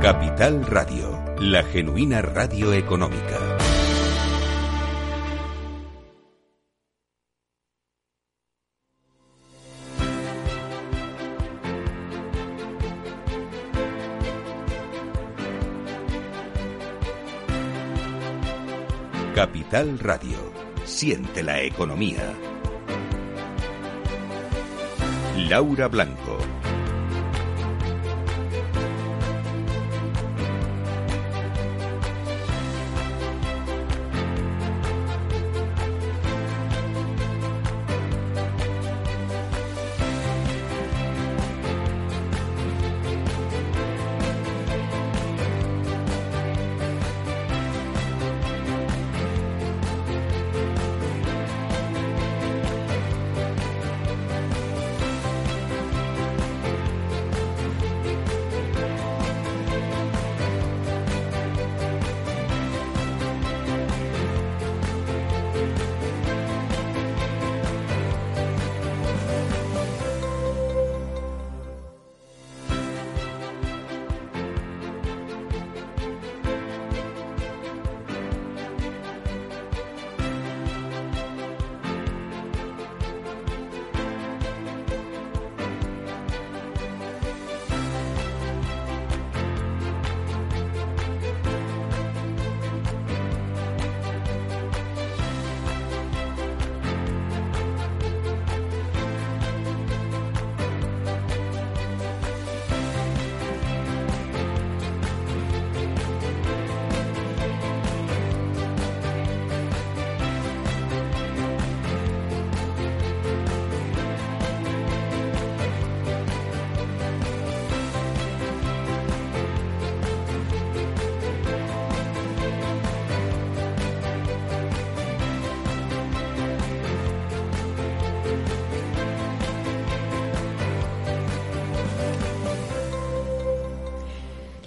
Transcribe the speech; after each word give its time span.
Capital 0.00 0.64
Radio, 0.64 1.24
la 1.40 1.64
genuina 1.64 2.22
radio 2.22 2.72
económica. 2.72 3.58
Capital 19.34 19.98
Radio. 19.98 20.38
Siente 20.84 21.42
la 21.42 21.60
economía. 21.60 22.34
Laura 25.36 25.88
Blanco. 25.88 26.38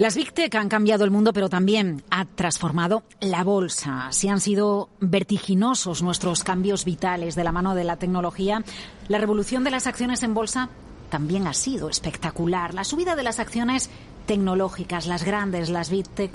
Las 0.01 0.15
Big 0.15 0.33
Tech 0.33 0.55
han 0.55 0.67
cambiado 0.67 1.03
el 1.05 1.11
mundo, 1.11 1.31
pero 1.31 1.47
también 1.47 2.01
ha 2.09 2.25
transformado 2.25 3.03
la 3.19 3.43
bolsa. 3.43 4.07
Si 4.09 4.29
han 4.29 4.39
sido 4.39 4.89
vertiginosos 4.99 6.01
nuestros 6.01 6.43
cambios 6.43 6.85
vitales 6.85 7.35
de 7.35 7.43
la 7.43 7.51
mano 7.51 7.75
de 7.75 7.83
la 7.83 7.97
tecnología, 7.97 8.63
la 9.09 9.19
revolución 9.19 9.63
de 9.63 9.69
las 9.69 9.85
acciones 9.85 10.23
en 10.23 10.33
bolsa 10.33 10.69
también 11.11 11.45
ha 11.45 11.53
sido 11.53 11.87
espectacular. 11.87 12.73
La 12.73 12.83
subida 12.83 13.15
de 13.15 13.21
las 13.21 13.37
acciones 13.37 13.91
tecnológicas, 14.25 15.05
las 15.05 15.23
grandes, 15.23 15.69
las 15.69 15.91
Big 15.91 16.09
Tech, 16.09 16.31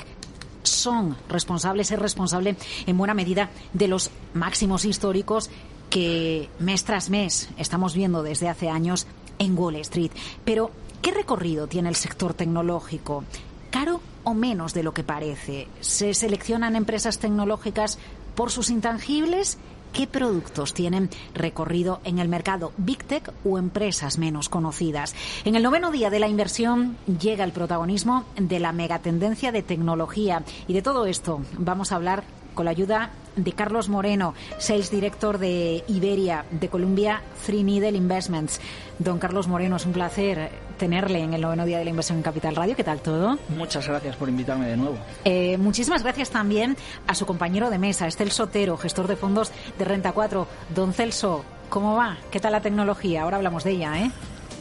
son 0.62 1.16
responsables, 1.28 1.90
es 1.90 1.98
responsable 1.98 2.54
en 2.86 2.96
buena 2.96 3.14
medida 3.14 3.50
de 3.72 3.88
los 3.88 4.12
máximos 4.32 4.84
históricos 4.84 5.50
que 5.90 6.48
mes 6.60 6.84
tras 6.84 7.10
mes 7.10 7.48
estamos 7.58 7.96
viendo 7.96 8.22
desde 8.22 8.48
hace 8.48 8.70
años 8.70 9.08
en 9.40 9.58
Wall 9.58 9.74
Street. 9.74 10.12
Pero, 10.44 10.70
¿qué 11.02 11.10
recorrido 11.10 11.66
tiene 11.66 11.88
el 11.88 11.96
sector 11.96 12.32
tecnológico? 12.32 13.24
Caro 13.70 14.00
o 14.24 14.34
menos 14.34 14.74
de 14.74 14.82
lo 14.82 14.92
que 14.92 15.04
parece. 15.04 15.68
Se 15.80 16.14
seleccionan 16.14 16.76
empresas 16.76 17.18
tecnológicas 17.18 17.98
por 18.34 18.50
sus 18.50 18.70
intangibles. 18.70 19.58
¿Qué 19.92 20.06
productos 20.06 20.74
tienen 20.74 21.08
recorrido 21.32 22.00
en 22.04 22.18
el 22.18 22.28
mercado 22.28 22.72
Big 22.76 23.02
Tech 23.04 23.32
o 23.44 23.56
empresas 23.56 24.18
menos 24.18 24.48
conocidas? 24.48 25.14
En 25.44 25.54
el 25.54 25.62
noveno 25.62 25.90
día 25.90 26.10
de 26.10 26.18
la 26.18 26.28
inversión 26.28 26.98
llega 27.06 27.44
el 27.44 27.52
protagonismo 27.52 28.24
de 28.36 28.60
la 28.60 28.72
megatendencia 28.72 29.52
de 29.52 29.62
tecnología. 29.62 30.42
Y 30.68 30.74
de 30.74 30.82
todo 30.82 31.06
esto 31.06 31.40
vamos 31.56 31.92
a 31.92 31.96
hablar 31.96 32.24
con 32.54 32.64
la 32.64 32.72
ayuda 32.72 33.10
de 33.36 33.52
Carlos 33.52 33.88
Moreno, 33.88 34.34
Sales 34.58 34.90
Director 34.90 35.38
de 35.38 35.84
Iberia, 35.88 36.44
de 36.50 36.68
Columbia 36.68 37.22
Three 37.44 37.62
Needle 37.62 37.96
Investments. 37.96 38.60
Don 38.98 39.18
Carlos 39.18 39.46
Moreno, 39.46 39.76
es 39.76 39.86
un 39.86 39.92
placer 39.92 40.50
tenerle 40.76 41.20
en 41.20 41.34
el 41.34 41.40
noveno 41.40 41.64
día 41.64 41.78
de 41.78 41.84
la 41.84 41.90
inversión 41.90 42.18
en 42.18 42.22
Capital 42.22 42.56
Radio. 42.56 42.76
¿Qué 42.76 42.84
tal 42.84 43.00
todo? 43.00 43.38
Muchas 43.48 43.86
gracias 43.86 44.16
por 44.16 44.28
invitarme 44.28 44.68
de 44.68 44.76
nuevo. 44.76 44.96
Eh, 45.24 45.56
muchísimas 45.58 46.02
gracias 46.02 46.30
también 46.30 46.76
a 47.06 47.14
su 47.14 47.26
compañero 47.26 47.70
de 47.70 47.78
mesa, 47.78 48.06
Estel 48.06 48.30
Sotero, 48.30 48.76
gestor 48.76 49.06
de 49.06 49.16
fondos 49.16 49.50
de 49.78 49.84
Renta 49.84 50.12
4. 50.12 50.46
Don 50.74 50.92
Celso, 50.92 51.44
¿cómo 51.68 51.96
va? 51.96 52.18
¿Qué 52.30 52.40
tal 52.40 52.52
la 52.52 52.60
tecnología? 52.60 53.22
Ahora 53.22 53.36
hablamos 53.36 53.64
de 53.64 53.72
ella, 53.72 53.98
¿eh? 53.98 54.10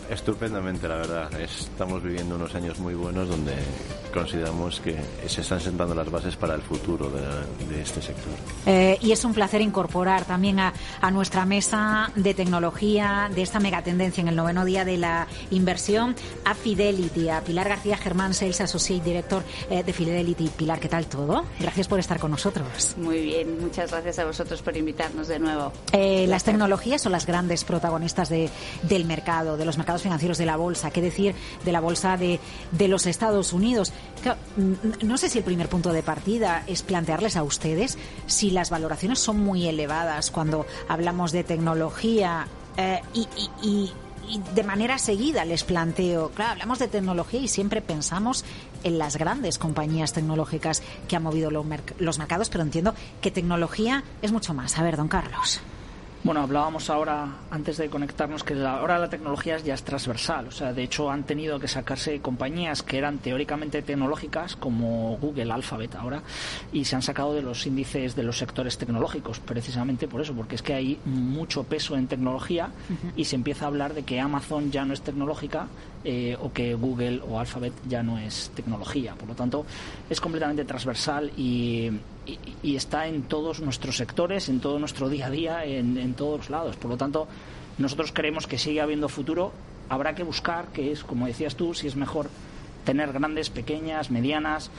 Estupendamente, 0.10 0.88
la 0.88 0.96
verdad. 0.96 1.42
Estamos 1.42 2.04
viviendo 2.04 2.36
unos 2.36 2.54
años 2.56 2.80
muy 2.80 2.94
buenos 2.94 3.28
donde 3.28 3.54
consideramos 4.14 4.80
que 4.80 4.96
se 5.28 5.42
están 5.42 5.60
sentando 5.60 5.94
las 5.94 6.10
bases 6.10 6.36
para 6.36 6.56
el 6.56 6.62
futuro 6.62 7.10
de, 7.10 7.82
este 7.82 8.02
sector. 8.02 8.34
Eh, 8.66 8.98
y 9.02 9.12
es 9.12 9.26
un 9.26 9.34
placer 9.34 9.62
incorporar 9.62 10.26
también 10.26 10.60
a, 10.60 10.74
nuestra 11.12 11.46
mesa 11.46 12.12
de 12.16 12.34
tecnología 12.34 13.30
de 13.34 13.42
esta 13.42 13.60
megatendencia 13.60 14.22
en 14.22 14.28
el 14.28 14.36
noveno 14.36 14.66
día 14.66 14.84
de 14.84 14.98
la 14.98 15.28
inversión 15.52 16.16
a 16.44 16.56
Fidelity, 16.56 17.30
a 17.30 17.42
Pilar 17.42 17.70
García 17.70 17.98
Germán, 17.98 18.34
Sales 18.34 18.60
Associate 18.62 19.04
Director 19.04 19.44
eh, 19.70 19.84
de 19.84 19.94
Fidelity. 19.94 20.50
Pilar, 20.50 20.80
¿qué 20.80 20.90
tal 20.90 21.08
todo? 21.08 21.46
Gracias 21.60 21.88
por 21.88 22.00
estar 22.00 22.20
con 22.20 22.32
nosotros. 22.32 22.96
Muy 22.98 23.22
bien, 23.22 23.62
muchas 23.62 23.92
gracias 23.92 24.20
a 24.20 24.26
vosotros 24.26 24.62
por 24.62 24.76
invitarnos 24.76 25.28
de 25.28 25.40
nuevo. 25.40 25.72
Eh, 25.92 26.26
las 26.28 26.44
tecnologías 26.44 27.02
son 27.02 27.12
las 27.12 27.26
grandes 27.26 27.64
protagonistas 27.64 28.30
de, 28.30 28.50
del 28.84 29.06
mercado, 29.06 29.58
de 29.58 29.66
los 29.66 29.78
mercados 29.78 29.95
financieros 30.02 30.38
de 30.38 30.46
la 30.46 30.58
bolsa, 30.58 30.92
qué 30.92 31.02
decir 31.02 31.36
de 31.64 31.72
la 31.72 31.80
bolsa 31.80 32.18
de, 32.18 32.40
de 32.72 32.88
los 32.88 33.06
Estados 33.06 33.54
Unidos. 33.54 33.94
No 35.02 35.18
sé 35.18 35.30
si 35.30 35.38
el 35.38 35.44
primer 35.44 35.70
punto 35.70 35.94
de 35.94 36.04
partida 36.04 36.64
es 36.68 36.84
plantearles 36.84 37.36
a 37.36 37.44
ustedes 37.44 37.98
si 38.26 38.52
las 38.52 38.70
valoraciones 38.70 39.20
son 39.20 39.40
muy 39.40 39.68
elevadas 39.68 40.32
cuando 40.32 40.66
hablamos 40.88 41.32
de 41.32 41.44
tecnología 41.44 42.48
eh, 42.78 43.02
y, 43.14 43.28
y, 43.62 43.92
de 44.56 44.64
manera 44.64 44.98
seguida 44.98 45.46
les 45.46 45.64
planteo, 45.64 46.30
claro, 46.30 46.54
hablamos 46.54 46.80
de 46.80 46.88
tecnología 46.88 47.42
y 47.42 47.48
siempre 47.48 47.80
pensamos 47.80 48.44
en 48.84 48.98
las 48.98 49.18
grandes 49.18 49.60
compañías 49.60 50.14
tecnológicas 50.14 50.82
que 51.08 51.16
han 51.16 51.22
movido 51.22 51.52
los 51.52 52.18
mercados, 52.18 52.50
pero 52.50 52.64
entiendo 52.64 52.96
que 53.22 53.30
tecnología 53.30 54.04
es 54.24 54.32
mucho 54.32 54.56
más. 54.56 54.80
A 54.80 54.84
ver, 54.84 54.98
don 54.98 55.08
Carlos. 55.08 55.62
Bueno, 56.26 56.42
hablábamos 56.42 56.90
ahora, 56.90 57.28
antes 57.52 57.78
de 57.78 57.88
conectarnos, 57.88 58.44
que 58.44 58.56
ahora 58.56 58.98
la 58.98 59.12
tecnología 59.12 59.60
ya 59.60 59.76
es 59.76 59.84
transversal. 59.84 60.48
O 60.48 60.52
sea, 60.52 60.74
de 60.74 60.82
hecho, 60.82 61.12
han 61.12 61.24
tenido 61.24 61.60
que 61.60 61.68
sacarse 61.68 62.20
compañías 62.20 62.82
que 62.82 62.98
eran 62.98 63.20
teóricamente 63.20 63.84
tecnológicas, 63.84 64.56
como 64.56 65.18
Google, 65.18 65.52
Alphabet 65.52 65.94
ahora, 65.94 66.24
y 66.74 66.84
se 66.86 66.96
han 66.96 67.04
sacado 67.04 67.36
de 67.36 67.44
los 67.44 67.68
índices 67.68 68.16
de 68.16 68.24
los 68.24 68.40
sectores 68.40 68.80
tecnológicos, 68.80 69.40
precisamente 69.40 70.08
por 70.08 70.20
eso, 70.20 70.34
porque 70.34 70.56
es 70.56 70.64
que 70.64 70.74
hay 70.74 71.00
mucho 71.06 71.64
peso 71.64 71.96
en 71.96 72.08
tecnología 72.08 72.72
y 73.16 73.26
se 73.26 73.36
empieza 73.36 73.66
a 73.66 73.68
hablar 73.68 73.94
de 73.94 74.02
que 74.02 74.20
Amazon 74.20 74.72
ya 74.72 74.84
no 74.84 74.96
es 74.96 75.02
tecnológica 75.02 75.68
eh, 76.04 76.36
o 76.42 76.52
que 76.52 76.74
Google 76.74 77.22
o 77.30 77.40
Alphabet 77.40 77.74
ya 77.88 78.02
no 78.02 78.18
es 78.18 78.52
tecnología. 78.56 79.14
Por 79.14 79.30
lo 79.30 79.36
tanto, 79.36 79.64
es 80.10 80.20
completamente 80.20 80.66
transversal 80.66 81.32
y 81.38 81.92
y, 82.26 82.76
está 82.76 83.08
en 83.08 83.24
todos 83.24 83.60
nuestros 83.60 83.98
sectores, 83.98 84.50
en 84.50 84.60
todo 84.60 84.80
nuestro 84.80 85.10
día 85.10 85.28
a 85.28 85.30
día, 85.30 85.66
en, 85.66 85.98
en 85.98 86.14
todos 86.14 86.50
lados. 86.50 86.76
Por 86.76 86.92
lo 86.92 86.98
tanto, 86.98 87.28
nosotros 87.78 88.12
creemos 88.12 88.48
que 88.48 88.58
sigue 88.58 88.82
habiendo 88.82 89.10
futuro. 89.10 89.52
Habrá 89.90 90.16
que 90.16 90.24
buscar, 90.24 90.68
que 90.70 90.92
es, 90.92 91.04
como 91.04 91.28
decías 91.28 91.56
tú, 91.56 91.74
si 91.74 91.88
es 91.88 91.96
mejor 91.96 92.30
tener 92.86 93.12
grandes, 93.12 93.50
pequeñas, 93.50 94.12
medianas, 94.12 94.70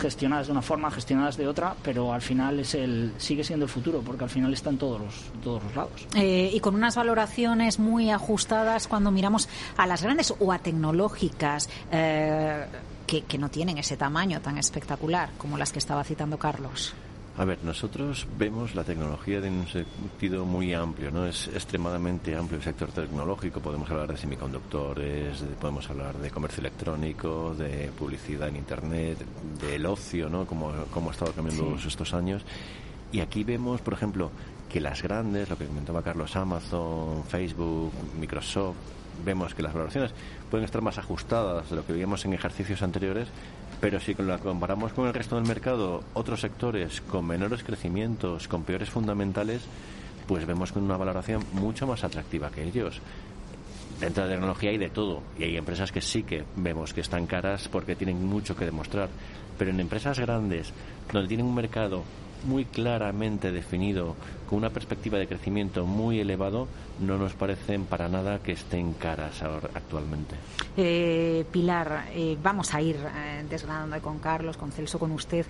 gestionadas 0.00 0.46
de 0.46 0.52
una 0.52 0.62
forma, 0.62 0.90
gestionadas 0.90 1.36
de 1.36 1.46
otra, 1.46 1.74
pero 1.82 2.12
al 2.12 2.22
final 2.22 2.58
es 2.58 2.74
el 2.74 3.12
sigue 3.18 3.44
siendo 3.44 3.66
el 3.66 3.70
futuro, 3.70 4.00
porque 4.04 4.24
al 4.24 4.30
final 4.30 4.52
está 4.52 4.70
en 4.70 4.78
todos 4.78 5.00
los, 5.00 5.14
todos 5.44 5.62
los 5.62 5.76
lados. 5.76 6.06
Eh, 6.16 6.50
y 6.52 6.60
con 6.60 6.74
unas 6.74 6.96
valoraciones 6.96 7.78
muy 7.78 8.10
ajustadas 8.10 8.88
cuando 8.88 9.10
miramos 9.10 9.48
a 9.76 9.86
las 9.86 10.02
grandes 10.02 10.34
o 10.38 10.52
a 10.52 10.58
tecnológicas. 10.58 11.68
Eh, 11.92 12.66
que, 13.10 13.22
que 13.22 13.38
no 13.38 13.48
tienen 13.48 13.76
ese 13.76 13.96
tamaño 13.96 14.40
tan 14.40 14.56
espectacular 14.56 15.30
como 15.36 15.58
las 15.58 15.72
que 15.72 15.80
estaba 15.80 16.04
citando 16.04 16.38
Carlos. 16.38 16.94
A 17.36 17.44
ver, 17.44 17.58
nosotros 17.64 18.28
vemos 18.38 18.76
la 18.76 18.84
tecnología 18.84 19.38
en 19.38 19.54
un 19.54 19.66
sentido 19.66 20.44
muy 20.44 20.74
amplio, 20.74 21.10
¿no? 21.10 21.26
Es 21.26 21.48
extremadamente 21.48 22.36
amplio 22.36 22.58
el 22.58 22.62
sector 22.64 22.92
tecnológico. 22.92 23.60
Podemos 23.60 23.90
hablar 23.90 24.12
de 24.12 24.16
semiconductores, 24.16 25.42
podemos 25.60 25.90
hablar 25.90 26.18
de 26.18 26.30
comercio 26.30 26.60
electrónico, 26.60 27.52
de 27.54 27.90
publicidad 27.98 28.48
en 28.48 28.56
Internet, 28.56 29.18
del 29.60 29.86
ocio, 29.86 30.28
¿no? 30.28 30.46
Como, 30.46 30.70
como 30.92 31.08
ha 31.08 31.12
estado 31.12 31.32
cambiando 31.32 31.76
estos 31.76 32.14
años. 32.14 32.42
Y 33.10 33.18
aquí 33.20 33.42
vemos, 33.42 33.80
por 33.80 33.94
ejemplo, 33.94 34.30
que 34.68 34.80
las 34.80 35.02
grandes, 35.02 35.50
lo 35.50 35.58
que 35.58 35.66
comentaba 35.66 36.02
Carlos, 36.02 36.36
Amazon, 36.36 37.24
Facebook, 37.24 37.92
Microsoft, 38.20 38.76
vemos 39.24 39.54
que 39.54 39.62
las 39.62 39.72
valoraciones 39.72 40.12
pueden 40.50 40.64
estar 40.64 40.82
más 40.82 40.98
ajustadas 40.98 41.70
de 41.70 41.76
lo 41.76 41.86
que 41.86 41.92
veíamos 41.92 42.24
en 42.24 42.32
ejercicios 42.32 42.82
anteriores, 42.82 43.28
pero 43.80 44.00
si 44.00 44.14
la 44.14 44.38
comparamos 44.38 44.92
con 44.92 45.06
el 45.06 45.14
resto 45.14 45.36
del 45.36 45.46
mercado, 45.46 46.02
otros 46.14 46.40
sectores 46.40 47.00
con 47.02 47.26
menores 47.26 47.62
crecimientos, 47.62 48.48
con 48.48 48.64
peores 48.64 48.90
fundamentales, 48.90 49.62
pues 50.26 50.46
vemos 50.46 50.72
con 50.72 50.82
una 50.82 50.96
valoración 50.96 51.44
mucho 51.52 51.86
más 51.86 52.04
atractiva 52.04 52.50
que 52.50 52.64
ellos. 52.64 53.00
Dentro 54.00 54.22
de 54.22 54.30
la 54.30 54.36
tecnología 54.36 54.70
hay 54.70 54.78
de 54.78 54.90
todo 54.90 55.22
y 55.38 55.44
hay 55.44 55.56
empresas 55.56 55.92
que 55.92 56.00
sí 56.00 56.22
que 56.22 56.44
vemos 56.56 56.94
que 56.94 57.02
están 57.02 57.26
caras 57.26 57.68
porque 57.68 57.96
tienen 57.96 58.24
mucho 58.24 58.56
que 58.56 58.64
demostrar. 58.64 59.08
Pero 59.58 59.70
en 59.70 59.80
empresas 59.80 60.18
grandes, 60.18 60.72
donde 61.12 61.28
tienen 61.28 61.46
un 61.46 61.54
mercado 61.54 62.02
muy 62.44 62.64
claramente 62.64 63.52
definido, 63.52 64.16
con 64.48 64.58
una 64.58 64.70
perspectiva 64.70 65.18
de 65.18 65.26
crecimiento 65.26 65.86
muy 65.86 66.20
elevado, 66.20 66.68
no 67.00 67.18
nos 67.18 67.34
parecen 67.34 67.84
para 67.84 68.08
nada 68.08 68.40
que 68.40 68.52
estén 68.52 68.92
caras 68.94 69.42
actualmente. 69.42 70.36
Eh, 70.76 71.44
Pilar, 71.50 72.06
eh, 72.12 72.36
vamos 72.42 72.74
a 72.74 72.82
ir 72.82 72.96
eh, 72.96 73.44
desgranando 73.48 74.00
con 74.00 74.18
Carlos, 74.18 74.56
con 74.56 74.72
Celso, 74.72 74.98
con 74.98 75.12
usted. 75.12 75.46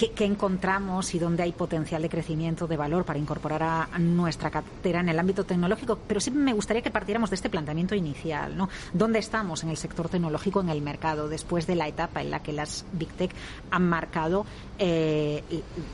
Qué, 0.00 0.24
encontramos 0.24 1.14
y 1.14 1.18
dónde 1.18 1.42
hay 1.42 1.52
potencial 1.52 2.00
de 2.00 2.08
crecimiento, 2.08 2.66
de 2.66 2.78
valor 2.78 3.04
para 3.04 3.18
incorporar 3.18 3.62
a 3.92 3.98
nuestra 3.98 4.50
cartera 4.50 5.00
en 5.00 5.10
el 5.10 5.18
ámbito 5.18 5.44
tecnológico. 5.44 5.98
Pero 6.08 6.20
sí 6.20 6.30
me 6.30 6.54
gustaría 6.54 6.80
que 6.80 6.90
partiéramos 6.90 7.28
de 7.28 7.36
este 7.36 7.50
planteamiento 7.50 7.94
inicial. 7.94 8.56
¿no? 8.56 8.70
¿Dónde 8.94 9.18
estamos 9.18 9.62
en 9.62 9.68
el 9.68 9.76
sector 9.76 10.08
tecnológico, 10.08 10.62
en 10.62 10.70
el 10.70 10.80
mercado, 10.80 11.28
después 11.28 11.66
de 11.66 11.74
la 11.74 11.86
etapa 11.86 12.22
en 12.22 12.30
la 12.30 12.42
que 12.42 12.54
las 12.54 12.86
Big 12.92 13.10
Tech 13.10 13.30
han 13.70 13.86
marcado 13.90 14.46
eh, 14.78 15.44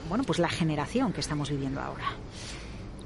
bueno, 0.08 0.22
pues 0.22 0.38
la 0.38 0.50
generación 0.50 1.12
que 1.12 1.20
estamos 1.20 1.50
viviendo 1.50 1.80
ahora? 1.80 2.04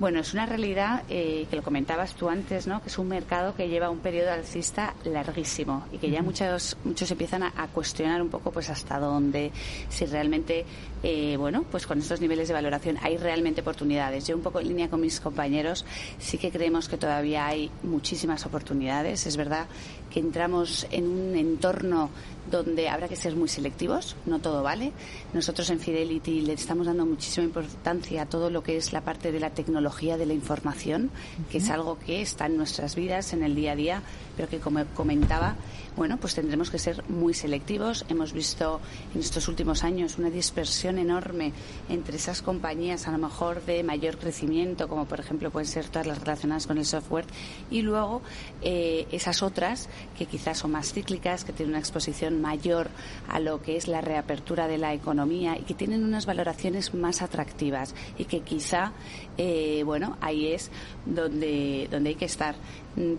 Bueno, 0.00 0.20
es 0.20 0.32
una 0.32 0.46
realidad 0.46 1.02
eh, 1.10 1.46
que 1.50 1.56
lo 1.56 1.62
comentabas 1.62 2.14
tú 2.14 2.30
antes, 2.30 2.66
¿no? 2.66 2.80
Que 2.80 2.88
es 2.88 2.96
un 2.96 3.06
mercado 3.06 3.54
que 3.54 3.68
lleva 3.68 3.90
un 3.90 3.98
periodo 3.98 4.32
alcista 4.32 4.94
larguísimo 5.04 5.84
y 5.92 5.98
que 5.98 6.10
ya 6.10 6.22
muchos 6.22 6.78
muchos 6.84 7.10
empiezan 7.10 7.42
a, 7.42 7.68
cuestionar 7.68 8.22
un 8.22 8.30
poco, 8.30 8.50
pues 8.50 8.70
hasta 8.70 8.98
dónde, 8.98 9.52
si 9.90 10.06
realmente, 10.06 10.64
eh, 11.02 11.36
bueno, 11.36 11.66
pues 11.70 11.86
con 11.86 11.98
estos 11.98 12.18
niveles 12.18 12.48
de 12.48 12.54
valoración 12.54 12.96
hay 13.02 13.18
realmente 13.18 13.60
oportunidades. 13.60 14.26
Yo 14.26 14.36
un 14.36 14.42
poco 14.42 14.60
en 14.60 14.68
línea 14.68 14.88
con 14.88 15.02
mis 15.02 15.20
compañeros 15.20 15.84
sí 16.18 16.38
que 16.38 16.50
creemos 16.50 16.88
que 16.88 16.96
todavía 16.96 17.46
hay 17.46 17.70
muchísimas 17.82 18.46
oportunidades. 18.46 19.26
Es 19.26 19.36
verdad 19.36 19.66
que 20.10 20.20
entramos 20.20 20.86
en 20.90 21.08
un 21.08 21.36
entorno 21.36 22.08
donde 22.50 22.88
habrá 22.88 23.06
que 23.06 23.16
ser 23.16 23.36
muy 23.36 23.48
selectivos, 23.48 24.16
no 24.24 24.40
todo 24.40 24.62
vale. 24.62 24.92
Nosotros 25.34 25.68
en 25.68 25.78
Fidelity 25.78 26.40
le 26.40 26.54
estamos 26.54 26.86
dando 26.86 27.04
muchísima 27.04 27.44
importancia 27.44 28.22
a 28.22 28.26
todo 28.26 28.48
lo 28.48 28.62
que 28.62 28.78
es 28.78 28.94
la 28.94 29.02
parte 29.02 29.30
de 29.30 29.38
la 29.38 29.50
tecnología 29.50 29.89
de 29.90 30.26
la 30.26 30.34
información, 30.34 31.10
que 31.50 31.58
es 31.58 31.68
algo 31.68 31.98
que 31.98 32.22
está 32.22 32.46
en 32.46 32.56
nuestras 32.56 32.94
vidas, 32.94 33.32
en 33.32 33.42
el 33.42 33.54
día 33.54 33.72
a 33.72 33.76
día, 33.76 34.02
pero 34.40 34.48
que 34.48 34.58
como 34.58 34.82
comentaba, 34.94 35.54
bueno, 35.98 36.16
pues 36.16 36.34
tendremos 36.34 36.70
que 36.70 36.78
ser 36.78 37.04
muy 37.10 37.34
selectivos. 37.34 38.06
Hemos 38.08 38.32
visto 38.32 38.80
en 39.14 39.20
estos 39.20 39.48
últimos 39.48 39.84
años 39.84 40.16
una 40.16 40.30
dispersión 40.30 40.98
enorme 40.98 41.52
entre 41.90 42.16
esas 42.16 42.40
compañías 42.40 43.06
a 43.06 43.10
lo 43.10 43.18
mejor 43.18 43.62
de 43.66 43.82
mayor 43.82 44.16
crecimiento, 44.16 44.88
como 44.88 45.04
por 45.04 45.20
ejemplo 45.20 45.50
pueden 45.50 45.68
ser 45.68 45.88
todas 45.88 46.06
las 46.06 46.20
relacionadas 46.20 46.66
con 46.66 46.78
el 46.78 46.86
software, 46.86 47.26
y 47.70 47.82
luego 47.82 48.22
eh, 48.62 49.06
esas 49.12 49.42
otras 49.42 49.90
que 50.16 50.24
quizás 50.24 50.56
son 50.56 50.70
más 50.70 50.90
cíclicas, 50.94 51.44
que 51.44 51.52
tienen 51.52 51.72
una 51.74 51.80
exposición 51.80 52.40
mayor 52.40 52.88
a 53.28 53.40
lo 53.40 53.60
que 53.60 53.76
es 53.76 53.88
la 53.88 54.00
reapertura 54.00 54.68
de 54.68 54.78
la 54.78 54.94
economía 54.94 55.58
y 55.58 55.64
que 55.64 55.74
tienen 55.74 56.02
unas 56.02 56.24
valoraciones 56.24 56.94
más 56.94 57.20
atractivas 57.20 57.94
y 58.16 58.24
que 58.24 58.40
quizá, 58.40 58.94
eh, 59.36 59.82
bueno, 59.84 60.16
ahí 60.22 60.46
es 60.46 60.70
donde, 61.06 61.88
donde 61.90 62.10
hay 62.10 62.16
que 62.16 62.24
estar. 62.24 62.54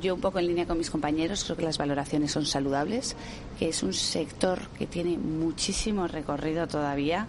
Yo 0.02 0.16
un 0.16 0.22
poco 0.22 0.40
en 0.40 0.48
línea 0.48 0.66
con 0.66 0.78
mis 0.78 0.90
compañeros 0.90 1.44
creo 1.44 1.58
que 1.58 1.64
las 1.64 1.78
valoraciones 1.78 2.32
son 2.32 2.46
saludables, 2.46 3.16
que 3.58 3.70
es 3.70 3.84
un 3.84 3.94
sector 3.94 4.60
que 4.78 4.88
tiene 4.88 5.18
muchísimo 5.18 6.08
recorrido 6.08 6.68
todavía. 6.68 7.28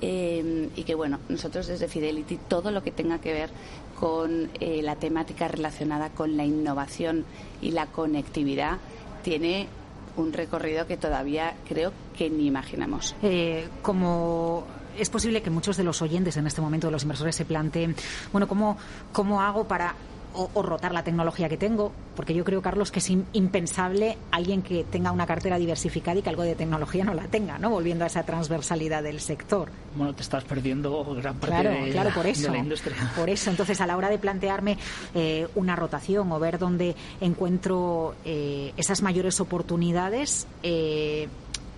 Eh, 0.00 0.68
y 0.74 0.82
que 0.82 0.94
bueno, 0.94 1.20
nosotros 1.28 1.66
desde 1.66 1.88
Fidelity 1.88 2.38
todo 2.48 2.70
lo 2.70 2.82
que 2.82 2.90
tenga 2.90 3.20
que 3.20 3.32
ver 3.32 3.50
con 3.98 4.50
eh, 4.60 4.82
la 4.82 4.96
temática 4.96 5.48
relacionada 5.48 6.10
con 6.10 6.36
la 6.36 6.44
innovación 6.44 7.24
y 7.62 7.70
la 7.70 7.86
conectividad 7.86 8.78
tiene 9.22 9.68
un 10.16 10.32
recorrido 10.32 10.86
que 10.86 10.96
todavía 10.96 11.54
creo 11.68 11.92
que 12.16 12.30
ni 12.30 12.46
imaginamos. 12.46 13.14
Eh, 13.22 13.68
como 13.82 14.64
es 14.98 15.10
posible 15.10 15.42
que 15.42 15.50
muchos 15.50 15.76
de 15.76 15.84
los 15.84 16.02
oyentes 16.02 16.36
en 16.36 16.46
este 16.46 16.60
momento 16.60 16.88
de 16.88 16.92
los 16.92 17.02
inversores 17.02 17.36
se 17.36 17.44
planteen, 17.44 17.94
bueno, 18.32 18.48
¿cómo, 18.48 18.76
cómo 19.12 19.40
hago 19.40 19.66
para 19.66 19.94
o, 20.34 20.62
rotar 20.62 20.92
la 20.92 21.04
tecnología 21.04 21.48
que 21.48 21.56
tengo, 21.56 21.92
porque 22.16 22.34
yo 22.34 22.44
creo, 22.44 22.60
Carlos, 22.60 22.90
que 22.90 22.98
es 22.98 23.10
impensable 23.10 24.18
alguien 24.30 24.62
que 24.62 24.84
tenga 24.84 25.12
una 25.12 25.26
cartera 25.26 25.58
diversificada 25.58 26.18
y 26.18 26.22
que 26.22 26.28
algo 26.28 26.42
de 26.42 26.54
tecnología 26.54 27.04
no 27.04 27.14
la 27.14 27.28
tenga, 27.28 27.58
¿no? 27.58 27.70
Volviendo 27.70 28.04
a 28.04 28.08
esa 28.08 28.24
transversalidad 28.24 29.02
del 29.02 29.20
sector. 29.20 29.70
Bueno, 29.96 30.12
te 30.14 30.22
estás 30.22 30.44
perdiendo 30.44 31.04
gran 31.14 31.36
parte 31.36 31.68
de, 31.68 31.90
claro, 31.90 32.10
por 32.14 32.26
eso, 32.26 32.50
la 32.50 32.58
industria. 32.58 32.96
Por 33.16 33.30
eso, 33.30 33.50
entonces, 33.50 33.80
a 33.80 33.86
la 33.86 33.96
hora 33.96 34.10
de 34.10 34.18
plantearme 34.18 34.76
eh, 35.14 35.46
una 35.54 35.76
rotación 35.76 36.30
o 36.32 36.38
ver 36.38 36.58
dónde 36.58 36.96
encuentro 37.20 38.16
eh, 38.24 38.72
esas 38.76 39.02
mayores 39.02 39.40
oportunidades, 39.40 40.46
eh, 40.62 41.28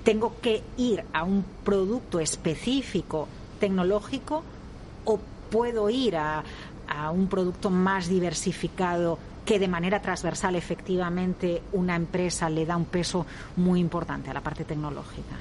tengo 0.06 0.36
que 0.40 0.62
ir 0.78 1.02
a 1.12 1.24
un 1.24 1.44
producto 1.64 2.20
específico 2.20 3.26
tecnológico 3.58 4.44
o 5.04 5.18
puedo 5.50 5.90
ir 5.90 6.16
a, 6.16 6.44
a 6.86 7.10
un 7.10 7.26
producto 7.26 7.70
más 7.70 8.08
diversificado 8.08 9.18
que 9.44 9.58
de 9.58 9.66
manera 9.66 10.00
transversal 10.00 10.54
efectivamente 10.54 11.60
una 11.72 11.96
empresa 11.96 12.48
le 12.48 12.64
da 12.64 12.76
un 12.76 12.84
peso 12.84 13.26
muy 13.56 13.80
importante 13.80 14.30
a 14.30 14.34
la 14.34 14.42
parte 14.42 14.62
tecnológica. 14.62 15.34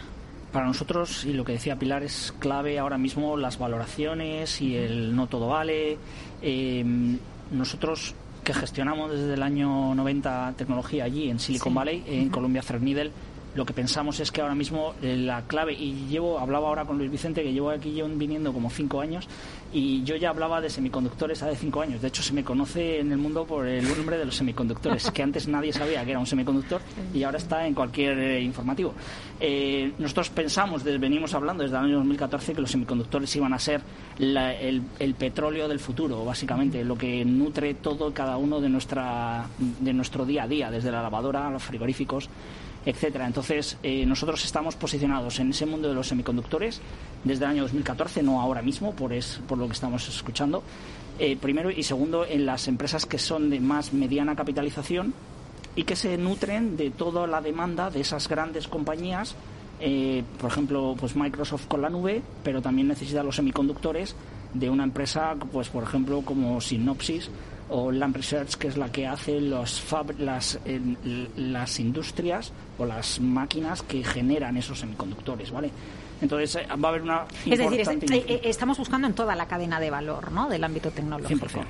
Para 0.51 0.65
nosotros, 0.65 1.25
y 1.25 1.34
lo 1.34 1.45
que 1.45 1.51
decía 1.51 1.77
Pilar, 1.77 2.01
es 2.01 2.34
clave 2.39 2.79
ahora 2.79 2.98
mismo 2.98 3.38
las 3.38 3.60
valoraciones 3.60 4.62
y 4.62 4.75
el 4.75 5.15
no 5.15 5.27
todo 5.27 5.50
vale. 5.50 6.00
Em, 6.41 7.19
nosotros 7.51 8.15
que 8.43 8.53
gestionamos 8.53 9.12
desde 9.12 9.36
el 9.36 9.43
año 9.43 9.93
90 9.93 10.55
tecnología 10.57 11.03
allí 11.03 11.29
en 11.29 11.38
Silicon 11.38 11.74
Valley, 11.74 12.03
en 12.07 12.29
Columbia 12.29 12.63
Threadneedle, 12.63 13.12
lo 13.56 13.66
que 13.66 13.74
pensamos 13.74 14.20
es 14.20 14.32
que 14.32 14.42
ahora 14.42 14.54
mismo 14.54 14.94
eh, 15.02 15.16
la 15.16 15.44
clave, 15.44 15.74
y 15.74 16.08
llevo, 16.10 16.38
hablaba 16.40 16.68
ahora 16.68 16.86
con 16.86 16.98
Luis 16.98 17.10
Vicente, 17.10 17.42
que 17.42 17.54
llevo 17.54 17.70
aquí 17.70 17.96
yo 17.96 18.08
viniendo 18.08 18.52
como 18.52 18.70
cinco 18.70 19.00
años, 19.00 19.28
y 19.72 20.04
yo 20.04 20.18
ya 20.18 20.30
hablaba 20.30 20.60
de 20.60 20.70
semiconductores 20.70 21.42
hace 21.42 21.56
cinco 21.56 21.82
años. 21.82 22.02
De 22.02 22.10
hecho, 22.10 22.22
se 22.22 22.34
me 22.34 22.44
conoce 22.44 23.00
en 23.00 23.12
el 23.14 23.18
mundo 23.18 23.46
por 23.46 23.66
el 23.66 23.88
nombre 23.88 24.18
de 24.18 24.26
los 24.26 24.36
semiconductores, 24.36 25.10
que 25.12 25.24
antes 25.24 25.48
nadie 25.48 25.72
sabía 25.72 26.04
que 26.04 26.12
era 26.12 26.20
un 26.20 26.26
semiconductor 26.26 26.82
y 27.14 27.24
ahora 27.24 27.38
está 27.38 27.66
en 27.66 27.74
cualquier 27.74 28.20
eh, 28.20 28.42
informativo. 28.42 28.94
Eh, 29.40 29.94
nosotros 30.00 30.30
pensamos, 30.30 30.84
venimos 30.84 31.34
hablando 31.34 31.64
desde 31.64 31.78
el 31.78 31.84
año 31.84 31.96
2014, 31.98 32.54
que 32.54 32.62
los 32.62 32.72
semiconductores 32.72 33.34
iban 33.38 33.54
a 33.54 33.60
ser 33.60 33.82
el, 34.20 34.84
el, 35.00 35.14
petróleo 35.16 35.70
del 35.70 35.80
futuro, 35.80 36.26
básicamente, 36.26 36.84
lo 36.84 36.98
que 36.98 37.24
nutre 37.24 37.74
todo 37.76 38.14
cada 38.14 38.36
uno 38.36 38.60
de, 38.60 38.68
nuestra, 38.68 39.46
de 39.58 39.94
nuestro 39.94 40.26
día 40.26 40.44
a 40.44 40.48
día, 40.48 40.72
desde 40.72 40.92
la 40.92 41.02
lavadora 41.02 41.48
a 41.48 41.52
los 41.52 41.64
frigoríficos 41.64 42.30
etcétera. 42.86 43.25
Entonces, 43.25 43.77
eh, 43.84 44.06
nosotros 44.06 44.44
estamos 44.46 44.75
posicionados 44.75 45.39
en 45.39 45.50
ese 45.50 45.65
mundo 45.65 45.88
de 45.89 45.96
los 45.96 46.08
semiconductores 46.08 46.82
desde 47.24 47.46
el 47.46 47.51
año 47.51 47.62
2014, 47.63 48.24
no 48.24 48.42
ahora 48.42 48.62
mismo, 48.62 48.94
por, 48.94 49.13
es, 49.13 49.42
por 49.48 49.58
lo 49.58 49.68
que 49.68 49.74
estamos 49.74 50.08
escuchando. 50.08 50.63
Eh, 51.18 51.38
primero 51.38 51.72
y 51.72 51.84
segundo, 51.84 52.25
en 52.25 52.46
las 52.46 52.68
empresas 52.68 53.06
que 53.06 53.18
son 53.18 53.50
de 53.50 53.60
más 53.60 53.94
mediana 53.94 54.36
capitalización 54.36 55.13
y 55.75 55.84
que 55.84 55.96
se 55.96 56.18
nutren 56.18 56.77
de 56.77 56.92
toda 56.92 57.25
la 57.27 57.42
demanda 57.42 57.89
de 57.89 58.01
esas 58.01 58.27
grandes 58.27 58.68
compañías. 58.68 59.36
Eh, 59.80 60.24
por 60.39 60.51
ejemplo, 60.51 60.96
pues 60.98 61.15
Microsoft 61.15 61.68
con 61.68 61.82
la 61.82 61.89
nube, 61.89 62.22
pero 62.44 62.62
también 62.62 62.88
necesita 62.88 63.24
los 63.24 63.36
semiconductores 63.36 64.15
de 64.54 64.70
una 64.70 64.84
empresa, 64.84 65.36
pues 65.51 65.70
por 65.70 65.84
ejemplo, 65.84 66.22
como 66.22 66.62
Synopsys 66.62 67.30
o 67.69 67.91
Lamp 67.91 68.15
Research, 68.15 68.55
que 68.55 68.67
es 68.67 68.77
la 68.77 68.91
que 68.91 69.07
hace 69.07 69.39
los 69.41 69.84
las, 70.19 70.60
las 71.36 71.79
industrias 71.79 72.51
o 72.77 72.86
las 72.86 73.19
máquinas 73.19 73.81
que 73.81 74.03
generan 74.03 74.57
esos 74.57 74.79
semiconductores, 74.79 75.51
¿vale? 75.51 75.72
Entonces 76.22 76.55
eh, 76.55 76.67
va 76.67 76.89
a 76.89 76.91
haber 76.91 77.01
una... 77.01 77.25
Es 77.45 77.60
decir, 77.60 77.81
eh, 78.12 78.41
estamos 78.43 78.77
buscando 78.77 79.07
en 79.07 79.13
toda 79.13 79.36
la 79.36 79.48
cadena 79.48 79.79
de 79.79 79.89
valor 79.89 80.31
¿no? 80.31 80.48
del 80.48 80.63
ámbito 80.63 80.91
tecnológico. 80.91 81.45
100%. 81.48 81.65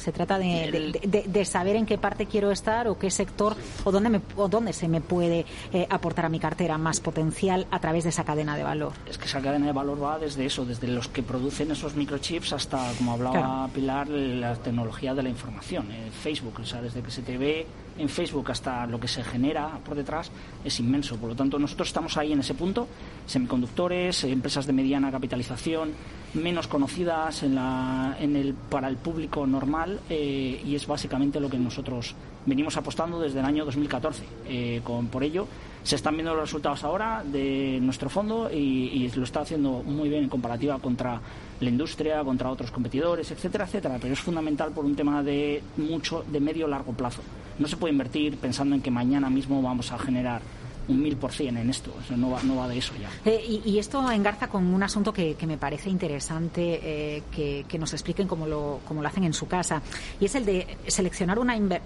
Se 0.00 0.12
trata 0.12 0.38
de, 0.38 1.44
saber 1.44 1.76
en 1.76 1.84
qué 1.84 1.98
parte 1.98 2.24
quiero 2.24 2.50
estar 2.50 2.88
o 2.88 2.98
qué 2.98 3.10
sector 3.10 3.54
o 3.84 3.92
dónde, 3.92 4.08
me, 4.08 4.20
o 4.36 4.48
dónde 4.48 4.72
se 4.72 4.88
me 4.88 5.02
puede 5.02 5.44
eh, 5.72 5.86
aportar 5.90 6.24
a 6.24 6.28
mi 6.30 6.40
cartera 6.40 6.78
más 6.78 7.00
potencial 7.00 7.66
a 7.70 7.80
través 7.80 8.04
de 8.04 8.10
esa 8.10 8.24
cadena 8.24 8.56
de 8.56 8.62
valor. 8.62 8.92
Es 9.06 9.18
que 9.18 9.26
esa 9.26 9.42
cadena 9.42 9.66
de 9.66 9.72
valor 9.72 10.02
va 10.02 10.18
desde 10.18 10.46
eso, 10.46 10.64
desde 10.64 10.88
los 10.88 11.08
que 11.08 11.22
producen 11.22 11.70
esos 11.70 11.94
microchips 11.96 12.54
hasta, 12.54 12.92
como 12.96 13.12
hablaba 13.12 13.68
Pilar, 13.74 14.08
la 14.08 14.54
tecnología 14.56 15.14
de 15.14 15.22
la 15.22 15.28
información. 15.28 15.90
Eh, 15.90 16.10
Facebook, 16.10 16.60
o 16.60 16.64
sea, 16.64 16.80
desde 16.80 17.02
que 17.02 17.10
se 17.10 17.20
te 17.20 17.36
ve 17.36 17.66
en 17.98 18.08
Facebook 18.08 18.50
hasta 18.50 18.86
lo 18.86 18.98
que 18.98 19.08
se 19.08 19.22
genera 19.22 19.78
por 19.84 19.94
detrás 19.94 20.30
es 20.64 20.80
inmenso. 20.80 21.16
Por 21.16 21.30
lo 21.30 21.36
tanto, 21.36 21.58
nosotros 21.58 21.88
estamos 21.88 22.16
ahí 22.16 22.32
en 22.32 22.40
ese 22.40 22.54
punto, 22.54 22.88
semiconductores, 23.26 24.24
empresas 24.24 24.66
de 24.66 24.72
mediana 24.72 25.10
capitalización, 25.10 25.92
menos 26.34 26.66
conocidas 26.66 27.42
en 27.42 27.54
la, 27.54 28.16
en 28.20 28.36
el, 28.36 28.54
para 28.54 28.88
el 28.88 28.96
público 28.96 29.46
normal 29.46 30.00
eh, 30.08 30.62
y 30.64 30.74
es 30.74 30.86
básicamente 30.86 31.40
lo 31.40 31.50
que 31.50 31.58
nosotros 31.58 32.14
venimos 32.46 32.76
apostando 32.76 33.20
desde 33.20 33.40
el 33.40 33.44
año 33.44 33.64
2014. 33.64 34.24
Eh, 34.48 34.80
con, 34.84 35.08
por 35.08 35.22
ello, 35.22 35.46
se 35.82 35.96
están 35.96 36.14
viendo 36.14 36.34
los 36.34 36.44
resultados 36.44 36.84
ahora 36.84 37.22
de 37.24 37.78
nuestro 37.80 38.10
fondo 38.10 38.50
y, 38.52 39.10
lo 39.14 39.24
está 39.24 39.40
haciendo 39.40 39.82
muy 39.82 40.08
bien 40.08 40.24
en 40.24 40.28
comparativa 40.28 40.78
contra 40.78 41.20
la 41.60 41.68
industria, 41.68 42.22
contra 42.22 42.50
otros 42.50 42.70
competidores, 42.70 43.30
etcétera, 43.30 43.64
etcétera. 43.64 43.98
Pero 44.00 44.14
es 44.14 44.20
fundamental 44.20 44.70
por 44.72 44.84
un 44.84 44.94
tema 44.94 45.22
de 45.22 45.62
mucho, 45.76 46.24
de 46.30 46.40
medio 46.40 46.68
largo 46.68 46.92
plazo. 46.92 47.22
No 47.58 47.66
se 47.66 47.76
puede 47.76 47.92
invertir 47.92 48.36
pensando 48.36 48.74
en 48.74 48.82
que 48.82 48.90
mañana 48.90 49.28
mismo 49.28 49.60
vamos 49.62 49.92
a 49.92 49.98
generar 49.98 50.42
un 50.88 51.02
mil 51.02 51.16
por 51.16 51.32
cien 51.32 51.56
en 51.56 51.70
esto, 51.70 51.92
no, 52.16 52.30
va, 52.30 52.42
no 52.42 52.56
va 52.56 52.68
de 52.68 52.78
eso 52.78 52.92
ya. 53.00 53.08
Eh, 53.24 53.60
y, 53.64 53.78
esto 53.78 54.10
engarza 54.10 54.48
con 54.48 54.66
un 54.66 54.82
asunto 54.82 55.12
que, 55.12 55.36
me 55.46 55.56
parece 55.56 55.88
interesante 55.88 56.80
eh, 56.82 57.22
que, 57.30 57.78
nos 57.78 57.92
expliquen 57.92 58.26
cómo 58.26 58.46
lo, 58.46 58.80
cómo 58.86 59.02
lo 59.02 59.08
hacen 59.08 59.24
en 59.24 59.32
su 59.32 59.46
casa, 59.46 59.82
y 60.20 60.24
es 60.24 60.34
el 60.34 60.44
de 60.44 60.78
seleccionar 60.86 61.38
una, 61.38 61.56
eh, 61.56 61.80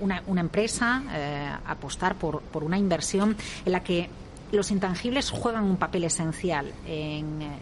una, 0.00 0.22
una, 0.26 0.40
empresa, 0.40 1.60
apostar 1.66 2.14
por, 2.16 2.40
por 2.42 2.64
una 2.64 2.78
inversión 2.78 3.36
en 3.64 3.72
la 3.72 3.82
que 3.82 4.08
los 4.52 4.70
intangibles 4.70 5.30
juegan 5.30 5.64
un 5.64 5.76
papel 5.76 6.04
esencial 6.04 6.72
en, 6.86 7.60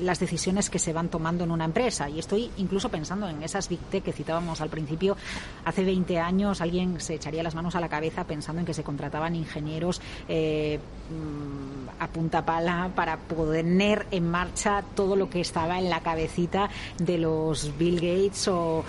las 0.00 0.18
decisiones 0.18 0.70
que 0.70 0.78
se 0.78 0.92
van 0.92 1.08
tomando 1.08 1.44
en 1.44 1.50
una 1.50 1.64
empresa. 1.64 2.08
Y 2.08 2.18
estoy 2.18 2.50
incluso 2.56 2.88
pensando 2.88 3.28
en 3.28 3.42
esas 3.42 3.68
Big 3.68 3.80
Tech 3.80 4.02
que 4.02 4.12
citábamos 4.12 4.60
al 4.60 4.70
principio. 4.70 5.16
Hace 5.64 5.84
20 5.84 6.18
años 6.18 6.60
alguien 6.60 7.00
se 7.00 7.14
echaría 7.14 7.42
las 7.42 7.54
manos 7.54 7.74
a 7.74 7.80
la 7.80 7.88
cabeza 7.88 8.24
pensando 8.24 8.60
en 8.60 8.66
que 8.66 8.74
se 8.74 8.82
contrataban 8.82 9.34
ingenieros 9.34 10.00
eh, 10.28 10.78
mm, 11.10 12.02
a 12.02 12.08
punta 12.08 12.44
pala 12.44 12.90
para 12.94 13.18
poner 13.18 14.06
en 14.10 14.30
marcha 14.30 14.82
todo 14.94 15.16
lo 15.16 15.28
que 15.28 15.40
estaba 15.40 15.78
en 15.78 15.90
la 15.90 16.00
cabecita 16.00 16.70
de 16.98 17.18
los 17.18 17.76
Bill 17.76 17.96
Gates 17.96 18.48
o, 18.48 18.84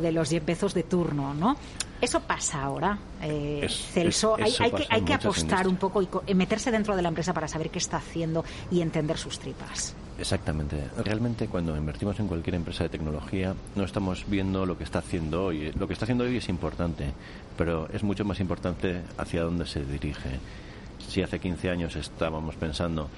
de 0.00 0.12
los 0.12 0.30
Jeff 0.30 0.44
Bezos 0.44 0.74
de 0.74 0.82
turno, 0.82 1.34
¿no? 1.34 1.56
Eso 2.00 2.20
pasa 2.20 2.62
ahora, 2.62 2.98
eh, 3.22 3.66
Celso. 3.68 4.36
hay, 4.36 4.70
que, 4.70 4.86
hay 4.88 5.02
que 5.02 5.14
apostar 5.14 5.66
un 5.66 5.76
poco 5.76 6.02
y 6.26 6.34
meterse 6.34 6.70
dentro 6.70 6.94
de 6.94 7.02
la 7.02 7.08
empresa 7.08 7.32
para 7.32 7.48
saber 7.48 7.70
qué 7.70 7.78
está 7.78 7.96
haciendo 7.96 8.44
y 8.70 8.80
entender 8.80 9.16
sus 9.16 9.38
tripas. 9.38 9.94
Exactamente. 10.18 10.88
Realmente 11.04 11.46
cuando 11.46 11.76
invertimos 11.76 12.18
en 12.20 12.28
cualquier 12.28 12.56
empresa 12.56 12.84
de 12.84 12.90
tecnología 12.90 13.54
no 13.74 13.84
estamos 13.84 14.24
viendo 14.28 14.66
lo 14.66 14.76
que 14.76 14.84
está 14.84 14.98
haciendo 14.98 15.46
hoy. 15.46 15.72
Lo 15.72 15.86
que 15.86 15.92
está 15.94 16.04
haciendo 16.04 16.24
hoy 16.24 16.36
es 16.36 16.48
importante, 16.48 17.12
pero 17.56 17.88
es 17.92 18.02
mucho 18.02 18.24
más 18.24 18.40
importante 18.40 19.02
hacia 19.16 19.42
dónde 19.42 19.66
se 19.66 19.84
dirige. 19.84 20.38
Si 21.08 21.22
hace 21.22 21.38
15 21.38 21.70
años 21.70 21.96
estábamos 21.96 22.56
pensando 22.56 23.08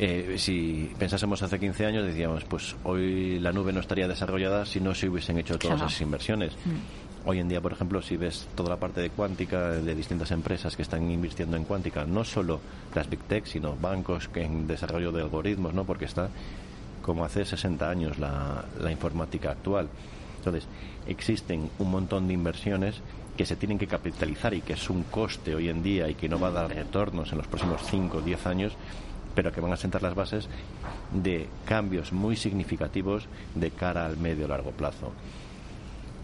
eh, 0.00 0.36
si 0.38 0.92
pensásemos 0.96 1.42
hace 1.42 1.58
15 1.58 1.86
años, 1.86 2.06
decíamos, 2.06 2.44
pues 2.44 2.76
hoy 2.84 3.40
la 3.40 3.50
nube 3.50 3.72
no 3.72 3.80
estaría 3.80 4.06
desarrollada 4.06 4.64
si 4.64 4.78
no 4.78 4.94
se 4.94 5.08
hubiesen 5.08 5.38
hecho 5.38 5.58
todas 5.58 5.78
esas 5.78 6.00
inversiones. 6.00 6.52
Mm. 6.64 7.07
Hoy 7.24 7.40
en 7.40 7.48
día, 7.48 7.60
por 7.60 7.72
ejemplo, 7.72 8.00
si 8.00 8.16
ves 8.16 8.46
toda 8.54 8.70
la 8.70 8.76
parte 8.76 9.00
de 9.00 9.10
cuántica 9.10 9.70
de 9.70 9.94
distintas 9.94 10.30
empresas 10.30 10.76
que 10.76 10.82
están 10.82 11.10
invirtiendo 11.10 11.56
en 11.56 11.64
cuántica, 11.64 12.06
no 12.06 12.24
solo 12.24 12.60
las 12.94 13.10
Big 13.10 13.20
Tech, 13.20 13.44
sino 13.44 13.76
bancos 13.76 14.28
que 14.28 14.44
en 14.44 14.66
desarrollo 14.66 15.12
de 15.12 15.22
algoritmos, 15.22 15.74
¿no? 15.74 15.84
Porque 15.84 16.04
está 16.04 16.30
como 17.02 17.24
hace 17.24 17.44
60 17.44 17.90
años 17.90 18.18
la, 18.18 18.64
la 18.80 18.90
informática 18.92 19.50
actual. 19.50 19.88
Entonces, 20.38 20.66
existen 21.06 21.68
un 21.78 21.90
montón 21.90 22.28
de 22.28 22.34
inversiones 22.34 23.00
que 23.36 23.44
se 23.44 23.56
tienen 23.56 23.78
que 23.78 23.86
capitalizar 23.86 24.54
y 24.54 24.62
que 24.62 24.74
es 24.74 24.90
un 24.90 25.02
coste 25.04 25.54
hoy 25.54 25.68
en 25.68 25.82
día 25.82 26.08
y 26.08 26.14
que 26.14 26.28
no 26.28 26.38
va 26.38 26.48
a 26.48 26.52
dar 26.52 26.68
retornos 26.68 27.32
en 27.32 27.38
los 27.38 27.46
próximos 27.46 27.82
5 27.84 28.18
o 28.18 28.20
10 28.20 28.46
años, 28.46 28.72
pero 29.34 29.52
que 29.52 29.60
van 29.60 29.72
a 29.72 29.76
sentar 29.76 30.02
las 30.02 30.14
bases 30.14 30.48
de 31.12 31.48
cambios 31.64 32.12
muy 32.12 32.36
significativos 32.36 33.26
de 33.54 33.70
cara 33.70 34.06
al 34.06 34.16
medio 34.16 34.48
largo 34.48 34.70
plazo 34.70 35.12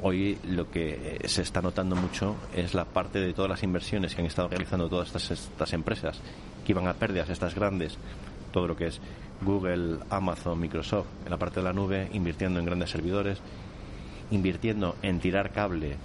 hoy 0.07 0.39
lo 0.47 0.71
que 0.71 1.19
se 1.25 1.41
está 1.41 1.63
notando 1.63 1.97
mucho 1.97 2.37
es 2.55 2.75
la 2.75 2.85
parte 2.85 3.21
de 3.21 3.33
todas 3.33 3.51
las 3.51 3.63
inversiones 3.63 4.15
que 4.15 4.21
han 4.21 4.27
estado 4.27 4.49
realizando 4.49 4.87
todas 4.91 5.07
estas, 5.09 5.31
estas 5.31 5.73
empresas 5.73 6.21
que 6.65 6.73
iban 6.73 6.87
a 6.89 6.93
pérdidas, 6.93 7.31
estas 7.31 7.55
grandes, 7.55 7.97
todo 8.53 8.69
lo 8.69 8.77
que 8.77 8.89
es 8.89 9.01
Google, 9.41 10.01
Amazon, 10.11 10.61
Microsoft, 10.61 11.07
en 11.25 11.31
la 11.31 11.39
parte 11.39 11.61
de 11.61 11.65
la 11.65 11.73
nube, 11.73 12.11
invirtiendo 12.13 12.61
en 12.61 12.67
grandes 12.67 12.91
servidores, 12.91 13.39
invirtiendo 14.31 14.95
en 15.01 15.21
tirar 15.21 15.53
cable 15.53 15.97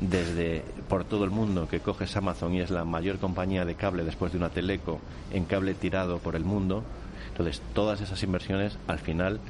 desde 0.00 0.64
por 0.88 1.04
todo 1.04 1.24
el 1.24 1.30
mundo 1.30 1.68
que 1.68 1.80
coges 1.80 2.16
Amazon 2.16 2.54
y 2.54 2.60
es 2.62 2.70
la 2.70 2.86
mayor 2.86 3.18
compañía 3.18 3.66
de 3.66 3.74
cable 3.74 4.02
después 4.02 4.32
de 4.32 4.38
una 4.38 4.48
Teleco 4.48 4.98
en 5.30 5.44
cable 5.44 5.74
tirado 5.74 6.20
por 6.20 6.36
el 6.36 6.44
mundo. 6.44 6.84
Entonces, 7.28 7.60
todas 7.74 8.00
esas 8.00 8.22
inversiones 8.22 8.78
al 8.88 8.98
final 8.98 9.40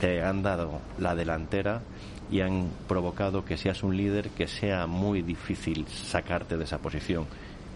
te 0.00 0.22
han 0.22 0.42
dado 0.42 0.80
la 0.98 1.14
delantera 1.14 1.82
y 2.30 2.40
han 2.40 2.68
provocado 2.88 3.44
que 3.44 3.56
seas 3.56 3.82
un 3.82 3.96
líder 3.96 4.30
que 4.30 4.46
sea 4.46 4.86
muy 4.86 5.22
difícil 5.22 5.86
sacarte 5.88 6.56
de 6.56 6.64
esa 6.64 6.78
posición 6.78 7.26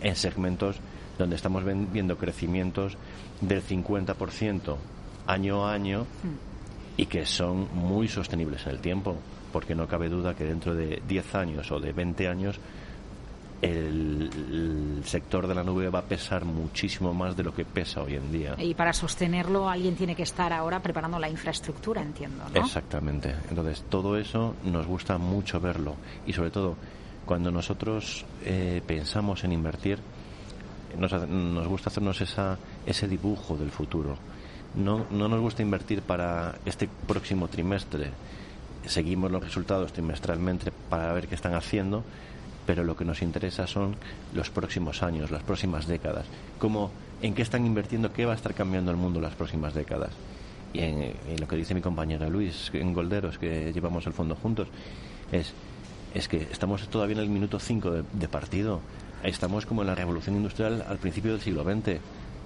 en 0.01 0.17
segmentos 0.17 0.77
donde 1.19 1.37
estamos 1.37 1.63
viendo 1.65 2.17
crecimientos 2.17 2.97
del 3.41 3.63
50% 3.63 4.77
año 5.27 5.67
a 5.67 5.75
año 5.75 6.07
y 6.97 7.07
que 7.07 7.25
son 7.27 7.69
muy 7.75 8.09
sostenibles 8.09 8.67
en 8.67 8.73
el 8.73 8.79
tiempo, 8.81 9.17
porque 9.53 9.75
no 9.75 9.87
cabe 9.87 10.09
duda 10.09 10.35
que 10.35 10.45
dentro 10.45 10.75
de 10.75 11.03
10 11.07 11.35
años 11.35 11.71
o 11.71 11.79
de 11.79 11.93
20 11.93 12.29
años 12.29 12.59
el, 13.63 15.03
sector 15.05 15.47
de 15.47 15.55
la 15.55 15.63
nube 15.63 15.89
va 15.89 16.01
a 16.01 16.05
pesar 16.05 16.45
muchísimo 16.45 17.13
más 17.15 17.37
de 17.37 17.43
lo 17.43 17.55
que 17.55 17.65
pesa 17.65 18.03
hoy 18.03 18.15
en 18.15 18.31
día. 18.31 18.55
Y 18.59 18.75
para 18.75 18.93
sostenerlo 18.93 19.69
alguien 19.69 19.97
tiene 19.97 20.15
que 20.15 20.23
estar 20.23 20.53
ahora 20.53 20.81
preparando 20.81 21.19
la 21.19 21.29
infraestructura, 21.29 22.03
entiendo. 22.03 22.45
¿no? 22.53 22.61
Exactamente. 22.61 23.35
Entonces, 23.49 23.85
todo 23.89 24.17
eso 24.17 24.55
nos 24.65 24.87
gusta 24.87 25.19
mucho 25.19 25.61
verlo. 25.61 25.97
Y 26.27 26.33
sobre 26.33 26.51
todo, 26.51 26.77
cuando 27.25 27.51
nosotros 27.51 28.25
eh, 28.45 28.83
pensamos 28.87 29.43
en 29.45 29.53
invertir, 29.53 29.99
nos, 30.99 31.13
nos 31.29 31.67
gusta 31.67 31.91
hacernos 31.91 32.21
esa, 32.21 32.59
ese 32.87 33.09
dibujo 33.09 33.57
del 33.57 33.71
futuro. 33.71 34.17
No, 34.75 35.07
no 35.11 35.29
nos 35.29 35.41
gusta 35.41 35.63
invertir 35.63 36.03
para 36.03 36.57
este 36.65 36.89
próximo 37.07 37.49
trimestre. 37.49 38.11
Seguimos 38.87 39.31
los 39.31 39.43
resultados 39.43 39.93
trimestralmente 39.93 40.73
para 40.89 41.13
ver 41.13 41.27
qué 41.27 41.35
están 41.35 41.55
haciendo 41.55 42.05
pero 42.67 42.85
lo 42.85 42.97
que 42.97 43.05
nos 43.05 43.23
interesa 43.23 43.67
son 43.67 43.97
los 44.35 44.51
próximos 44.51 45.03
años, 45.03 45.31
las 45.31 45.43
próximas 45.43 45.87
décadas, 45.87 46.27
cómo, 46.59 46.91
en 47.23 47.35
qué 47.35 47.43
están 47.43 47.67
invirtiendo, 47.67 48.13
qué 48.13 48.27
va 48.27 48.33
a 48.33 48.37
estar 48.37 48.55
cambiando 48.55 48.91
el 48.91 48.97
mundo 48.97 49.21
las 49.21 49.35
próximas 49.35 49.75
décadas. 49.75 50.11
Y 50.73 50.81
en, 50.81 51.15
lo 51.39 51.49
que 51.49 51.57
dice 51.57 51.75
mi 51.75 51.81
compañera 51.81 52.29
Luis, 52.29 52.71
en 52.73 52.93
Golderos, 52.95 53.39
que 53.39 53.73
llevamos 53.73 54.07
el 54.07 54.13
fondo 54.13 54.37
juntos, 54.37 54.69
es, 55.33 55.53
es 56.15 56.29
que 56.29 56.37
estamos 56.51 56.87
todavía 56.89 57.17
en 57.17 57.23
el 57.23 57.29
minuto 57.29 57.59
5 57.59 57.91
de, 57.91 58.05
de 58.13 58.29
partido. 58.29 58.81
Estamos 59.25 59.67
como 59.67 59.83
en 59.83 59.89
la 59.89 59.95
revolución 59.95 60.37
industrial 60.37 60.85
al 60.89 60.99
principio 60.99 61.33
del 61.33 61.41
siglo 61.41 61.65
XX. 61.65 61.99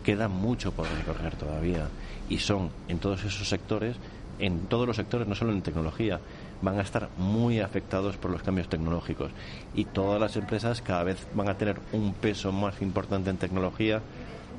Queda 0.02 0.28
mucho 0.28 0.72
por 0.72 0.86
recorrer 0.90 1.36
todavía. 1.36 1.88
Y 2.28 2.38
son 2.38 2.70
en 2.88 2.98
todos 2.98 3.24
esos 3.24 3.48
sectores, 3.48 3.96
en 4.38 4.60
todos 4.66 4.86
los 4.86 4.96
sectores, 4.96 5.28
no 5.28 5.34
solo 5.34 5.52
en 5.52 5.62
tecnología, 5.62 6.20
van 6.62 6.78
a 6.78 6.82
estar 6.82 7.08
muy 7.18 7.60
afectados 7.60 8.16
por 8.16 8.30
los 8.30 8.42
cambios 8.42 8.68
tecnológicos 8.68 9.30
y 9.74 9.84
todas 9.84 10.20
las 10.20 10.36
empresas 10.36 10.82
cada 10.82 11.04
vez 11.04 11.26
van 11.34 11.48
a 11.48 11.58
tener 11.58 11.76
un 11.92 12.14
peso 12.14 12.52
más 12.52 12.80
importante 12.82 13.30
en 13.30 13.36
tecnología 13.36 14.00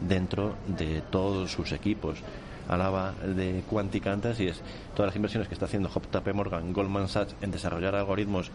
dentro 0.08 0.56
de 0.68 1.02
todos 1.02 1.52
sus 1.52 1.72
equipos. 1.72 2.20
Hablaba 2.68 3.14
de 3.14 3.64
Quantic 3.70 4.08
antes 4.08 4.40
y 4.40 4.48
es 4.48 4.62
todas 4.96 5.10
las 5.10 5.16
inversiones 5.16 5.48
que 5.48 5.54
está 5.54 5.66
haciendo 5.66 5.90
JP 5.90 6.34
Morgan, 6.34 6.74
Goldman 6.74 7.08
Sachs 7.08 7.36
en 7.42 7.52
desarrollar 7.52 7.96
algoritmos 7.96 8.52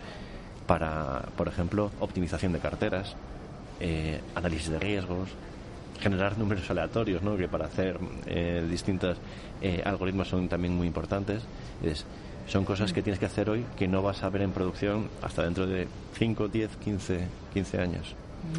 para, 0.66 1.22
por 1.36 1.48
ejemplo, 1.48 1.90
optimización 2.00 2.52
de 2.52 2.58
carteras, 2.58 3.14
eh, 3.80 4.20
análisis 4.34 4.70
de 4.70 4.78
riesgos, 4.78 5.28
generar 6.00 6.38
números 6.38 6.68
aleatorios, 6.70 7.22
¿no? 7.22 7.36
que 7.36 7.48
para 7.48 7.66
hacer 7.66 7.98
eh, 8.26 8.66
distintos 8.68 9.18
eh, 9.62 9.82
algoritmos 9.84 10.28
son 10.28 10.48
también 10.48 10.74
muy 10.74 10.86
importantes. 10.86 11.42
Es, 11.82 12.04
Son 12.46 12.64
cosas 12.64 12.92
que 12.92 13.02
tienes 13.02 13.20
que 13.20 13.26
hacer 13.26 13.48
hoy 13.48 13.64
que 13.76 13.86
no 13.86 14.02
vas 14.02 14.22
a 14.24 14.28
ver 14.28 14.42
en 14.42 14.50
producción 14.50 15.08
hasta 15.22 15.44
dentro 15.44 15.66
de 15.66 15.86
5, 16.18 16.48
10, 16.48 16.70
15, 16.82 17.28
15 17.52 17.80
años. 17.80 18.16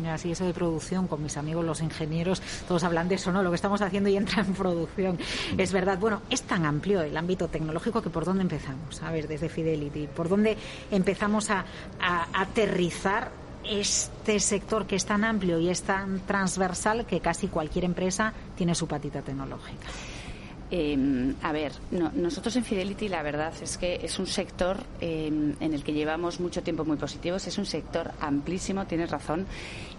Así 0.08 0.32
eso 0.32 0.46
de 0.46 0.54
producción, 0.54 1.08
con 1.08 1.24
mis 1.24 1.38
amigos 1.38 1.66
los 1.66 1.82
ingenieros, 1.82 2.42
todos 2.68 2.84
hablan 2.84 3.10
de 3.10 3.16
eso, 3.16 3.32
¿no? 3.32 3.42
Lo 3.42 3.50
que 3.50 3.56
estamos 3.56 3.82
haciendo 3.82 4.10
y 4.10 4.16
entra 4.16 4.44
en 4.44 4.54
producción. 4.54 5.18
Es 5.58 5.74
verdad. 5.74 5.98
Bueno, 5.98 6.22
es 6.30 6.44
tan 6.44 6.66
amplio 6.66 7.02
el 7.02 7.18
ámbito 7.18 7.48
tecnológico 7.48 8.02
que 8.02 8.10
por 8.10 8.24
dónde 8.24 8.44
empezamos, 8.44 9.02
a 9.02 9.12
ver, 9.12 9.28
desde 9.28 9.50
Fidelity, 9.50 10.08
por 10.08 10.30
dónde 10.30 10.56
empezamos 10.92 11.50
a, 11.50 11.66
a 12.00 12.42
aterrizar 12.42 13.41
este 13.64 14.40
sector 14.40 14.86
que 14.86 14.96
es 14.96 15.06
tan 15.06 15.24
amplio 15.24 15.60
y 15.60 15.70
es 15.70 15.84
tan 15.84 16.20
transversal 16.22 17.06
que 17.06 17.20
casi 17.20 17.48
cualquier 17.48 17.86
empresa 17.86 18.34
tiene 18.56 18.76
su 18.76 18.88
patita 18.88 19.22
tecnológica. 19.22 19.88
Em, 20.74 21.36
a 21.42 21.52
ver, 21.52 21.74
nosotros 21.92 22.56
en 22.56 22.64
Fidelity 22.64 23.10
la 23.10 23.22
verdad 23.24 23.52
es 23.62 23.78
que 23.78 24.00
es 24.02 24.18
un 24.20 24.26
sector 24.26 24.78
em, 25.02 25.54
en 25.60 25.74
el 25.74 25.84
que 25.84 25.92
llevamos 25.92 26.40
mucho 26.40 26.64
tiempo 26.64 26.86
muy 26.86 26.96
positivos, 26.96 27.46
es 27.46 27.58
un 27.58 27.66
sector 27.66 28.12
amplísimo, 28.22 28.86
tienes 28.86 29.12
razón, 29.12 29.46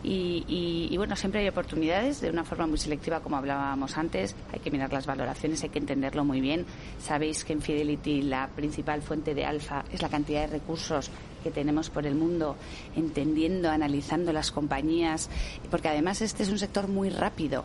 y, 0.03 0.95
bueno, 0.97 1.15
siempre 1.15 1.43
hay 1.43 1.49
oportunidades 1.49 2.23
de 2.23 2.31
una 2.31 2.43
forma 2.43 2.67
muy 2.67 2.79
selectiva, 2.79 3.21
como 3.21 3.37
hablábamos 3.37 3.99
antes, 3.99 4.35
hay 4.51 4.61
que 4.61 4.71
mirar 4.71 4.91
las 4.93 5.05
valoraciones, 5.05 5.63
hay 5.63 5.69
que 5.69 5.79
entenderlo 5.79 6.25
muy 6.25 6.41
bien. 6.41 6.65
Sabéis 6.99 7.45
que 7.45 7.53
en 7.53 7.61
Fidelity 7.61 8.23
la 8.23 8.49
principal 8.49 9.03
fuente 9.03 9.35
de 9.35 9.45
alfa 9.45 9.85
es 9.93 10.01
la 10.01 10.09
cantidad 10.09 10.41
de 10.41 10.59
recursos 10.59 11.11
que 11.43 11.51
tenemos 11.51 11.91
por 11.91 12.07
el 12.07 12.15
mundo, 12.15 12.57
entendiendo, 12.97 13.71
analizando 13.71 14.33
las 14.33 14.51
compañías, 14.51 15.29
porque 15.71 15.89
además 15.89 16.23
este 16.23 16.43
es 16.43 16.49
un 16.49 16.59
sector 16.59 16.89
muy 16.89 17.11
rápido 17.11 17.65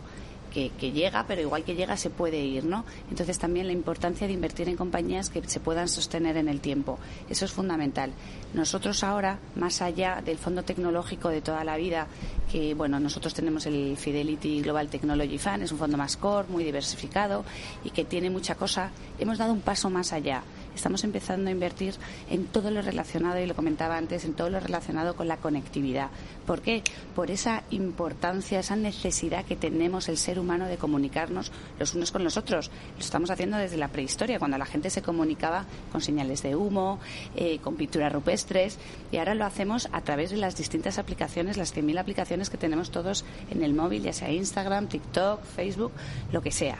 que, 0.50 0.92
llega, 0.92 1.24
pero 1.26 1.40
igual 1.40 1.64
que 1.64 1.74
llega 1.74 1.96
se 1.96 2.10
puede 2.10 2.40
ir, 2.40 2.64
¿no? 2.64 2.84
Entonces 3.10 3.38
también 3.38 3.66
la 3.66 3.72
importancia 3.72 4.26
de 4.26 4.32
invertir 4.32 4.68
en 4.68 4.76
compañías 4.76 5.30
que 5.30 5.42
se 5.46 5.60
puedan 5.60 5.88
sostener 5.88 6.36
en 6.36 6.48
el 6.48 6.60
tiempo. 6.60 6.98
Eso 7.28 7.44
es 7.44 7.52
fundamental. 7.52 8.12
Nosotros 8.54 9.04
ahora, 9.04 9.38
más 9.54 9.82
allá 9.82 10.22
del 10.24 10.38
fondo 10.38 10.62
tecnológico 10.62 11.28
de 11.28 11.42
toda 11.42 11.64
la 11.64 11.76
vida, 11.76 12.06
que 12.50 12.74
bueno, 12.74 12.98
nosotros 12.98 13.34
tenemos 13.34 13.66
el 13.66 13.96
Fidelity 13.96 14.62
Global 14.62 14.88
Technology 14.88 15.38
Fund, 15.38 15.62
es 15.62 15.72
un 15.72 15.78
fondo 15.78 15.96
más 15.96 16.16
core, 16.16 16.48
muy 16.48 16.64
diversificado 16.64 17.44
y 17.84 17.90
que 17.90 18.04
tiene 18.04 18.30
mucha 18.30 18.54
cosa, 18.54 18.90
hemos 19.18 19.38
dado 19.38 19.52
un 19.52 19.60
paso 19.60 19.90
más 19.90 20.12
allá 20.12 20.42
estamos 20.78 21.04
empezando 21.04 21.48
a 21.48 21.52
invertir 21.52 21.94
en 22.30 22.46
todo 22.46 22.70
lo 22.70 22.82
relacionado, 22.82 23.38
y 23.38 23.46
lo 23.46 23.54
comentaba 23.54 23.96
antes, 23.96 24.24
en 24.24 24.34
todo 24.34 24.48
lo 24.48 24.60
relacionado 24.60 25.14
con 25.14 25.28
la 25.28 25.36
conectividad. 25.36 26.08
¿Por 26.46 26.62
qué? 26.62 26.82
Por 27.14 27.30
esa 27.30 27.64
importancia, 27.70 28.60
esa 28.60 28.76
necesidad 28.76 29.44
que 29.44 29.56
tenemos 29.56 30.08
el 30.08 30.16
ser 30.16 30.38
humano 30.38 30.66
de 30.66 30.78
comunicarnos 30.78 31.52
los 31.78 31.94
unos 31.94 32.10
con 32.10 32.24
los 32.24 32.36
otros. 32.36 32.70
Lo 32.96 33.00
estamos 33.00 33.30
haciendo 33.30 33.58
desde 33.58 33.76
la 33.76 33.88
prehistoria, 33.88 34.38
cuando 34.38 34.56
la 34.56 34.66
gente 34.66 34.88
se 34.88 35.02
comunicaba 35.02 35.66
con 35.92 36.00
señales 36.00 36.42
de 36.42 36.56
humo, 36.56 37.00
eh, 37.36 37.58
con 37.58 37.76
pinturas 37.76 38.12
rupestres, 38.12 38.78
y 39.12 39.18
ahora 39.18 39.34
lo 39.34 39.44
hacemos 39.44 39.88
a 39.92 40.00
través 40.00 40.30
de 40.30 40.36
las 40.36 40.56
distintas 40.56 40.98
aplicaciones, 40.98 41.56
las 41.56 41.74
100.000 41.74 41.98
aplicaciones 41.98 42.50
que 42.50 42.56
tenemos 42.56 42.90
todos 42.90 43.24
en 43.50 43.62
el 43.62 43.74
móvil, 43.74 44.02
ya 44.02 44.12
sea 44.12 44.30
Instagram, 44.30 44.86
TikTok, 44.86 45.42
Facebook, 45.44 45.92
lo 46.32 46.40
que 46.40 46.52
sea 46.52 46.78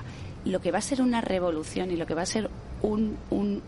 lo 0.48 0.60
que 0.60 0.72
va 0.72 0.78
a 0.78 0.82
ser 0.82 1.02
una 1.02 1.20
revolución 1.20 1.90
y 1.90 1.96
lo 1.96 2.06
que 2.06 2.14
va 2.14 2.22
a 2.22 2.26
ser 2.26 2.50
un, 2.82 3.16
un, 3.30 3.62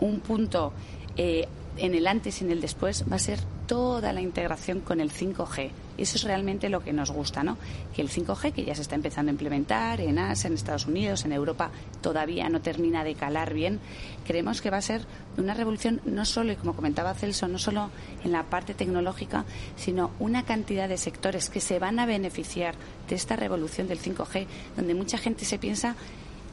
un 0.00 0.20
punto 0.20 0.72
eh, 1.16 1.46
en 1.76 1.94
el 1.94 2.06
antes 2.06 2.40
y 2.40 2.44
en 2.44 2.50
el 2.50 2.60
después 2.60 3.04
va 3.10 3.16
a 3.16 3.20
ser 3.20 3.40
toda 3.66 4.12
la 4.12 4.20
integración 4.20 4.80
con 4.80 5.00
el 5.00 5.10
5G. 5.10 5.70
Eso 5.96 6.16
es 6.16 6.24
realmente 6.24 6.68
lo 6.68 6.82
que 6.82 6.92
nos 6.92 7.10
gusta, 7.10 7.42
¿no? 7.42 7.56
Que 7.94 8.02
el 8.02 8.10
5G, 8.10 8.52
que 8.52 8.64
ya 8.64 8.74
se 8.74 8.82
está 8.82 8.94
empezando 8.94 9.30
a 9.30 9.32
implementar 9.32 10.00
en 10.00 10.18
Asia, 10.18 10.48
en 10.48 10.54
Estados 10.54 10.86
Unidos, 10.86 11.24
en 11.24 11.32
Europa, 11.32 11.70
todavía 12.00 12.48
no 12.48 12.60
termina 12.60 13.04
de 13.04 13.14
calar 13.14 13.54
bien. 13.54 13.80
Creemos 14.26 14.60
que 14.60 14.70
va 14.70 14.78
a 14.78 14.82
ser 14.82 15.06
una 15.36 15.54
revolución 15.54 16.00
no 16.04 16.24
solo, 16.24 16.52
y 16.52 16.56
como 16.56 16.74
comentaba 16.74 17.14
Celso, 17.14 17.48
no 17.48 17.58
solo 17.58 17.90
en 18.22 18.32
la 18.32 18.42
parte 18.44 18.74
tecnológica, 18.74 19.44
sino 19.76 20.10
una 20.18 20.44
cantidad 20.44 20.88
de 20.88 20.98
sectores 20.98 21.48
que 21.48 21.60
se 21.60 21.78
van 21.78 21.98
a 21.98 22.06
beneficiar 22.06 22.74
de 23.08 23.14
esta 23.14 23.36
revolución 23.36 23.88
del 23.88 24.00
5G, 24.00 24.46
donde 24.76 24.94
mucha 24.94 25.16
gente 25.16 25.44
se 25.44 25.58
piensa 25.58 25.96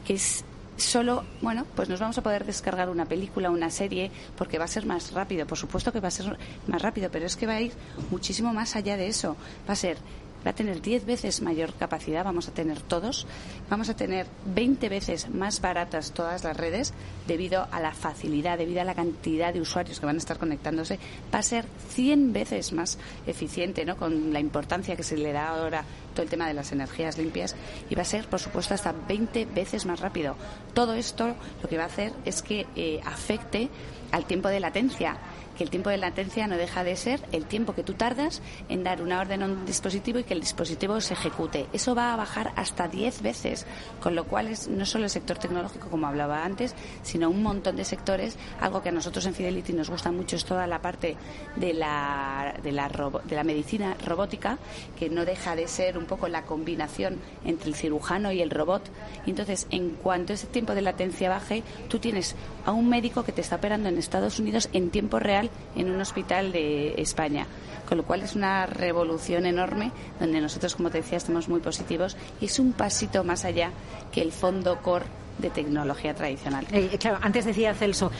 que 0.05 0.13
es 0.13 0.43
solo, 0.77 1.23
bueno, 1.41 1.65
pues 1.75 1.89
nos 1.89 1.99
vamos 1.99 2.17
a 2.17 2.23
poder 2.23 2.45
descargar 2.45 2.89
una 2.89 3.05
película, 3.05 3.49
una 3.49 3.69
serie, 3.69 4.11
porque 4.37 4.57
va 4.57 4.65
a 4.65 4.67
ser 4.67 4.85
más 4.85 5.13
rápido. 5.13 5.45
Por 5.45 5.57
supuesto 5.57 5.91
que 5.91 5.99
va 5.99 6.07
a 6.07 6.11
ser 6.11 6.37
más 6.67 6.81
rápido, 6.81 7.09
pero 7.11 7.25
es 7.25 7.35
que 7.35 7.47
va 7.47 7.53
a 7.53 7.61
ir 7.61 7.73
muchísimo 8.09 8.53
más 8.53 8.75
allá 8.75 8.97
de 8.97 9.07
eso. 9.07 9.35
Va 9.67 9.73
a 9.73 9.75
ser 9.75 9.97
va 10.45 10.51
a 10.51 10.55
tener 10.55 10.81
10 10.81 11.05
veces 11.05 11.41
mayor 11.41 11.73
capacidad, 11.73 12.23
vamos 12.23 12.47
a 12.47 12.53
tener 12.53 12.81
todos, 12.81 13.27
vamos 13.69 13.89
a 13.89 13.95
tener 13.95 14.27
20 14.45 14.89
veces 14.89 15.29
más 15.29 15.61
baratas 15.61 16.11
todas 16.11 16.43
las 16.43 16.57
redes 16.57 16.93
debido 17.27 17.67
a 17.71 17.79
la 17.79 17.93
facilidad, 17.93 18.57
debido 18.57 18.81
a 18.81 18.85
la 18.85 18.95
cantidad 18.95 19.53
de 19.53 19.61
usuarios 19.61 19.99
que 19.99 20.05
van 20.05 20.15
a 20.15 20.19
estar 20.19 20.37
conectándose, 20.37 20.99
va 21.33 21.39
a 21.39 21.43
ser 21.43 21.65
100 21.89 22.33
veces 22.33 22.73
más 22.73 22.97
eficiente, 23.27 23.85
¿no? 23.85 23.97
Con 23.97 24.33
la 24.33 24.39
importancia 24.39 24.95
que 24.95 25.03
se 25.03 25.17
le 25.17 25.31
da 25.31 25.49
ahora 25.49 25.83
todo 26.13 26.23
el 26.23 26.29
tema 26.29 26.47
de 26.47 26.53
las 26.53 26.71
energías 26.71 27.17
limpias 27.17 27.55
y 27.89 27.95
va 27.95 28.01
a 28.01 28.05
ser, 28.05 28.27
por 28.27 28.39
supuesto, 28.39 28.73
hasta 28.73 28.91
20 28.91 29.45
veces 29.45 29.85
más 29.85 29.99
rápido. 29.99 30.35
Todo 30.73 30.93
esto 30.93 31.35
lo 31.61 31.69
que 31.69 31.77
va 31.77 31.83
a 31.83 31.87
hacer 31.87 32.13
es 32.25 32.41
que 32.41 32.67
eh, 32.75 32.99
afecte 33.05 33.69
al 34.11 34.25
tiempo 34.25 34.49
de 34.49 34.59
latencia 34.59 35.17
que 35.57 35.63
el 35.63 35.69
tiempo 35.69 35.89
de 35.89 35.97
latencia 35.97 36.47
no 36.47 36.57
deja 36.57 36.83
de 36.83 36.95
ser 36.95 37.21
el 37.31 37.45
tiempo 37.45 37.73
que 37.73 37.83
tú 37.83 37.93
tardas 37.93 38.41
en 38.69 38.83
dar 38.83 39.01
una 39.01 39.19
orden 39.19 39.43
a 39.43 39.45
un 39.45 39.65
dispositivo 39.65 40.19
y 40.19 40.23
que 40.23 40.33
el 40.33 40.39
dispositivo 40.39 40.99
se 41.01 41.13
ejecute. 41.13 41.67
Eso 41.73 41.95
va 41.95 42.13
a 42.13 42.15
bajar 42.15 42.51
hasta 42.55 42.87
10 42.87 43.21
veces, 43.21 43.65
con 43.99 44.15
lo 44.15 44.25
cual 44.25 44.47
es 44.47 44.67
no 44.67 44.85
solo 44.85 45.05
el 45.05 45.09
sector 45.09 45.37
tecnológico, 45.37 45.89
como 45.89 46.07
hablaba 46.07 46.43
antes, 46.43 46.75
sino 47.03 47.29
un 47.29 47.43
montón 47.43 47.75
de 47.75 47.85
sectores. 47.85 48.37
Algo 48.59 48.81
que 48.81 48.89
a 48.89 48.91
nosotros 48.91 49.25
en 49.25 49.33
Fidelity 49.33 49.73
nos 49.73 49.89
gusta 49.89 50.11
mucho 50.11 50.35
es 50.35 50.45
toda 50.45 50.67
la 50.67 50.81
parte 50.81 51.17
de 51.55 51.73
la, 51.73 52.55
de 52.63 52.71
la, 52.71 52.89
de 52.89 53.35
la 53.35 53.43
medicina 53.43 53.95
robótica, 54.05 54.57
que 54.97 55.09
no 55.09 55.25
deja 55.25 55.55
de 55.55 55.67
ser 55.67 55.97
un 55.97 56.05
poco 56.05 56.27
la 56.27 56.43
combinación 56.43 57.19
entre 57.45 57.69
el 57.69 57.75
cirujano 57.75 58.31
y 58.31 58.41
el 58.41 58.49
robot. 58.49 58.83
Entonces, 59.25 59.67
en 59.71 59.91
cuanto 59.91 60.33
ese 60.33 60.47
tiempo 60.47 60.75
de 60.75 60.81
latencia 60.81 61.29
baje, 61.29 61.63
tú 61.87 61.99
tienes 61.99 62.35
a 62.65 62.71
un 62.71 62.89
médico 62.89 63.23
que 63.23 63.31
te 63.31 63.41
está 63.41 63.57
operando 63.57 63.89
en 63.89 63.97
Estados 63.97 64.39
Unidos 64.39 64.69
en 64.73 64.89
tiempo 64.89 65.19
real 65.19 65.40
en 65.75 65.89
un 65.89 66.01
hospital 66.01 66.51
de 66.51 66.95
España. 66.97 67.47
Con 67.87 67.97
lo 67.97 68.05
cual 68.05 68.21
es 68.21 68.35
una 68.35 68.65
revolución 68.65 69.45
enorme 69.45 69.91
donde 70.19 70.39
nosotros, 70.39 70.75
como 70.75 70.89
te 70.89 70.99
decía, 70.99 71.17
estamos 71.17 71.49
muy 71.49 71.59
positivos 71.59 72.15
y 72.39 72.45
es 72.45 72.59
un 72.59 72.73
pasito 72.73 73.23
más 73.23 73.43
allá 73.43 73.71
que 74.11 74.21
el 74.21 74.31
fondo 74.31 74.81
core 74.81 75.05
de 75.39 75.49
tecnología 75.49 76.13
tradicional. 76.13 76.65
Eh, 76.71 76.97
claro, 76.99 77.19
antes 77.21 77.45
decía 77.45 77.73
Celso, 77.73 78.11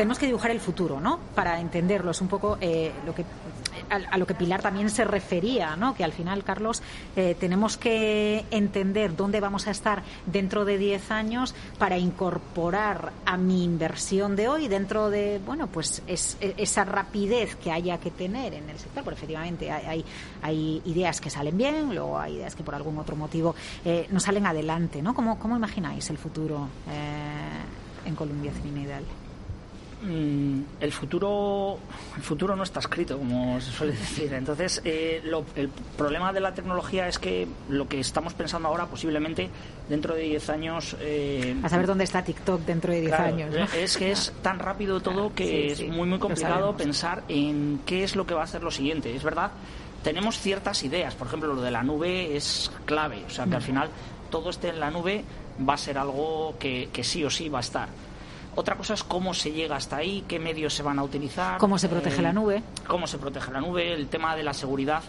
tenemos 0.00 0.18
que 0.18 0.24
dibujar 0.24 0.50
el 0.50 0.60
futuro, 0.60 0.98
¿no? 0.98 1.18
Para 1.34 1.60
entenderlo. 1.60 2.12
Es 2.12 2.22
un 2.22 2.28
poco 2.28 2.56
eh, 2.62 2.90
lo 3.04 3.14
que 3.14 3.22
a, 3.90 4.16
lo 4.16 4.26
que 4.26 4.34
Pilar 4.34 4.62
también 4.62 4.88
se 4.88 5.04
refería, 5.04 5.76
¿no? 5.76 5.94
Que 5.94 6.04
al 6.04 6.14
final, 6.14 6.42
Carlos, 6.42 6.82
eh, 7.16 7.36
tenemos 7.38 7.76
que 7.76 8.46
entender 8.50 9.14
dónde 9.14 9.40
vamos 9.40 9.66
a 9.66 9.72
estar 9.72 10.02
dentro 10.24 10.64
de 10.64 10.78
10 10.78 11.10
años 11.10 11.54
para 11.78 11.98
incorporar 11.98 13.12
a 13.26 13.36
mi 13.36 13.62
inversión 13.62 14.36
de 14.36 14.48
hoy 14.48 14.68
dentro 14.68 15.10
de, 15.10 15.38
bueno, 15.44 15.66
pues 15.66 16.02
es, 16.06 16.38
esa 16.40 16.86
rapidez 16.86 17.56
que 17.56 17.70
haya 17.70 17.98
que 17.98 18.10
tener 18.10 18.54
en 18.54 18.70
el 18.70 18.78
sector. 18.78 19.04
Porque 19.04 19.18
efectivamente 19.18 19.70
hay, 19.70 20.02
hay, 20.40 20.80
ideas 20.86 21.20
que 21.20 21.28
salen 21.28 21.58
bien, 21.58 21.94
luego 21.94 22.18
hay 22.18 22.36
ideas 22.36 22.56
que 22.56 22.62
por 22.62 22.74
algún 22.74 22.96
otro 22.96 23.16
motivo 23.16 23.54
eh, 23.84 24.06
no 24.10 24.18
salen 24.18 24.46
adelante, 24.46 25.02
¿no? 25.02 25.12
¿Cómo, 25.12 25.36
imagináis 25.54 26.08
el 26.08 26.16
futuro 26.16 26.68
en 28.06 28.14
Colombia 28.14 28.50
Trinidad? 28.62 29.02
Mm, 30.02 30.62
el 30.80 30.92
futuro 30.92 31.78
el 32.16 32.22
futuro 32.22 32.56
no 32.56 32.62
está 32.62 32.80
escrito 32.80 33.18
como 33.18 33.60
se 33.60 33.70
suele 33.70 33.92
decir. 33.92 34.32
Entonces 34.32 34.80
eh, 34.84 35.22
el 35.56 35.68
problema 35.96 36.32
de 36.32 36.40
la 36.40 36.54
tecnología 36.54 37.06
es 37.06 37.18
que 37.18 37.46
lo 37.68 37.86
que 37.86 38.00
estamos 38.00 38.32
pensando 38.32 38.68
ahora 38.68 38.86
posiblemente 38.86 39.50
dentro 39.90 40.14
de 40.14 40.22
10 40.22 40.50
años 40.50 40.96
eh, 41.00 41.54
a 41.62 41.68
saber 41.68 41.86
dónde 41.86 42.04
está 42.04 42.24
TikTok 42.24 42.62
dentro 42.62 42.92
de 42.92 43.02
10 43.02 43.12
años 43.12 43.54
es 43.76 43.98
que 43.98 44.12
es 44.12 44.32
tan 44.42 44.58
rápido 44.58 45.00
todo 45.00 45.34
que 45.34 45.72
es 45.72 45.86
muy 45.86 46.08
muy 46.08 46.18
complicado 46.18 46.74
pensar 46.76 47.22
en 47.28 47.80
qué 47.84 48.02
es 48.02 48.16
lo 48.16 48.26
que 48.26 48.32
va 48.32 48.40
a 48.40 48.44
hacer 48.44 48.62
lo 48.62 48.70
siguiente. 48.70 49.14
Es 49.14 49.22
verdad 49.22 49.50
tenemos 50.02 50.38
ciertas 50.38 50.82
ideas. 50.82 51.14
Por 51.14 51.26
ejemplo 51.26 51.52
lo 51.52 51.60
de 51.60 51.70
la 51.70 51.82
nube 51.82 52.34
es 52.34 52.72
clave. 52.86 53.22
O 53.26 53.30
sea 53.30 53.44
que 53.44 53.56
al 53.56 53.60
mm. 53.60 53.64
final 53.66 53.90
todo 54.30 54.48
esté 54.48 54.70
en 54.70 54.80
la 54.80 54.90
nube 54.90 55.24
va 55.68 55.74
a 55.74 55.78
ser 55.78 55.98
algo 55.98 56.54
que 56.58 56.88
sí 57.04 57.22
o 57.22 57.28
sí 57.28 57.50
va 57.50 57.58
a 57.58 57.60
estar 57.60 57.88
otra 58.56 58.76
cosa 58.76 58.94
es 58.94 59.04
cómo 59.04 59.34
se 59.34 59.52
llega 59.52 59.76
hasta 59.76 59.96
ahí, 59.96 60.24
qué 60.26 60.38
medios 60.38 60.74
se 60.74 60.82
van 60.82 60.98
a 60.98 61.02
utilizar. 61.02 61.58
Cómo 61.58 61.78
se 61.78 61.88
protege 61.88 62.22
la 62.22 62.30
eh, 62.30 62.34
nube. 62.34 62.62
Cómo 62.86 63.06
se 63.06 63.18
protege 63.18 63.52
la 63.52 63.60
nube, 63.60 63.92
el 63.92 64.08
tema 64.08 64.34
de 64.34 64.42
la 64.42 64.52
seguridad 64.52 65.02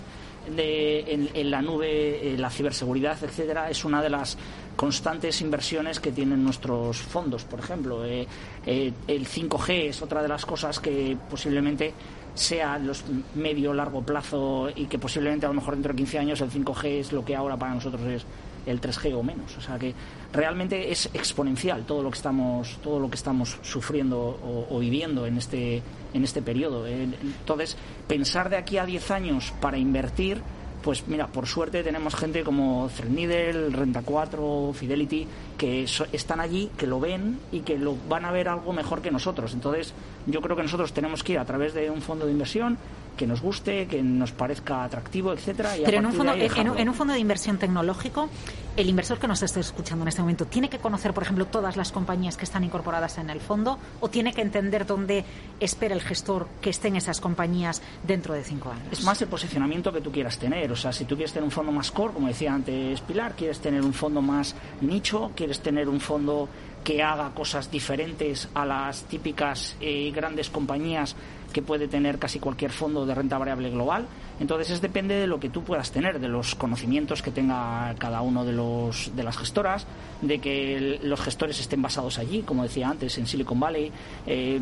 de, 0.49 1.29
en, 1.33 1.51
la 1.51 1.61
nube, 1.61 2.33
eh, 2.33 2.37
la 2.37 2.49
ciberseguridad, 2.49 3.23
etcétera, 3.23 3.69
es 3.69 3.85
una 3.85 4.01
de 4.01 4.09
las 4.09 4.37
constantes 4.75 5.41
inversiones 5.41 5.99
que 5.99 6.11
tienen 6.11 6.43
nuestros 6.43 6.97
fondos, 6.97 7.43
por 7.43 7.59
ejemplo. 7.59 8.05
Eh, 8.05 8.27
el 8.65 9.27
5G 9.27 9.89
es 9.89 10.01
otra 10.01 10.21
de 10.21 10.27
las 10.27 10.45
cosas 10.45 10.79
que 10.79 11.17
posiblemente 11.29 11.93
sea 12.33 12.77
los 12.77 13.03
medio 13.35 13.73
largo 13.73 14.01
plazo 14.01 14.69
y 14.73 14.85
que 14.85 14.97
posiblemente 14.97 15.45
a 15.45 15.49
lo 15.49 15.55
mejor 15.55 15.73
dentro 15.73 15.91
de 15.93 15.97
15 15.97 16.19
años 16.19 16.41
el 16.41 16.49
5G 16.49 16.85
es 16.99 17.11
lo 17.11 17.25
que 17.25 17.35
ahora 17.35 17.57
para 17.57 17.73
nosotros 17.73 18.01
es 18.03 18.25
el 18.65 18.81
3G 18.81 19.13
o 19.15 19.23
menos. 19.23 19.57
O 19.57 19.61
sea 19.61 19.77
que 19.77 19.93
realmente 20.33 20.91
es 20.91 21.09
exponencial 21.13 21.85
todo 21.85 22.03
lo 22.03 22.11
que 22.11 22.17
estamos, 22.17 22.77
todo 22.83 22.99
lo 22.99 23.09
que 23.09 23.15
estamos 23.15 23.57
sufriendo 23.61 24.67
o, 24.69 24.79
viviendo 24.79 25.25
en 25.25 25.37
este, 25.37 25.81
en 26.13 26.23
este 26.23 26.41
periodo. 26.41 26.87
Entonces, 26.87 27.77
pensar 28.07 28.49
de 28.49 28.57
aquí 28.57 28.77
a 28.77 28.85
10 28.85 29.11
años 29.11 29.53
para 29.59 29.77
invertir 29.77 30.41
pues 30.81 31.07
mira, 31.07 31.27
por 31.27 31.47
suerte 31.47 31.83
tenemos 31.83 32.15
gente 32.15 32.43
como 32.43 32.89
Threadneedle, 32.95 33.69
Renta 33.69 34.01
4, 34.03 34.71
Fidelity, 34.73 35.27
que 35.57 35.85
están 36.11 36.39
allí, 36.39 36.71
que 36.77 36.87
lo 36.87 36.99
ven 36.99 37.39
y 37.51 37.59
que 37.59 37.77
lo 37.77 37.95
van 38.09 38.25
a 38.25 38.31
ver 38.31 38.49
algo 38.49 38.73
mejor 38.73 39.01
que 39.01 39.11
nosotros. 39.11 39.53
Entonces, 39.53 39.93
yo 40.25 40.41
creo 40.41 40.55
que 40.55 40.63
nosotros 40.63 40.91
tenemos 40.93 41.23
que 41.23 41.33
ir 41.33 41.39
a 41.39 41.45
través 41.45 41.73
de 41.73 41.89
un 41.89 42.01
fondo 42.01 42.25
de 42.25 42.31
inversión 42.31 42.77
que 43.17 43.27
nos 43.27 43.41
guste, 43.41 43.87
que 43.87 44.01
nos 44.01 44.31
parezca 44.31 44.83
atractivo, 44.83 45.33
etcétera. 45.33 45.71
Pero 45.83 45.97
en 45.99 46.05
un, 46.05 46.13
fondo, 46.13 46.33
en, 46.33 46.89
un 46.89 46.95
fondo 46.95 47.13
de 47.13 47.19
inversión 47.19 47.57
tecnológico, 47.57 48.29
el 48.77 48.89
inversor 48.89 49.19
que 49.19 49.27
nos 49.27 49.43
esté 49.43 49.59
escuchando 49.59 50.03
en 50.03 50.07
este 50.07 50.21
momento 50.21 50.45
tiene 50.45 50.69
que 50.69 50.79
conocer, 50.79 51.13
por 51.13 51.23
ejemplo, 51.23 51.45
todas 51.45 51.77
las 51.77 51.91
compañías 51.91 52.37
que 52.37 52.45
están 52.45 52.63
incorporadas 52.63 53.17
en 53.17 53.29
el 53.29 53.39
fondo 53.39 53.77
o 53.99 54.09
tiene 54.09 54.33
que 54.33 54.41
entender 54.41 54.85
dónde 54.85 55.25
espera 55.59 55.93
el 55.93 56.01
gestor 56.01 56.47
que 56.61 56.69
estén 56.69 56.95
esas 56.95 57.19
compañías 57.19 57.81
dentro 58.03 58.33
de 58.33 58.43
cinco 58.43 58.71
años. 58.71 58.87
Es 58.91 59.03
más 59.03 59.21
el 59.21 59.27
posicionamiento 59.27 59.91
que 59.91 60.01
tú 60.01 60.11
quieras 60.11 60.37
tener. 60.37 60.71
O 60.71 60.75
sea, 60.75 60.91
si 60.91 61.05
tú 61.05 61.15
quieres 61.15 61.33
tener 61.33 61.43
un 61.43 61.51
fondo 61.51 61.71
más 61.71 61.91
core, 61.91 62.13
como 62.13 62.27
decía 62.27 62.53
antes 62.53 63.01
Pilar, 63.01 63.35
quieres 63.35 63.59
tener 63.59 63.81
un 63.81 63.93
fondo 63.93 64.21
más 64.21 64.55
nicho, 64.81 65.31
quieres 65.35 65.59
tener 65.59 65.89
un 65.89 65.99
fondo 65.99 66.47
que 66.83 67.03
haga 67.03 67.31
cosas 67.31 67.69
diferentes 67.69 68.49
a 68.53 68.65
las 68.65 69.03
típicas 69.03 69.75
eh, 69.79 70.11
grandes 70.13 70.49
compañías 70.49 71.15
que 71.51 71.61
puede 71.61 71.87
tener 71.87 72.17
casi 72.17 72.39
cualquier 72.39 72.71
fondo 72.71 73.05
de 73.05 73.13
renta 73.13 73.37
variable 73.37 73.69
global. 73.69 74.07
Entonces, 74.39 74.71
es 74.71 74.81
depende 74.81 75.15
de 75.15 75.27
lo 75.27 75.39
que 75.39 75.49
tú 75.49 75.63
puedas 75.63 75.91
tener, 75.91 76.19
de 76.19 76.27
los 76.27 76.55
conocimientos 76.55 77.21
que 77.21 77.29
tenga 77.29 77.93
cada 77.99 78.21
uno 78.21 78.43
de, 78.45 78.53
los, 78.53 79.15
de 79.15 79.23
las 79.23 79.37
gestoras, 79.37 79.85
de 80.21 80.39
que 80.39 80.99
los 81.03 81.21
gestores 81.21 81.59
estén 81.59 81.81
basados 81.81 82.17
allí, 82.17 82.41
como 82.41 82.63
decía 82.63 82.89
antes, 82.89 83.17
en 83.17 83.27
Silicon 83.27 83.59
Valley. 83.59 83.91
Eh, 84.25 84.61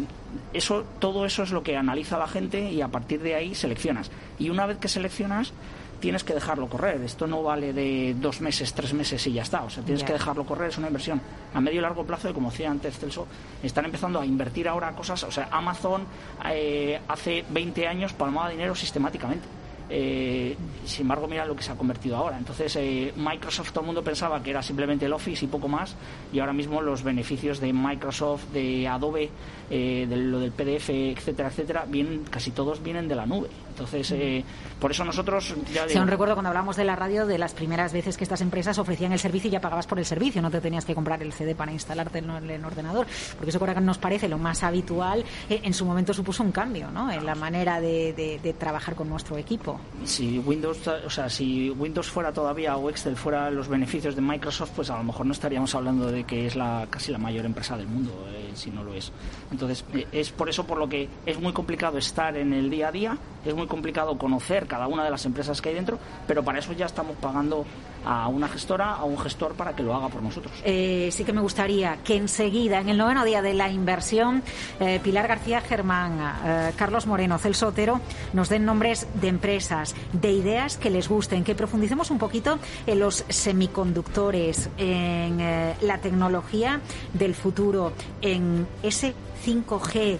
eso, 0.53 0.83
todo 0.99 1.25
eso 1.25 1.43
es 1.43 1.51
lo 1.51 1.63
que 1.63 1.77
analiza 1.77 2.17
la 2.17 2.27
gente 2.27 2.71
y 2.71 2.81
a 2.81 2.89
partir 2.89 3.21
de 3.21 3.35
ahí 3.35 3.55
seleccionas. 3.55 4.11
Y 4.37 4.49
una 4.49 4.65
vez 4.65 4.77
que 4.79 4.87
seleccionas, 4.87 5.53
tienes 5.99 6.23
que 6.23 6.33
dejarlo 6.33 6.67
correr. 6.67 7.01
Esto 7.01 7.27
no 7.27 7.43
vale 7.43 7.73
de 7.73 8.15
dos 8.19 8.41
meses, 8.41 8.73
tres 8.73 8.93
meses 8.93 9.25
y 9.27 9.33
ya 9.33 9.43
está. 9.43 9.63
O 9.63 9.69
sea, 9.69 9.83
tienes 9.83 10.03
que 10.03 10.13
dejarlo 10.13 10.45
correr. 10.45 10.69
Es 10.69 10.77
una 10.77 10.87
inversión 10.87 11.21
a 11.53 11.61
medio 11.61 11.79
y 11.79 11.81
largo 11.81 12.05
plazo 12.05 12.29
y 12.29 12.33
como 12.33 12.51
decía 12.51 12.71
antes 12.71 12.97
Celso, 12.97 13.27
están 13.61 13.85
empezando 13.85 14.19
a 14.19 14.25
invertir 14.25 14.67
ahora 14.67 14.91
cosas. 14.93 15.23
O 15.23 15.31
sea, 15.31 15.49
Amazon 15.51 16.05
eh, 16.49 16.99
hace 17.07 17.45
20 17.49 17.87
años 17.87 18.13
palmaba 18.13 18.49
dinero 18.49 18.75
sistemáticamente. 18.75 19.47
Eh, 19.91 20.55
sin 20.85 21.01
embargo, 21.01 21.27
mira 21.27 21.45
lo 21.47 21.55
que 21.55 21.63
se 21.63 21.71
ha 21.71 21.75
convertido 21.75 22.15
ahora. 22.15 22.37
Entonces, 22.37 22.75
eh, 22.75 23.11
Microsoft, 23.17 23.71
todo 23.71 23.81
el 23.81 23.87
mundo 23.87 24.03
pensaba 24.03 24.41
que 24.43 24.51
era 24.51 24.61
simplemente 24.61 25.07
el 25.07 25.13
Office 25.13 25.45
y 25.45 25.47
poco 25.47 25.67
más, 25.67 25.95
y 26.31 26.39
ahora 26.39 26.53
mismo 26.53 26.79
los 26.79 27.01
beneficios 27.01 27.59
de 27.59 27.73
Microsoft, 27.73 28.49
de 28.53 28.87
Adobe, 28.87 29.31
de 29.67 30.05
lo 30.15 30.39
del 30.39 30.51
PDF, 30.51 30.89
etcétera, 30.89 31.49
etcétera, 31.49 31.85
vienen, 31.87 32.23
casi 32.29 32.51
todos 32.51 32.83
vienen 32.83 33.07
de 33.07 33.15
la 33.15 33.25
nube. 33.25 33.49
Entonces, 33.79 34.11
eh, 34.11 34.43
por 34.77 34.91
eso 34.91 35.05
nosotros... 35.05 35.55
Ya 35.73 35.85
digo, 35.85 36.03
recuerdo 36.03 36.33
cuando 36.33 36.49
hablamos 36.49 36.75
de 36.75 36.83
la 36.83 36.97
radio 36.97 37.25
de 37.25 37.37
las 37.37 37.53
primeras 37.53 37.93
veces 37.93 38.17
que 38.17 38.25
estas 38.25 38.41
empresas 38.41 38.77
ofrecían 38.77 39.13
el 39.13 39.19
servicio 39.19 39.47
y 39.47 39.51
ya 39.51 39.61
pagabas 39.61 39.87
por 39.87 39.99
el 39.99 40.05
servicio, 40.05 40.41
no 40.41 40.51
te 40.51 40.59
tenías 40.59 40.83
que 40.83 40.93
comprar 40.93 41.23
el 41.23 41.31
CD 41.31 41.55
para 41.55 41.71
instalarte 41.71 42.19
en 42.19 42.29
el 42.29 42.65
ordenador, 42.65 43.07
porque 43.37 43.51
eso 43.51 43.59
ahora 43.59 43.79
nos 43.79 43.97
parece 43.97 44.27
lo 44.27 44.37
más 44.37 44.63
habitual. 44.63 45.23
Eh, 45.49 45.61
en 45.63 45.73
su 45.73 45.85
momento 45.85 46.13
supuso 46.13 46.43
un 46.43 46.51
cambio 46.51 46.91
¿no? 46.91 47.09
en 47.09 47.25
la 47.25 47.35
manera 47.35 47.79
de, 47.79 48.55
trabajar 48.57 48.95
con 48.95 49.07
nuestro 49.07 49.37
equipo. 49.37 49.79
Si 50.03 50.39
Windows, 50.39 50.85
o 50.87 51.09
sea, 51.09 51.29
si 51.29 51.69
Windows 51.69 52.09
fuera 52.09 52.33
todavía 52.33 52.75
o 52.75 52.89
Excel 52.89 53.15
fuera 53.15 53.49
los 53.49 53.69
beneficios 53.69 54.15
de 54.15 54.21
Microsoft, 54.21 54.71
pues 54.75 54.89
a 54.89 54.97
lo 54.97 55.03
mejor 55.05 55.25
no 55.25 55.31
estaríamos 55.31 55.73
hablando 55.73 56.11
de 56.11 56.25
que 56.25 56.47
es 56.47 56.57
la 56.57 56.85
casi 56.89 57.13
la 57.13 57.17
mayor 57.17 57.45
empresa 57.45 57.77
del 57.77 57.87
mundo, 57.87 58.27
eh, 58.33 58.51
si 58.55 58.71
no 58.71 58.83
lo 58.83 58.93
es. 58.93 59.13
Entonces, 59.51 59.85
es 60.11 60.31
por 60.31 60.49
eso 60.49 60.65
por 60.65 60.77
lo 60.77 60.89
que 60.89 61.07
es 61.25 61.39
muy 61.39 61.53
complicado 61.53 61.97
estar 61.97 62.35
en 62.35 62.51
el 62.53 62.69
día 62.69 62.89
a 62.89 62.91
día, 62.91 63.17
es 63.45 63.55
muy 63.55 63.67
complicado 63.69 64.17
conocer 64.17 64.67
cada 64.67 64.87
una 64.87 65.05
de 65.05 65.11
las 65.11 65.25
empresas 65.25 65.61
que 65.61 65.69
hay 65.69 65.75
dentro, 65.75 65.97
pero 66.27 66.43
para 66.43 66.59
eso 66.59 66.73
ya 66.73 66.85
estamos 66.85 67.15
pagando 67.17 67.65
a 68.05 68.27
una 68.27 68.47
gestora, 68.47 68.95
a 68.95 69.03
un 69.03 69.17
gestor 69.17 69.53
para 69.53 69.75
que 69.75 69.83
lo 69.83 69.95
haga 69.95 70.09
por 70.09 70.21
nosotros. 70.21 70.53
Eh, 70.63 71.09
sí 71.11 71.23
que 71.23 71.33
me 71.33 71.41
gustaría 71.41 71.97
que 72.03 72.15
enseguida, 72.15 72.79
en 72.79 72.89
el 72.89 72.97
noveno 72.97 73.23
día 73.23 73.41
de 73.41 73.53
la 73.53 73.69
inversión, 73.69 74.43
eh, 74.79 74.99
Pilar 75.03 75.27
García 75.27 75.61
Germán, 75.61 76.19
eh, 76.45 76.71
Carlos 76.75 77.07
Moreno, 77.07 77.37
Celso 77.37 77.67
Otero, 77.67 78.01
nos 78.33 78.49
den 78.49 78.65
nombres 78.65 79.07
de 79.15 79.27
empresas, 79.27 79.95
de 80.13 80.31
ideas 80.31 80.77
que 80.77 80.89
les 80.89 81.07
gusten, 81.07 81.43
que 81.43 81.55
profundicemos 81.55 82.11
un 82.11 82.17
poquito 82.17 82.59
en 82.87 82.99
los 82.99 83.25
semiconductores, 83.29 84.69
en 84.77 85.39
la 85.81 85.97
tecnología 85.99 86.81
del 87.13 87.35
futuro, 87.35 87.93
en 88.21 88.67
ese 88.81 89.13
5G 89.45 90.17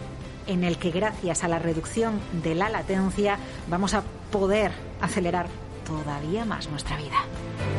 en 0.49 0.63
el 0.63 0.77
que 0.77 0.89
gracias 0.89 1.43
a 1.43 1.47
la 1.47 1.59
reducción 1.59 2.19
de 2.43 2.55
la 2.55 2.69
latencia 2.69 3.37
vamos 3.69 3.93
a 3.93 4.03
poder 4.31 4.71
acelerar 4.99 5.47
todavía 5.85 6.43
más 6.43 6.69
nuestra 6.69 6.97
vida. 6.97 7.78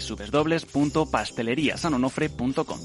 www.pasteleriasanonofre.com. 0.09 2.79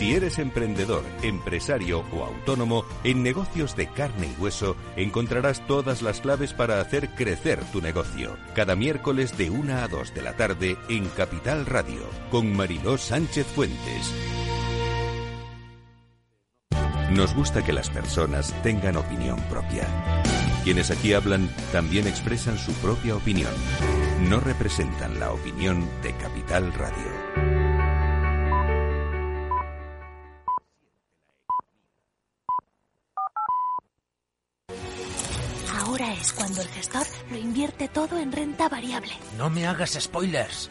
Si 0.00 0.14
eres 0.14 0.38
emprendedor, 0.38 1.04
empresario 1.22 2.02
o 2.14 2.24
autónomo, 2.24 2.86
en 3.04 3.22
negocios 3.22 3.76
de 3.76 3.86
carne 3.86 4.32
y 4.34 4.40
hueso 4.40 4.74
encontrarás 4.96 5.60
todas 5.66 6.00
las 6.00 6.22
claves 6.22 6.54
para 6.54 6.80
hacer 6.80 7.10
crecer 7.10 7.60
tu 7.70 7.82
negocio. 7.82 8.38
Cada 8.54 8.76
miércoles 8.76 9.36
de 9.36 9.50
1 9.50 9.74
a 9.74 9.88
2 9.88 10.14
de 10.14 10.22
la 10.22 10.34
tarde 10.38 10.78
en 10.88 11.06
Capital 11.10 11.66
Radio, 11.66 12.00
con 12.30 12.50
Mariló 12.50 12.96
Sánchez 12.96 13.46
Fuentes. 13.48 14.14
Nos 17.10 17.34
gusta 17.34 17.62
que 17.62 17.74
las 17.74 17.90
personas 17.90 18.54
tengan 18.62 18.96
opinión 18.96 19.38
propia. 19.50 19.86
Quienes 20.64 20.90
aquí 20.90 21.14
hablan 21.14 21.48
también 21.72 22.06
expresan 22.06 22.58
su 22.58 22.72
propia 22.74 23.16
opinión. 23.16 23.52
No 24.28 24.40
representan 24.40 25.18
la 25.18 25.32
opinión 25.32 25.88
de 26.02 26.14
Capital 26.16 26.72
Radio. 26.74 27.50
Ahora 35.78 36.12
es 36.12 36.32
cuando 36.34 36.60
el 36.60 36.68
gestor 36.68 37.06
lo 37.30 37.38
invierte 37.38 37.88
todo 37.88 38.18
en 38.18 38.30
renta 38.30 38.68
variable. 38.68 39.12
No 39.38 39.48
me 39.48 39.66
hagas 39.66 39.96
spoilers. 39.98 40.70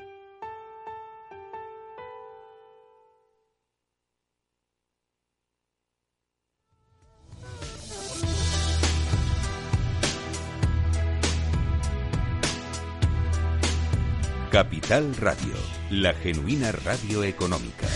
Capital 14.51 15.15
Radio, 15.15 15.53
la 15.91 16.13
genuina 16.13 16.73
radio 16.73 17.23
económica. 17.23 17.87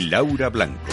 Laura 0.00 0.48
Blanco. 0.48 0.87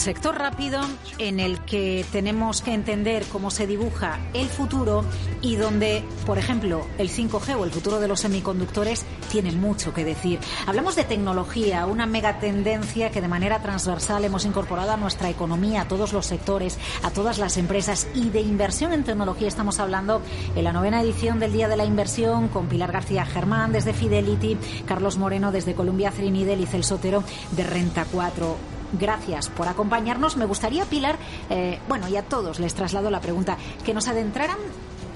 Sector 0.00 0.38
rápido 0.38 0.80
en 1.18 1.40
el 1.40 1.60
que 1.60 2.06
tenemos 2.10 2.62
que 2.62 2.72
entender 2.72 3.22
cómo 3.30 3.50
se 3.50 3.66
dibuja 3.66 4.18
el 4.32 4.48
futuro 4.48 5.04
y 5.42 5.56
donde, 5.56 6.02
por 6.24 6.38
ejemplo, 6.38 6.86
el 6.96 7.10
5G 7.10 7.56
o 7.58 7.64
el 7.64 7.70
futuro 7.70 8.00
de 8.00 8.08
los 8.08 8.20
semiconductores 8.20 9.04
tiene 9.30 9.52
mucho 9.52 9.92
que 9.92 10.04
decir. 10.06 10.40
Hablamos 10.66 10.96
de 10.96 11.04
tecnología, 11.04 11.84
una 11.84 12.06
mega 12.06 12.38
tendencia 12.38 13.10
que 13.10 13.20
de 13.20 13.28
manera 13.28 13.60
transversal 13.60 14.24
hemos 14.24 14.46
incorporado 14.46 14.92
a 14.92 14.96
nuestra 14.96 15.28
economía, 15.28 15.82
a 15.82 15.88
todos 15.88 16.14
los 16.14 16.24
sectores, 16.24 16.78
a 17.02 17.10
todas 17.10 17.38
las 17.38 17.58
empresas 17.58 18.08
y 18.14 18.30
de 18.30 18.40
inversión 18.40 18.94
en 18.94 19.04
tecnología 19.04 19.48
estamos 19.48 19.80
hablando 19.80 20.22
en 20.56 20.64
la 20.64 20.72
novena 20.72 21.02
edición 21.02 21.40
del 21.40 21.52
Día 21.52 21.68
de 21.68 21.76
la 21.76 21.84
Inversión 21.84 22.48
con 22.48 22.68
Pilar 22.68 22.90
García 22.90 23.26
Germán 23.26 23.72
desde 23.72 23.92
Fidelity, 23.92 24.56
Carlos 24.86 25.18
Moreno 25.18 25.52
desde 25.52 25.74
Columbia 25.74 26.10
Trinidad 26.10 26.56
y 26.56 26.64
Celso 26.64 26.94
Otero 26.94 27.22
de 27.52 27.64
Renta 27.64 28.06
4 28.10 28.79
gracias 28.98 29.48
por 29.48 29.68
acompañarnos. 29.68 30.36
Me 30.36 30.44
gustaría, 30.46 30.84
Pilar, 30.84 31.16
eh, 31.50 31.78
bueno, 31.88 32.08
y 32.08 32.16
a 32.16 32.22
todos 32.22 32.58
les 32.58 32.74
traslado 32.74 33.10
la 33.10 33.20
pregunta, 33.20 33.56
que 33.84 33.94
nos 33.94 34.08
adentraran 34.08 34.58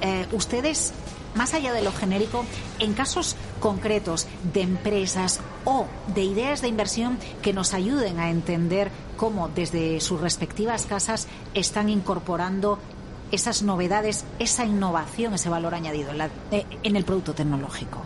eh, 0.01 0.27
ustedes, 0.33 0.93
más 1.35 1.55
allá 1.55 1.73
de 1.73 1.83
lo 1.83 1.93
genérico, 1.93 2.45
en 2.79 2.95
casos 2.95 3.37
concretos 3.61 4.27
de 4.53 4.63
empresas 4.63 5.41
o 5.65 5.87
de 6.15 6.25
ideas 6.25 6.61
de 6.63 6.69
inversión 6.69 7.19
que 7.43 7.53
nos 7.53 7.75
ayuden 7.75 8.19
a 8.21 8.31
entender 8.31 8.91
cómo 9.17 9.49
desde 9.49 10.01
sus 10.01 10.21
respectivas 10.21 10.87
casas 10.87 11.27
están 11.55 11.89
incorporando 11.89 12.79
esas 13.33 13.63
novedades, 13.63 14.25
esa 14.39 14.65
innovación, 14.65 15.35
ese 15.35 15.49
valor 15.49 15.75
añadido 15.75 16.11
en, 16.11 16.19
la- 16.19 16.31
eh, 16.53 16.67
en 16.83 16.95
el 16.97 17.05
producto 17.05 17.33
tecnológico. 17.35 17.99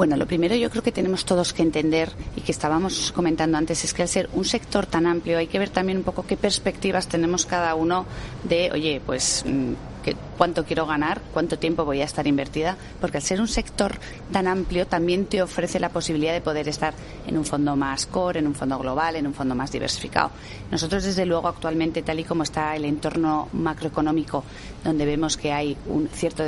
Bueno, 0.00 0.16
lo 0.16 0.26
primero 0.26 0.54
yo 0.54 0.70
creo 0.70 0.82
que 0.82 0.92
tenemos 0.92 1.26
todos 1.26 1.52
que 1.52 1.60
entender 1.60 2.08
y 2.34 2.40
que 2.40 2.52
estábamos 2.52 3.12
comentando 3.12 3.58
antes 3.58 3.84
es 3.84 3.92
que 3.92 4.00
al 4.00 4.08
ser 4.08 4.30
un 4.32 4.46
sector 4.46 4.86
tan 4.86 5.06
amplio 5.06 5.36
hay 5.36 5.46
que 5.46 5.58
ver 5.58 5.68
también 5.68 5.98
un 5.98 6.04
poco 6.04 6.24
qué 6.26 6.38
perspectivas 6.38 7.06
tenemos 7.06 7.44
cada 7.44 7.74
uno 7.74 8.06
de, 8.44 8.70
oye, 8.72 9.02
pues 9.04 9.44
mm, 9.46 9.72
que- 10.02 10.16
cuánto 10.36 10.64
quiero 10.64 10.86
ganar, 10.86 11.20
cuánto 11.32 11.58
tiempo 11.58 11.84
voy 11.84 12.00
a 12.00 12.04
estar 12.04 12.26
invertida, 12.26 12.76
porque 13.00 13.18
al 13.18 13.22
ser 13.22 13.40
un 13.40 13.48
sector 13.48 13.98
tan 14.32 14.46
amplio 14.48 14.86
también 14.86 15.26
te 15.26 15.42
ofrece 15.42 15.78
la 15.80 15.90
posibilidad 15.90 16.32
de 16.32 16.40
poder 16.40 16.68
estar 16.68 16.94
en 17.26 17.36
un 17.36 17.44
fondo 17.44 17.76
más 17.76 18.06
core, 18.06 18.40
en 18.40 18.46
un 18.46 18.54
fondo 18.54 18.78
global, 18.78 19.16
en 19.16 19.26
un 19.26 19.34
fondo 19.34 19.54
más 19.54 19.70
diversificado. 19.72 20.30
Nosotros 20.70 21.04
desde 21.04 21.26
luego 21.26 21.48
actualmente 21.48 22.02
tal 22.02 22.20
y 22.20 22.24
como 22.24 22.42
está 22.42 22.74
el 22.76 22.84
entorno 22.84 23.48
macroeconómico 23.52 24.44
donde 24.84 25.04
vemos 25.04 25.36
que 25.36 25.52
hay 25.52 25.76
un 25.86 26.08
cierto 26.08 26.42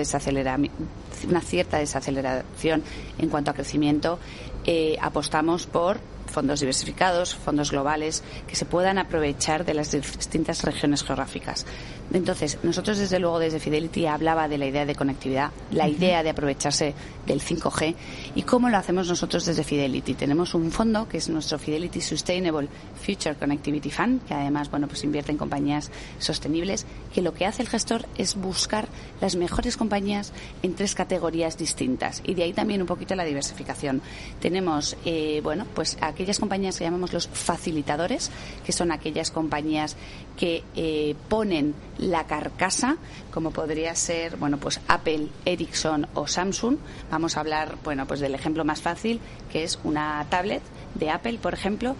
una 1.28 1.40
cierta 1.40 1.78
desaceleración 1.78 2.82
en 3.18 3.28
cuanto 3.28 3.50
a 3.50 3.54
crecimiento, 3.54 4.18
eh, 4.64 4.96
apostamos 5.00 5.66
por 5.66 6.00
fondos 6.32 6.60
diversificados, 6.60 7.34
fondos 7.34 7.70
globales, 7.70 8.22
que 8.48 8.56
se 8.56 8.64
puedan 8.64 8.98
aprovechar 8.98 9.64
de 9.64 9.74
las 9.74 9.92
distintas 9.92 10.62
regiones 10.64 11.04
geográficas. 11.04 11.66
Entonces, 12.12 12.58
nosotros 12.62 12.98
desde 12.98 13.18
luego 13.18 13.38
desde 13.38 13.60
Fidelity 13.60 14.06
hablaba 14.06 14.48
de 14.48 14.58
la 14.58 14.66
idea 14.66 14.84
de 14.84 14.94
conectividad, 14.94 15.50
la 15.70 15.88
idea 15.88 16.22
de 16.22 16.30
aprovecharse 16.30 16.94
del 17.26 17.40
5G 17.40 17.94
y 18.34 18.42
cómo 18.42 18.68
lo 18.68 18.76
hacemos 18.76 19.08
nosotros 19.08 19.46
desde 19.46 19.64
Fidelity. 19.64 20.14
Tenemos 20.14 20.54
un 20.54 20.70
fondo 20.72 21.08
que 21.08 21.18
es 21.18 21.28
nuestro 21.28 21.58
Fidelity 21.58 22.00
Sustainable 22.00 22.68
Future 23.04 23.36
Connectivity 23.36 23.90
Fund, 23.90 24.26
que 24.26 24.34
además, 24.34 24.70
bueno, 24.70 24.88
pues 24.88 25.04
invierte 25.04 25.32
en 25.32 25.38
compañías 25.38 25.90
sostenibles, 26.18 26.84
que 27.14 27.22
lo 27.22 27.32
que 27.32 27.46
hace 27.46 27.62
el 27.62 27.68
gestor 27.68 28.06
es 28.18 28.34
buscar 28.34 28.88
las 29.20 29.36
mejores 29.36 29.76
compañías 29.76 30.32
en 30.62 30.74
tres 30.74 30.94
categorías 30.94 31.56
distintas 31.56 32.22
y 32.24 32.34
de 32.34 32.42
ahí 32.42 32.52
también 32.52 32.82
un 32.82 32.86
poquito 32.86 33.14
la 33.14 33.24
diversificación. 33.24 34.02
Tenemos, 34.40 34.96
eh, 35.04 35.40
bueno, 35.42 35.66
pues 35.74 35.96
aquellas 36.22 36.38
compañías 36.38 36.78
que 36.78 36.84
llamamos 36.84 37.12
los 37.12 37.28
facilitadores, 37.28 38.30
que 38.64 38.72
son 38.72 38.92
aquellas 38.92 39.30
compañías 39.30 39.96
que 40.36 40.62
eh, 40.76 41.14
ponen 41.28 41.74
la 41.98 42.24
carcasa, 42.26 42.96
como 43.32 43.50
podría 43.50 43.94
ser, 43.94 44.36
bueno, 44.36 44.58
pues 44.58 44.80
Apple, 44.88 45.28
Ericsson 45.44 46.06
o 46.14 46.26
Samsung. 46.26 46.78
Vamos 47.10 47.36
a 47.36 47.40
hablar, 47.40 47.76
bueno, 47.84 48.06
pues 48.06 48.20
del 48.20 48.34
ejemplo 48.34 48.64
más 48.64 48.80
fácil, 48.80 49.20
que 49.50 49.64
es 49.64 49.78
una 49.84 50.24
tablet 50.30 50.62
de 50.94 51.10
Apple, 51.10 51.38
por 51.40 51.54
ejemplo, 51.54 51.96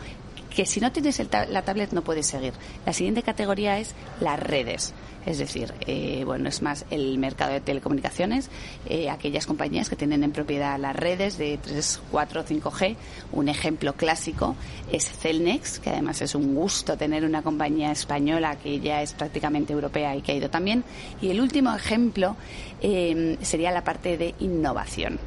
que 0.54 0.66
si 0.66 0.80
no 0.80 0.92
tienes 0.92 1.18
el 1.20 1.28
ta- 1.28 1.46
la 1.46 1.62
tablet 1.62 1.92
no 1.92 2.02
puedes 2.02 2.26
seguir. 2.26 2.52
La 2.84 2.92
siguiente 2.92 3.22
categoría 3.22 3.78
es 3.78 3.94
las 4.20 4.38
redes. 4.38 4.92
Es 5.24 5.38
decir, 5.38 5.72
eh, 5.86 6.22
bueno, 6.24 6.48
es 6.48 6.62
más 6.62 6.84
el 6.90 7.18
mercado 7.18 7.52
de 7.52 7.60
telecomunicaciones, 7.60 8.50
eh, 8.88 9.08
aquellas 9.08 9.46
compañías 9.46 9.88
que 9.88 9.96
tienen 9.96 10.24
en 10.24 10.32
propiedad 10.32 10.78
las 10.78 10.96
redes 10.96 11.38
de 11.38 11.58
3, 11.58 12.02
4, 12.10 12.44
5G. 12.44 12.96
Un 13.32 13.48
ejemplo 13.48 13.94
clásico 13.94 14.56
es 14.90 15.04
Celnex, 15.04 15.78
que 15.78 15.90
además 15.90 16.22
es 16.22 16.34
un 16.34 16.54
gusto 16.54 16.96
tener 16.96 17.24
una 17.24 17.42
compañía 17.42 17.92
española 17.92 18.56
que 18.56 18.80
ya 18.80 19.02
es 19.02 19.12
prácticamente 19.12 19.72
europea 19.72 20.16
y 20.16 20.22
que 20.22 20.32
ha 20.32 20.36
ido 20.36 20.50
también. 20.50 20.84
Y 21.20 21.30
el 21.30 21.40
último 21.40 21.74
ejemplo 21.74 22.36
eh, 22.80 23.38
sería 23.42 23.70
la 23.70 23.84
parte 23.84 24.16
de 24.16 24.34
innovación 24.40 25.18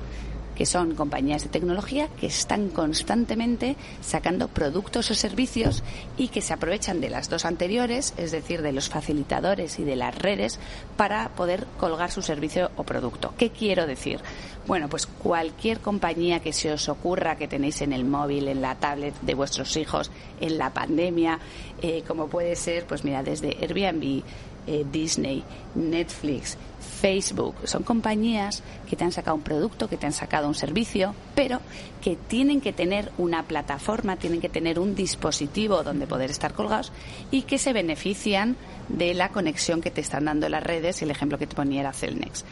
que 0.55 0.65
son 0.65 0.95
compañías 0.95 1.43
de 1.43 1.49
tecnología 1.49 2.07
que 2.19 2.27
están 2.27 2.69
constantemente 2.69 3.75
sacando 4.01 4.47
productos 4.47 5.11
o 5.11 5.15
servicios 5.15 5.83
y 6.17 6.29
que 6.29 6.41
se 6.41 6.53
aprovechan 6.53 7.01
de 7.01 7.09
las 7.09 7.29
dos 7.29 7.45
anteriores, 7.45 8.13
es 8.17 8.31
decir, 8.31 8.61
de 8.61 8.71
los 8.71 8.89
facilitadores 8.89 9.79
y 9.79 9.83
de 9.83 9.95
las 9.95 10.17
redes, 10.17 10.59
para 10.97 11.29
poder 11.29 11.67
colgar 11.77 12.11
su 12.11 12.21
servicio 12.21 12.71
o 12.77 12.83
producto. 12.83 13.33
¿Qué 13.37 13.49
quiero 13.49 13.85
decir? 13.85 14.19
Bueno, 14.67 14.89
pues 14.89 15.05
cualquier 15.05 15.79
compañía 15.79 16.39
que 16.39 16.51
se 16.51 16.71
os 16.71 16.89
ocurra 16.89 17.37
que 17.37 17.47
tenéis 17.47 17.81
en 17.81 17.93
el 17.93 18.03
móvil, 18.03 18.47
en 18.47 18.61
la 18.61 18.75
tablet 18.75 19.13
de 19.21 19.35
vuestros 19.35 19.77
hijos, 19.77 20.09
en 20.41 20.57
la 20.57 20.73
pandemia, 20.73 21.39
eh, 21.81 22.03
como 22.07 22.27
puede 22.27 22.55
ser, 22.55 22.85
pues 22.85 23.03
mira, 23.03 23.21
desde 23.21 23.57
Airbnb, 23.61 24.23
eh, 24.67 24.85
Disney, 24.91 25.43
Netflix, 25.75 26.57
Facebook, 27.01 27.55
son 27.65 27.83
compañías 27.83 28.63
que 28.89 28.95
te 28.95 29.03
han 29.03 29.11
sacado 29.11 29.35
un 29.35 29.43
producto, 29.43 29.87
que 29.87 29.97
te 29.97 30.05
han 30.05 30.13
sacado 30.13 30.47
un 30.47 30.55
servicio, 30.55 31.13
pero 31.35 31.59
que 32.01 32.15
tienen 32.15 32.61
que 32.61 32.73
tener 32.73 33.11
una 33.17 33.43
plataforma, 33.43 34.15
tienen 34.15 34.41
que 34.41 34.49
tener 34.49 34.79
un 34.79 34.95
dispositivo 34.95 35.83
donde 35.83 36.07
poder 36.07 36.31
estar 36.31 36.53
colgados 36.53 36.91
y 37.31 37.43
que 37.43 37.57
se 37.57 37.73
benefician 37.73 38.55
de 38.89 39.13
la 39.13 39.29
conexión 39.29 39.81
que 39.81 39.91
te 39.91 40.01
están 40.01 40.25
dando 40.25 40.47
las 40.47 40.63
redes, 40.63 41.01
el 41.01 41.11
ejemplo 41.11 41.37
que 41.37 41.47
te 41.47 41.55
ponía 41.55 41.81
era 41.81 41.93
Celnex. 41.93 42.45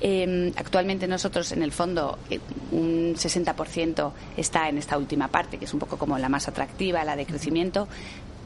Em, 0.00 0.52
actualmente 0.56 1.06
nosotros, 1.08 1.50
en 1.52 1.62
el 1.62 1.72
fondo, 1.72 2.18
eh, 2.30 2.40
un 2.72 3.14
60% 3.16 4.12
está 4.36 4.68
en 4.68 4.78
esta 4.78 4.98
última 4.98 5.28
parte, 5.28 5.58
que 5.58 5.64
es 5.64 5.72
un 5.72 5.80
poco 5.80 5.96
como 5.96 6.18
la 6.18 6.28
más 6.28 6.46
atractiva, 6.48 7.04
la 7.04 7.16
de 7.16 7.26
crecimiento, 7.26 7.88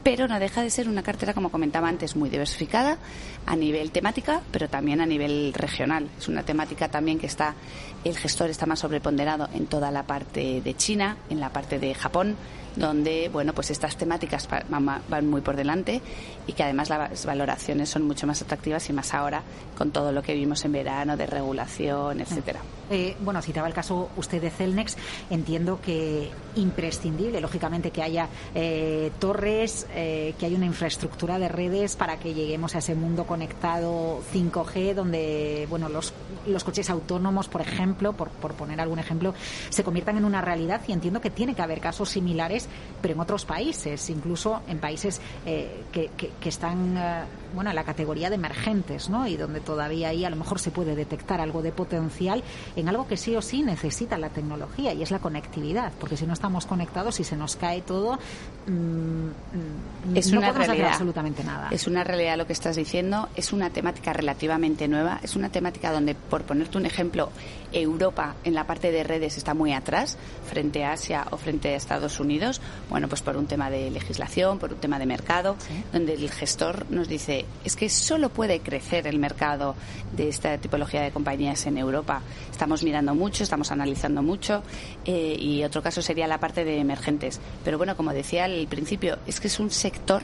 pero 0.03 0.27
no 0.27 0.39
deja 0.39 0.61
de 0.61 0.69
ser 0.69 0.89
una 0.89 1.01
cartera, 1.01 1.33
como 1.33 1.49
comentaba 1.49 1.87
antes, 1.87 2.15
muy 2.15 2.29
diversificada 2.29 2.97
a 3.45 3.55
nivel 3.55 3.91
temática, 3.91 4.41
pero 4.51 4.67
también 4.67 5.01
a 5.01 5.05
nivel 5.05 5.53
regional. 5.53 6.09
Es 6.17 6.27
una 6.27 6.43
temática 6.43 6.89
también 6.89 7.19
que 7.19 7.27
está, 7.27 7.55
el 8.03 8.17
gestor 8.17 8.49
está 8.49 8.65
más 8.65 8.79
sobreponderado 8.79 9.49
en 9.53 9.65
toda 9.67 9.91
la 9.91 10.03
parte 10.03 10.61
de 10.61 10.75
China, 10.75 11.17
en 11.29 11.39
la 11.39 11.49
parte 11.49 11.79
de 11.79 11.93
Japón, 11.95 12.35
donde 12.75 13.29
bueno 13.31 13.53
pues 13.53 13.71
estas 13.71 13.95
temáticas 13.97 14.47
van 14.69 15.29
muy 15.29 15.41
por 15.41 15.55
delante 15.55 16.01
y 16.47 16.53
que 16.53 16.63
además 16.63 16.89
las 16.89 17.25
valoraciones 17.25 17.89
son 17.89 18.03
mucho 18.03 18.27
más 18.27 18.41
atractivas 18.41 18.89
y 18.89 18.93
más 18.93 19.13
ahora 19.13 19.43
con 19.77 19.91
todo 19.91 20.11
lo 20.11 20.21
que 20.21 20.33
vimos 20.33 20.63
en 20.65 20.71
verano 20.71 21.17
de 21.17 21.25
regulación 21.25 22.21
etcétera. 22.21 22.59
Eh, 22.89 23.15
bueno 23.21 23.41
citaba 23.41 23.67
el 23.67 23.73
caso 23.73 24.09
usted 24.17 24.41
de 24.41 24.49
Celnex. 24.49 24.97
Entiendo 25.29 25.79
que 25.81 26.29
imprescindible 26.55 27.39
lógicamente 27.41 27.91
que 27.91 28.03
haya 28.03 28.27
eh, 28.53 29.11
torres 29.19 29.87
eh, 29.93 30.35
que 30.37 30.45
haya 30.45 30.57
una 30.57 30.65
infraestructura 30.65 31.39
de 31.39 31.47
redes 31.47 31.95
para 31.95 32.17
que 32.19 32.33
lleguemos 32.33 32.75
a 32.75 32.79
ese 32.79 32.95
mundo 32.95 33.25
conectado 33.25 34.21
5G 34.33 34.93
donde 34.93 35.65
bueno 35.69 35.89
los 35.89 36.13
los 36.45 36.63
coches 36.63 36.89
autónomos 36.89 37.47
por 37.47 37.61
ejemplo 37.61 38.13
por, 38.13 38.29
por 38.29 38.53
poner 38.53 38.81
algún 38.81 38.99
ejemplo 38.99 39.33
se 39.69 39.83
conviertan 39.83 40.17
en 40.17 40.25
una 40.25 40.41
realidad. 40.41 40.81
Y 40.87 40.91
entiendo 40.91 41.21
que 41.21 41.29
tiene 41.29 41.55
que 41.55 41.61
haber 41.61 41.79
casos 41.79 42.09
similares 42.09 42.62
pero 43.01 43.13
en 43.13 43.19
otros 43.19 43.45
países, 43.45 44.09
incluso 44.09 44.61
en 44.67 44.79
países 44.79 45.19
eh, 45.45 45.83
que, 45.91 46.09
que, 46.15 46.49
están 46.49 46.97
eh, 46.97 47.23
bueno, 47.53 47.69
en 47.69 47.75
la 47.75 47.83
categoría 47.83 48.29
de 48.29 48.35
emergentes, 48.35 49.09
¿no? 49.09 49.27
Y 49.27 49.37
donde 49.37 49.59
todavía 49.59 50.09
ahí 50.09 50.25
a 50.25 50.29
lo 50.29 50.35
mejor 50.35 50.59
se 50.59 50.71
puede 50.71 50.95
detectar 50.95 51.39
algo 51.41 51.61
de 51.61 51.71
potencial 51.71 52.43
en 52.75 52.89
algo 52.89 53.07
que 53.07 53.17
sí 53.17 53.35
o 53.35 53.41
sí 53.41 53.63
necesita 53.63 54.17
la 54.17 54.29
tecnología 54.29 54.93
y 54.93 55.03
es 55.03 55.11
la 55.11 55.19
conectividad, 55.19 55.91
porque 55.99 56.17
si 56.17 56.25
no 56.25 56.33
estamos 56.33 56.65
conectados 56.65 57.19
y 57.19 57.23
se 57.23 57.35
nos 57.37 57.55
cae 57.55 57.81
todo, 57.81 58.19
mm, 58.67 60.15
es 60.15 60.31
no 60.31 60.39
una 60.39 60.47
podemos 60.47 60.67
realidad. 60.67 60.85
hacer 60.87 60.93
absolutamente 60.93 61.43
nada. 61.43 61.69
Es 61.71 61.87
una 61.87 62.03
realidad 62.03 62.37
lo 62.37 62.47
que 62.47 62.53
estás 62.53 62.75
diciendo, 62.75 63.29
es 63.35 63.53
una 63.53 63.69
temática 63.69 64.13
relativamente 64.13 64.87
nueva, 64.87 65.19
es 65.23 65.35
una 65.35 65.49
temática 65.49 65.91
donde, 65.91 66.15
por 66.15 66.43
ponerte 66.43 66.77
un 66.77 66.85
ejemplo, 66.85 67.29
Europa 67.71 68.35
en 68.43 68.53
la 68.53 68.65
parte 68.67 68.91
de 68.91 69.03
redes 69.03 69.37
está 69.37 69.53
muy 69.53 69.73
atrás 69.73 70.17
frente 70.49 70.83
a 70.83 70.91
Asia 70.93 71.25
o 71.31 71.37
frente 71.37 71.69
a 71.73 71.75
Estados 71.75 72.19
Unidos, 72.19 72.61
bueno, 72.89 73.07
pues 73.07 73.21
por 73.21 73.37
un 73.37 73.47
tema 73.47 73.69
de 73.69 73.89
legislación, 73.89 74.59
por 74.59 74.73
un 74.73 74.79
tema 74.79 74.99
de 74.99 75.05
mercado, 75.05 75.55
donde 75.91 76.13
el 76.13 76.29
gestor 76.29 76.85
nos 76.89 77.07
dice, 77.07 77.42
es 77.63 77.75
que 77.75 77.89
solo 77.89 78.29
puede 78.29 78.59
crecer 78.59 79.07
el 79.07 79.19
mercado 79.19 79.75
de 80.15 80.29
esta 80.29 80.57
tipología 80.57 81.01
de 81.01 81.11
compañías 81.11 81.65
en 81.65 81.77
Europa. 81.77 82.21
Estamos 82.51 82.83
mirando 82.83 83.15
mucho, 83.15 83.43
estamos 83.43 83.71
analizando 83.71 84.21
mucho 84.21 84.63
eh, 85.05 85.35
y 85.39 85.63
otro 85.63 85.81
caso 85.81 86.01
sería 86.01 86.27
la 86.27 86.39
parte 86.39 86.65
de 86.65 86.79
emergentes. 86.79 87.39
Pero 87.63 87.77
bueno, 87.77 87.95
como 87.95 88.13
decía 88.13 88.45
al 88.45 88.67
principio, 88.67 89.17
es 89.27 89.39
que 89.39 89.47
es 89.47 89.59
un 89.59 89.71
sector 89.71 90.23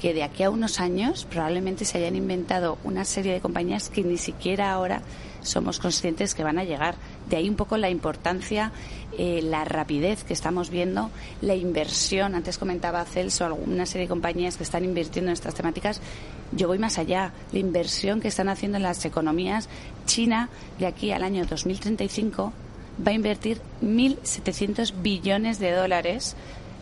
que 0.00 0.14
de 0.14 0.22
aquí 0.22 0.42
a 0.42 0.50
unos 0.50 0.80
años 0.80 1.26
probablemente 1.28 1.84
se 1.84 1.98
hayan 1.98 2.16
inventado 2.16 2.78
una 2.84 3.04
serie 3.04 3.32
de 3.32 3.40
compañías 3.40 3.90
que 3.90 4.02
ni 4.02 4.16
siquiera 4.16 4.72
ahora 4.72 5.02
somos 5.42 5.78
conscientes 5.78 6.34
que 6.34 6.44
van 6.44 6.58
a 6.58 6.64
llegar. 6.64 6.94
De 7.28 7.36
ahí 7.36 7.48
un 7.48 7.56
poco 7.56 7.76
la 7.76 7.90
importancia, 7.90 8.72
eh, 9.16 9.40
la 9.42 9.64
rapidez 9.64 10.24
que 10.24 10.32
estamos 10.32 10.70
viendo, 10.70 11.10
la 11.40 11.54
inversión. 11.54 12.34
Antes 12.34 12.58
comentaba 12.58 13.04
Celso, 13.04 13.54
una 13.54 13.86
serie 13.86 14.06
de 14.06 14.10
compañías 14.10 14.56
que 14.56 14.62
están 14.62 14.84
invirtiendo 14.84 15.30
en 15.30 15.34
estas 15.34 15.54
temáticas. 15.54 16.00
Yo 16.52 16.68
voy 16.68 16.78
más 16.78 16.98
allá. 16.98 17.32
La 17.52 17.58
inversión 17.58 18.20
que 18.20 18.28
están 18.28 18.48
haciendo 18.48 18.76
en 18.76 18.82
las 18.82 19.04
economías. 19.04 19.68
China, 20.06 20.48
de 20.78 20.86
aquí 20.86 21.12
al 21.12 21.22
año 21.22 21.44
2035, 21.46 22.52
va 23.06 23.12
a 23.12 23.14
invertir 23.14 23.60
1.700 23.82 24.92
billones 25.00 25.58
de 25.58 25.72
dólares 25.72 26.36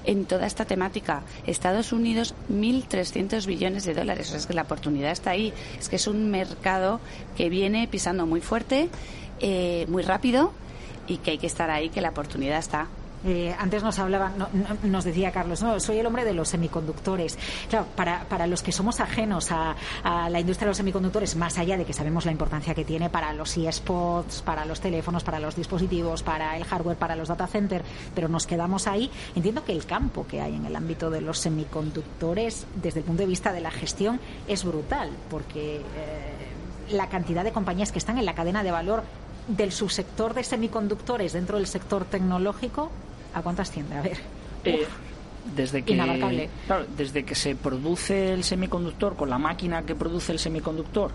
en 0.04 0.24
toda 0.24 0.46
esta 0.46 0.64
temática. 0.64 1.22
Estados 1.46 1.92
Unidos, 1.92 2.34
1.300 2.50 3.46
billones 3.46 3.84
de 3.84 3.94
dólares. 3.94 4.32
es 4.32 4.46
que 4.46 4.54
la 4.54 4.62
oportunidad 4.62 5.11
está 5.11 5.30
ahí. 5.30 5.52
Es 5.78 5.88
que 5.88 5.96
es 5.96 6.06
un 6.06 6.30
mercado 6.30 7.00
que 7.37 7.48
viene 7.48 7.88
pisando 7.88 8.26
muy 8.26 8.40
fuerte, 8.40 8.88
eh, 9.40 9.87
muy 9.88 10.02
rápido 10.02 10.52
y 11.06 11.18
que 11.18 11.32
hay 11.32 11.38
que 11.38 11.46
estar 11.46 11.70
ahí, 11.70 11.88
que 11.88 12.00
la 12.00 12.11
oportunidad 12.11 12.58
está. 12.58 12.88
Eh, 13.24 13.54
antes 13.59 13.83
nos 13.83 13.98
hablaba, 13.98 14.33
nos 14.83 15.04
decía 15.04 15.33
Carlos, 15.33 15.62
no, 15.62 15.81
soy 15.81 15.98
el 15.98 16.07
hombre 16.07 16.24
de 16.24 16.35
los 16.35 16.48
semiconductores. 16.48 17.38
Claro, 17.68 17.87
para, 17.96 18.24
para 18.24 18.46
los 18.46 18.62
que 18.62 18.72
somos 18.72 19.00
ajenos 19.00 19.50
a, 19.50 19.74
la 20.04 20.40
industria 20.40 20.66
de 20.66 20.70
los 20.70 20.76
semiconductores, 20.76 21.37
más 21.37 21.59
allá 21.59 21.76
de 21.76 21.85
que 21.85 21.92
sabemos 21.92 22.24
la 22.24 22.33
importancia 22.33 22.74
que 22.74 22.85
tiene 22.85 23.11
para 23.11 23.33
los 23.33 23.57
eSpots, 23.57 24.42
para 24.42 24.64
los 24.64 24.81
teléfonos, 24.81 25.24
para 25.24 25.38
los 25.40 25.57
dispositivos, 25.57 26.22
para 26.22 26.57
el 26.57 26.64
hardware, 26.64 26.96
para 26.96 27.16
los 27.16 27.28
data 27.28 27.46
centers, 27.46 27.85
pero 28.14 28.28
nos 28.28 28.46
quedamos 28.46 28.87
ahí, 28.87 29.11
entiendo 29.35 29.64
que 29.64 29.72
el 29.72 29.87
campo 29.87 30.26
que 30.26 30.40
hay 30.40 30.54
en 30.54 30.66
el 30.66 30.76
ámbito 30.76 31.11
de 31.11 31.20
los 31.20 31.38
semiconductores, 31.38 32.66
desde 32.81 33.00
el 33.00 33.07
punto 33.07 33.22
de 33.22 33.28
vista 33.28 33.52
de 33.52 33.61
la 33.61 33.70
gestión, 33.70 34.20
es 34.46 34.64
brutal, 34.64 35.11
porque 35.31 35.76
eh, 35.76 35.83
la 36.90 37.09
cantidad 37.09 37.44
de 37.44 37.52
compañías 37.52 37.92
que 37.92 37.98
están 37.98 38.18
en 38.18 38.26
la 38.26 38.35
cadena 38.35 38.62
de 38.62 38.70
valor 38.70 39.02
del 39.48 39.72
subsector 39.72 40.35
de 40.35 40.44
semiconductores 40.44 41.33
dentro 41.33 41.57
del 41.57 41.66
sector 41.66 42.04
tecnológico, 42.04 42.90
¿a 43.34 43.42
cuántas 43.42 43.70
tiende? 43.70 43.96
A 43.96 44.02
ver. 44.02 44.18
Eh, 44.64 44.86
desde 45.54 45.82
que, 45.82 46.48
desde 46.96 47.24
que 47.24 47.34
se 47.34 47.56
produce 47.56 48.32
el 48.32 48.44
semiconductor 48.44 49.16
con 49.16 49.30
la 49.30 49.38
máquina 49.38 49.82
que 49.82 49.94
produce 49.94 50.32
el 50.32 50.38
semiconductor 50.38 51.10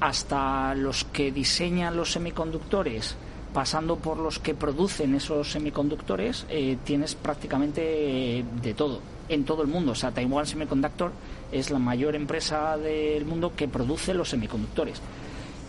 hasta 0.00 0.74
los 0.74 1.04
que 1.04 1.30
diseñan 1.30 1.96
los 1.96 2.12
semiconductores, 2.12 3.16
pasando 3.54 3.96
por 3.96 4.18
los 4.18 4.38
que 4.40 4.54
producen 4.54 5.14
esos 5.14 5.52
semiconductores, 5.52 6.44
eh, 6.48 6.76
tienes 6.84 7.14
prácticamente 7.14 8.44
de 8.62 8.74
todo, 8.74 9.00
en 9.28 9.44
todo 9.44 9.62
el 9.62 9.68
mundo. 9.68 9.92
O 9.92 9.94
sea, 9.94 10.10
Taiwan 10.10 10.46
Semiconductor 10.46 11.12
es 11.52 11.70
la 11.70 11.78
mayor 11.78 12.16
empresa 12.16 12.76
del 12.76 13.24
mundo 13.24 13.52
que 13.54 13.68
produce 13.68 14.12
los 14.12 14.30
semiconductores. 14.30 15.00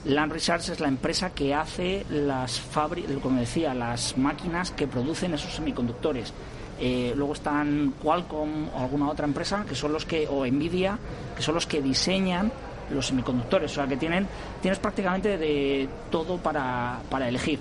Land 0.06 0.34
Research 0.34 0.70
es 0.70 0.80
la 0.80 0.90
empresa 0.90 1.30
que 1.30 1.54
hace 1.54 2.06
las 2.10 2.62
como 3.22 3.40
decía, 3.40 3.74
las 3.74 4.18
máquinas 4.18 4.72
que 4.72 4.88
producen 4.88 5.34
esos 5.34 5.54
semiconductores. 5.54 6.34
Eh, 6.80 7.14
luego 7.16 7.34
están 7.34 7.94
Qualcomm 8.02 8.68
o 8.74 8.80
alguna 8.80 9.08
otra 9.08 9.26
empresa 9.26 9.64
que 9.68 9.76
son 9.76 9.94
los 9.94 10.06
que 10.06 10.28
o 10.28 10.46
Nvidia 10.46 10.98
que 11.36 11.42
son 11.44 11.54
los 11.54 11.68
que 11.68 11.82
diseñan 11.82 12.52
los 12.90 13.08
semiconductores, 13.08 13.72
o 13.72 13.76
sea 13.76 13.88
que 13.88 13.96
tienen 13.96 14.28
tienes 14.60 14.80
prácticamente 14.80 15.38
de 15.38 15.88
todo 16.10 16.38
para, 16.38 17.00
para 17.10 17.30
elegir. 17.30 17.60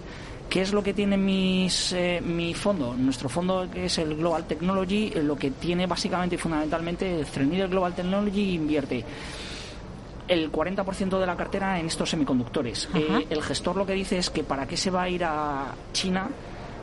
¿Qué 0.49 0.61
es 0.61 0.73
lo 0.73 0.83
que 0.83 0.93
tiene 0.93 1.17
mis, 1.17 1.93
eh, 1.93 2.21
mi 2.23 2.53
fondo? 2.53 2.95
Nuestro 2.95 3.31
fondo, 3.31 3.69
que 3.73 3.87
es 3.87 3.97
el 3.97 4.17
Global 4.17 4.45
Technology, 4.45 5.11
lo 5.15 5.35
que 5.35 5.51
tiene 5.51 5.87
básicamente 5.87 6.35
y 6.35 6.39
fundamentalmente, 6.39 7.21
el 7.21 7.69
Global 7.69 7.95
Technology 7.95 8.55
invierte 8.55 9.05
el 10.29 10.51
40% 10.51 11.19
de 11.19 11.27
la 11.27 11.37
cartera 11.37 11.79
en 11.79 11.87
estos 11.87 12.11
semiconductores. 12.11 12.89
Eh, 12.95 13.27
el 13.31 13.43
gestor 13.43 13.77
lo 13.77 13.87
que 13.87 13.93
dice 13.93 14.19
es 14.19 14.31
que 14.31 14.45
para 14.45 14.67
qué 14.67 14.77
se 14.77 14.91
va 14.91 15.03
a 15.03 15.09
ir 15.09 15.25
a 15.25 15.75
China 15.93 16.29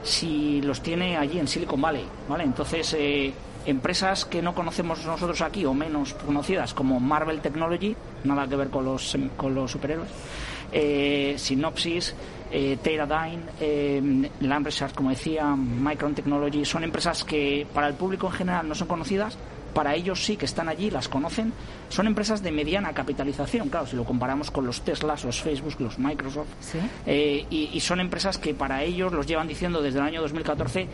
si 0.03 0.61
los 0.61 0.81
tiene 0.81 1.17
allí 1.17 1.39
en 1.39 1.47
Silicon 1.47 1.81
Valley, 1.81 2.05
¿vale? 2.27 2.43
Entonces, 2.43 2.95
eh, 2.97 3.33
empresas 3.65 4.25
que 4.25 4.41
no 4.41 4.53
conocemos 4.55 5.05
nosotros 5.05 5.41
aquí 5.41 5.65
o 5.65 5.73
menos 5.73 6.13
conocidas 6.13 6.73
como 6.73 6.99
Marvel 6.99 7.41
Technology, 7.41 7.95
nada 8.23 8.47
que 8.47 8.55
ver 8.55 8.69
con 8.69 8.85
los, 8.85 9.17
con 9.35 9.53
los 9.53 9.71
superhéroes, 9.71 10.09
eh, 10.71 11.35
Synopsys, 11.37 12.15
eh, 12.51 12.77
Teradyne, 12.81 13.43
eh, 13.59 14.29
Land 14.41 14.65
Research, 14.65 14.93
como 14.93 15.09
decía, 15.09 15.55
Micron 15.55 16.15
Technology, 16.15 16.65
son 16.65 16.83
empresas 16.83 17.23
que 17.23 17.67
para 17.73 17.87
el 17.87 17.93
público 17.93 18.27
en 18.27 18.33
general 18.33 18.67
no 18.67 18.75
son 18.75 18.87
conocidas, 18.87 19.37
para 19.73 19.95
ellos 19.95 20.23
sí 20.23 20.37
que 20.37 20.45
están 20.45 20.69
allí, 20.69 20.89
las 20.89 21.07
conocen, 21.07 21.53
son 21.89 22.07
empresas 22.07 22.43
de 22.43 22.51
mediana 22.51 22.93
capitalización, 22.93 23.69
claro, 23.69 23.87
si 23.87 23.95
lo 23.95 24.03
comparamos 24.03 24.51
con 24.51 24.65
los 24.65 24.81
Teslas, 24.81 25.23
los 25.23 25.41
Facebook, 25.41 25.75
los 25.79 25.99
Microsoft, 25.99 26.47
eh, 27.05 27.45
y, 27.49 27.79
son 27.79 27.99
empresas 27.99 28.37
que 28.37 28.53
para 28.53 28.83
ellos 28.83 29.11
los 29.13 29.25
llevan 29.25 29.47
diciendo 29.47 29.81
desde 29.81 29.99
el 29.99 30.05
año 30.05 30.21
2014 30.21 30.87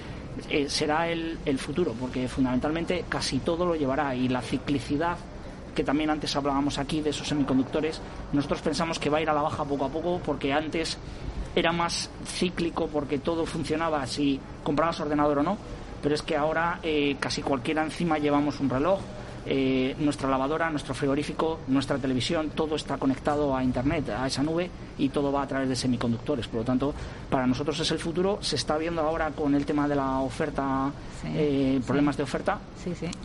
eh, 0.50 0.70
será 0.70 1.10
el, 1.10 1.40
el 1.46 1.60
futuro, 1.60 1.94
porque 2.00 2.28
fundamentalmente 2.28 3.06
casi 3.10 3.40
todo 3.40 3.66
lo 3.66 3.76
llevará 3.76 4.16
y 4.16 4.30
la 4.30 4.42
ciclicidad 4.42 5.18
que 5.76 5.84
también 5.84 6.10
antes 6.10 6.34
hablábamos 6.36 6.78
aquí 6.78 7.02
de 7.02 7.10
esos 7.10 7.28
semiconductores, 7.28 8.00
nosotros 8.32 8.62
pensamos 8.62 8.98
que 8.98 9.10
va 9.10 9.18
a 9.18 9.22
ir 9.22 9.30
a 9.30 9.34
la 9.34 9.42
baja 9.42 9.66
poco 9.66 9.86
a 9.86 9.90
poco 9.90 10.22
porque 10.26 10.54
antes 10.54 10.98
era 11.56 11.72
más 11.72 12.10
cíclico 12.26 12.88
porque 12.88 13.20
todo 13.20 13.46
funcionaba 13.46 14.06
si 14.08 14.40
comprabas 14.64 15.00
ordenador 15.00 15.40
o 15.40 15.44
no 15.44 15.58
pero 16.06 16.14
es 16.14 16.22
que 16.22 16.38
ahora 16.38 16.78
eh, 16.84 17.18
casi 17.20 17.42
cualquiera 17.42 17.82
encima 17.82 18.20
llevamos 18.20 18.60
un 18.60 18.70
reloj, 18.70 19.00
eh, 19.48 19.96
nuestra 19.98 20.30
lavadora, 20.30 20.70
nuestro 20.70 20.94
frigorífico, 20.94 21.62
nuestra 21.68 21.98
televisión, 21.98 22.52
todo 22.52 22.76
está 22.76 23.00
conectado 23.00 23.56
a 23.56 23.64
Internet, 23.64 24.10
a 24.12 24.28
esa 24.28 24.44
nube 24.44 24.70
y 25.00 25.10
todo 25.10 25.32
va 25.32 25.42
a 25.42 25.48
través 25.48 25.68
de 25.68 25.76
semiconductores. 25.76 26.48
Por 26.48 26.60
lo 26.60 26.64
tanto, 26.64 26.94
para 27.28 27.48
nosotros 27.48 27.80
es 27.80 27.90
el 27.90 27.98
futuro. 27.98 28.38
Se 28.40 28.56
está 28.56 28.78
viendo 28.78 29.02
ahora 29.02 29.32
con 29.32 29.56
el 29.56 29.66
tema 29.66 29.88
de 29.88 29.96
la 29.96 30.20
oferta, 30.20 30.92
eh, 31.26 31.82
problemas 31.84 32.18
de 32.18 32.22
oferta, 32.22 32.60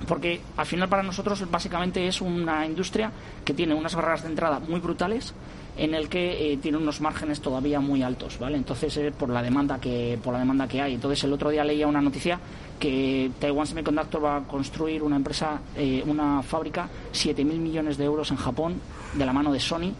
porque 0.08 0.40
al 0.56 0.64
final 0.64 0.88
para 0.88 1.02
nosotros 1.02 1.50
básicamente 1.50 2.06
es 2.06 2.22
una 2.22 2.64
industria 2.64 3.12
que 3.44 3.52
tiene 3.52 3.74
unas 3.74 3.94
barreras 3.94 4.22
de 4.22 4.30
entrada 4.30 4.58
muy 4.58 4.80
brutales 4.80 5.34
en 5.76 5.94
el 5.94 6.08
que 6.08 6.52
eh, 6.52 6.56
tiene 6.58 6.78
unos 6.78 7.00
márgenes 7.00 7.40
todavía 7.40 7.80
muy 7.80 8.02
altos, 8.02 8.38
¿vale? 8.38 8.56
Entonces 8.58 8.94
eh, 8.98 9.12
por 9.16 9.30
la 9.30 9.42
demanda 9.42 9.80
que 9.80 10.18
por 10.22 10.34
la 10.34 10.40
demanda 10.40 10.68
que 10.68 10.82
hay. 10.82 10.94
Entonces 10.94 11.24
el 11.24 11.32
otro 11.32 11.50
día 11.50 11.64
leía 11.64 11.86
una 11.86 12.02
noticia 12.02 12.38
que 12.80 13.30
Taiwan 13.38 13.66
Semiconductor 13.66 14.24
va 14.24 14.36
a 14.38 14.40
construir 14.40 15.02
una 15.02 15.16
empresa, 15.16 15.60
eh, 15.76 16.02
una 16.06 16.42
fábrica, 16.42 16.88
7.000 17.12 17.44
millones 17.44 17.98
de 17.98 18.04
euros 18.04 18.30
en 18.30 18.38
Japón 18.38 18.80
de 19.14 19.26
la 19.26 19.32
mano 19.32 19.52
de 19.52 19.60
Sony. 19.60 19.92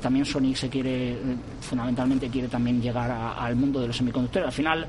También 0.00 0.26
Sony 0.26 0.54
se 0.54 0.68
quiere, 0.68 1.16
fundamentalmente 1.62 2.28
quiere 2.28 2.48
también 2.48 2.82
llegar 2.82 3.10
al 3.10 3.56
mundo 3.56 3.80
de 3.80 3.86
los 3.86 3.96
semiconductores. 3.96 4.46
Al 4.46 4.52
final, 4.52 4.86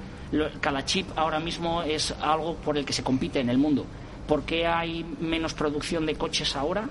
cada 0.60 0.84
chip 0.84 1.08
ahora 1.16 1.40
mismo 1.40 1.82
es 1.82 2.14
algo 2.22 2.56
por 2.56 2.78
el 2.78 2.84
que 2.84 2.94
se 2.94 3.04
compite 3.04 3.40
en 3.40 3.50
el 3.50 3.58
mundo. 3.58 3.86
¿Por 4.28 4.44
qué 4.44 4.68
hay 4.68 5.06
menos 5.22 5.54
producción 5.54 6.06
de 6.06 6.16
coches 6.16 6.56
ahora? 6.56 6.90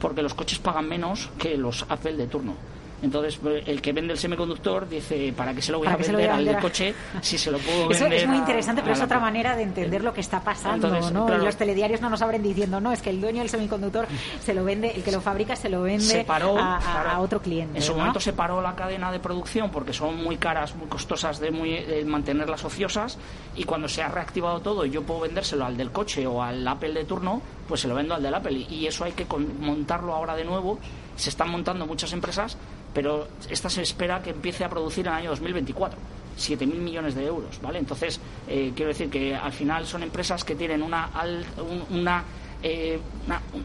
Porque 0.00 0.22
los 0.22 0.32
coches 0.32 0.58
pagan 0.58 0.88
menos 0.88 1.28
que 1.38 1.58
los 1.58 1.84
Apple 1.88 2.16
de 2.16 2.26
turno. 2.28 2.54
Entonces, 3.02 3.38
pues, 3.40 3.66
el 3.66 3.80
que 3.80 3.92
vende 3.92 4.12
el 4.12 4.18
semiconductor 4.18 4.88
dice, 4.88 5.32
¿para 5.36 5.54
qué 5.54 5.62
se 5.62 5.72
lo 5.72 5.78
voy 5.78 5.88
a 5.88 5.96
vender 5.96 6.30
al 6.30 6.44
del 6.44 6.58
coche 6.58 6.94
si 7.20 7.38
se 7.38 7.50
lo 7.50 7.58
puedo 7.58 7.90
Eso 7.90 8.04
vender? 8.04 8.22
es 8.22 8.28
muy 8.28 8.38
interesante, 8.38 8.82
pero 8.82 8.94
es 8.94 9.00
otra 9.00 9.20
manera 9.20 9.54
de 9.54 9.62
entender 9.62 10.02
lo 10.02 10.12
que 10.12 10.20
está 10.20 10.40
pasando, 10.40 10.88
¿no? 11.10 11.28
Los 11.38 11.56
telediarios 11.56 12.00
no 12.00 12.10
nos 12.10 12.22
abren 12.22 12.42
diciendo, 12.42 12.80
no, 12.80 12.92
es 12.92 13.02
que 13.02 13.10
el 13.10 13.20
dueño 13.20 13.40
del 13.40 13.48
semiconductor 13.48 14.06
se 14.40 14.54
lo 14.54 14.64
vende, 14.64 14.90
el 14.90 15.02
que 15.02 15.12
lo 15.12 15.20
fabrica 15.20 15.54
se 15.56 15.68
lo 15.68 15.82
vende 15.82 16.26
a, 16.28 17.18
otro 17.20 17.40
cliente. 17.40 17.78
En 17.78 17.82
su 17.82 17.94
momento 17.94 18.20
se 18.20 18.32
paró 18.32 18.60
la 18.60 18.74
cadena 18.74 19.12
de 19.12 19.20
producción 19.20 19.70
porque 19.70 19.92
son 19.92 20.22
muy 20.22 20.36
caras, 20.36 20.74
muy 20.74 20.88
costosas 20.88 21.38
de, 21.38 21.50
muy, 21.50 21.78
mantenerlas 22.04 22.64
ociosas 22.64 23.18
y 23.56 23.64
cuando 23.64 23.88
se 23.88 24.02
ha 24.02 24.08
reactivado 24.08 24.60
todo 24.60 24.84
y 24.84 24.90
yo 24.90 25.02
puedo 25.02 25.20
vendérselo 25.20 25.64
al 25.64 25.76
del 25.76 25.90
coche 25.90 26.26
o 26.26 26.42
al 26.42 26.66
Apple 26.66 26.92
de 26.92 27.04
turno, 27.04 27.40
pues 27.66 27.80
se 27.80 27.88
lo 27.88 27.94
vendo 27.94 28.14
al 28.14 28.22
del 28.22 28.34
Apple 28.34 28.66
y 28.68 28.86
eso 28.86 29.04
hay 29.04 29.12
que 29.12 29.26
montarlo 29.60 30.14
ahora 30.14 30.34
de 30.34 30.44
nuevo. 30.44 30.78
Se 31.18 31.28
están 31.28 31.50
montando 31.50 31.86
muchas 31.86 32.14
empresas 32.14 32.56
pero 32.94 33.28
esta 33.48 33.70
se 33.70 33.82
espera 33.82 34.22
que 34.22 34.30
empiece 34.30 34.64
a 34.64 34.68
producir 34.68 35.06
en 35.06 35.12
el 35.12 35.18
año 35.18 35.30
2024. 35.30 35.98
7.000 36.38 36.66
millones 36.66 37.14
de 37.14 37.26
euros, 37.26 37.60
¿vale? 37.60 37.78
Entonces, 37.78 38.20
eh, 38.46 38.72
quiero 38.74 38.88
decir 38.90 39.10
que 39.10 39.34
al 39.34 39.52
final 39.52 39.86
son 39.86 40.04
empresas 40.04 40.44
que 40.44 40.54
tienen 40.54 40.82
una, 40.82 41.10
una 41.90 42.24
eh, 42.62 42.98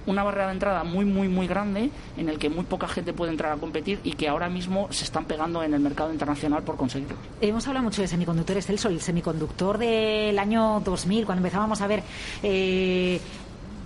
una, 0.05 0.23
barrera 0.23 0.47
de 0.47 0.53
entrada 0.53 0.83
muy, 0.83 1.03
muy, 1.03 1.27
muy 1.27 1.47
grande 1.47 1.89
en 2.15 2.29
el 2.29 2.37
que 2.37 2.49
muy 2.49 2.63
poca 2.63 2.87
gente 2.87 3.11
puede 3.11 3.31
entrar 3.31 3.51
a 3.51 3.57
competir 3.57 3.99
y 4.03 4.13
que 4.13 4.27
ahora 4.27 4.49
mismo 4.49 4.87
se 4.91 5.03
están 5.03 5.25
pegando 5.25 5.63
en 5.63 5.73
el 5.73 5.79
mercado 5.79 6.11
internacional 6.11 6.61
por 6.61 6.75
conseguirlo. 6.75 7.15
Hemos 7.41 7.67
hablado 7.67 7.85
mucho 7.85 8.03
de 8.03 8.07
semiconductores, 8.07 8.67
Celso, 8.67 8.89
el 8.89 9.01
semiconductor 9.01 9.79
del 9.79 10.37
año 10.37 10.79
2000, 10.85 11.25
cuando 11.25 11.39
empezábamos 11.39 11.81
a 11.81 11.87
ver 11.87 12.03
eh, 12.43 13.19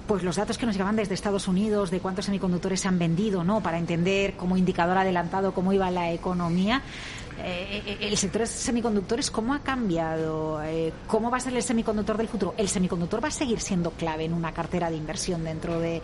pues 0.07 0.23
los 0.23 0.35
datos 0.35 0.57
que 0.57 0.65
nos 0.65 0.75
llegaban 0.75 0.95
desde 0.95 1.13
Estados 1.13 1.47
Unidos 1.47 1.91
de 1.91 1.99
cuántos 1.99 2.25
semiconductores 2.25 2.79
se 2.79 2.87
han 2.87 2.97
vendido, 2.97 3.43
¿no? 3.43 3.61
Para 3.61 3.77
entender 3.77 4.35
como 4.35 4.57
indicador 4.57 4.97
adelantado 4.97 5.53
cómo 5.53 5.73
iba 5.73 5.91
la 5.91 6.11
economía. 6.11 6.81
Eh, 7.39 7.83
eh, 7.85 7.97
el 8.01 8.17
sector 8.17 8.41
de 8.41 8.47
semiconductores, 8.47 9.29
¿cómo 9.29 9.53
ha 9.53 9.59
cambiado? 9.59 10.63
Eh, 10.63 10.91
¿Cómo 11.05 11.29
va 11.29 11.37
a 11.37 11.39
ser 11.39 11.55
el 11.55 11.61
semiconductor 11.61 12.17
del 12.17 12.27
futuro? 12.27 12.55
¿El 12.57 12.67
semiconductor 12.67 13.23
va 13.23 13.27
a 13.27 13.31
seguir 13.31 13.59
siendo 13.59 13.91
clave 13.91 14.25
en 14.25 14.33
una 14.33 14.53
cartera 14.53 14.89
de 14.89 14.95
inversión 14.95 15.43
dentro 15.43 15.79
de, 15.79 16.01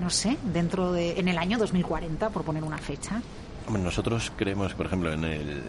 no 0.00 0.08
sé, 0.08 0.38
dentro 0.42 0.92
de, 0.92 1.18
en 1.18 1.28
el 1.28 1.36
año 1.36 1.58
2040, 1.58 2.30
por 2.30 2.44
poner 2.44 2.64
una 2.64 2.78
fecha? 2.78 3.20
nosotros 3.68 4.32
creemos, 4.36 4.74
por 4.74 4.86
ejemplo, 4.86 5.12
en 5.12 5.24
el, 5.24 5.62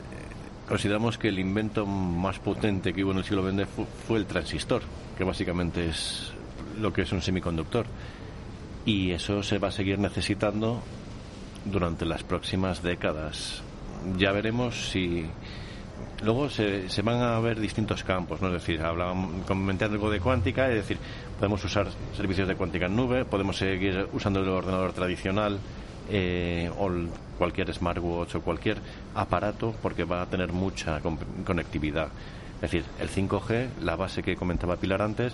consideramos 0.67 1.19
que 1.19 1.27
el 1.27 1.37
invento 1.37 1.85
más 1.85 2.39
potente 2.39 2.93
que 2.93 3.03
hubo 3.03 3.11
en 3.11 3.19
el 3.19 3.23
siglo 3.23 3.47
XX 3.47 3.67
fue 4.07 4.17
el 4.17 4.25
transistor, 4.25 4.81
que 5.15 5.23
básicamente 5.23 5.87
es 5.89 6.31
lo 6.81 6.91
que 6.91 7.03
es 7.03 7.11
un 7.11 7.21
semiconductor. 7.21 7.85
Y 8.85 9.11
eso 9.11 9.43
se 9.43 9.59
va 9.59 9.69
a 9.69 9.71
seguir 9.71 9.99
necesitando 9.99 10.81
durante 11.65 12.05
las 12.05 12.23
próximas 12.23 12.81
décadas. 12.81 13.63
Ya 14.17 14.31
veremos 14.31 14.89
si. 14.89 15.25
Luego 16.23 16.49
se, 16.49 16.89
se 16.89 17.01
van 17.01 17.21
a 17.21 17.39
ver 17.39 17.59
distintos 17.59 18.03
campos, 18.03 18.41
¿no? 18.41 18.47
Es 18.47 18.53
decir, 18.53 18.81
hablaban, 18.81 19.41
comenté 19.41 19.85
algo 19.85 20.09
de 20.09 20.19
cuántica, 20.19 20.69
es 20.69 20.75
decir, 20.75 20.97
podemos 21.37 21.63
usar 21.63 21.87
servicios 22.15 22.47
de 22.47 22.55
cuántica 22.55 22.85
en 22.85 22.95
nube, 22.95 23.25
podemos 23.25 23.57
seguir 23.57 24.07
usando 24.13 24.39
el 24.39 24.49
ordenador 24.49 24.93
tradicional 24.93 25.59
eh, 26.09 26.69
o 26.77 26.89
cualquier 27.37 27.73
smartwatch 27.73 28.35
o 28.35 28.41
cualquier 28.41 28.77
aparato 29.15 29.73
porque 29.81 30.03
va 30.03 30.21
a 30.21 30.25
tener 30.25 30.51
mucha 30.51 30.99
conectividad. 31.45 32.09
Es 32.55 32.69
decir, 32.69 32.83
el 32.99 33.09
5G, 33.09 33.79
la 33.81 33.95
base 33.95 34.21
que 34.21 34.35
comentaba 34.35 34.75
Pilar 34.75 35.01
antes, 35.01 35.33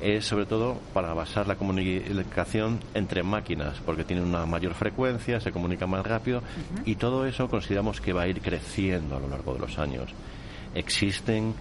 es 0.00 0.24
sobre 0.24 0.46
todo 0.46 0.78
para 0.94 1.12
basar 1.14 1.46
la 1.46 1.56
comunicación 1.56 2.80
entre 2.94 3.22
máquinas, 3.22 3.80
porque 3.84 4.04
tiene 4.04 4.22
una 4.22 4.46
mayor 4.46 4.74
frecuencia, 4.74 5.40
se 5.40 5.52
comunica 5.52 5.86
más 5.86 6.06
rápido 6.06 6.42
y 6.84 6.94
todo 6.96 7.26
eso 7.26 7.48
consideramos 7.48 8.00
que 8.00 8.12
va 8.12 8.22
a 8.22 8.28
ir 8.28 8.40
creciendo 8.40 9.16
a 9.16 9.20
lo 9.20 9.28
largo 9.28 9.54
de 9.54 9.60
los 9.60 9.78
años. 9.78 10.10
Existen 10.74 11.54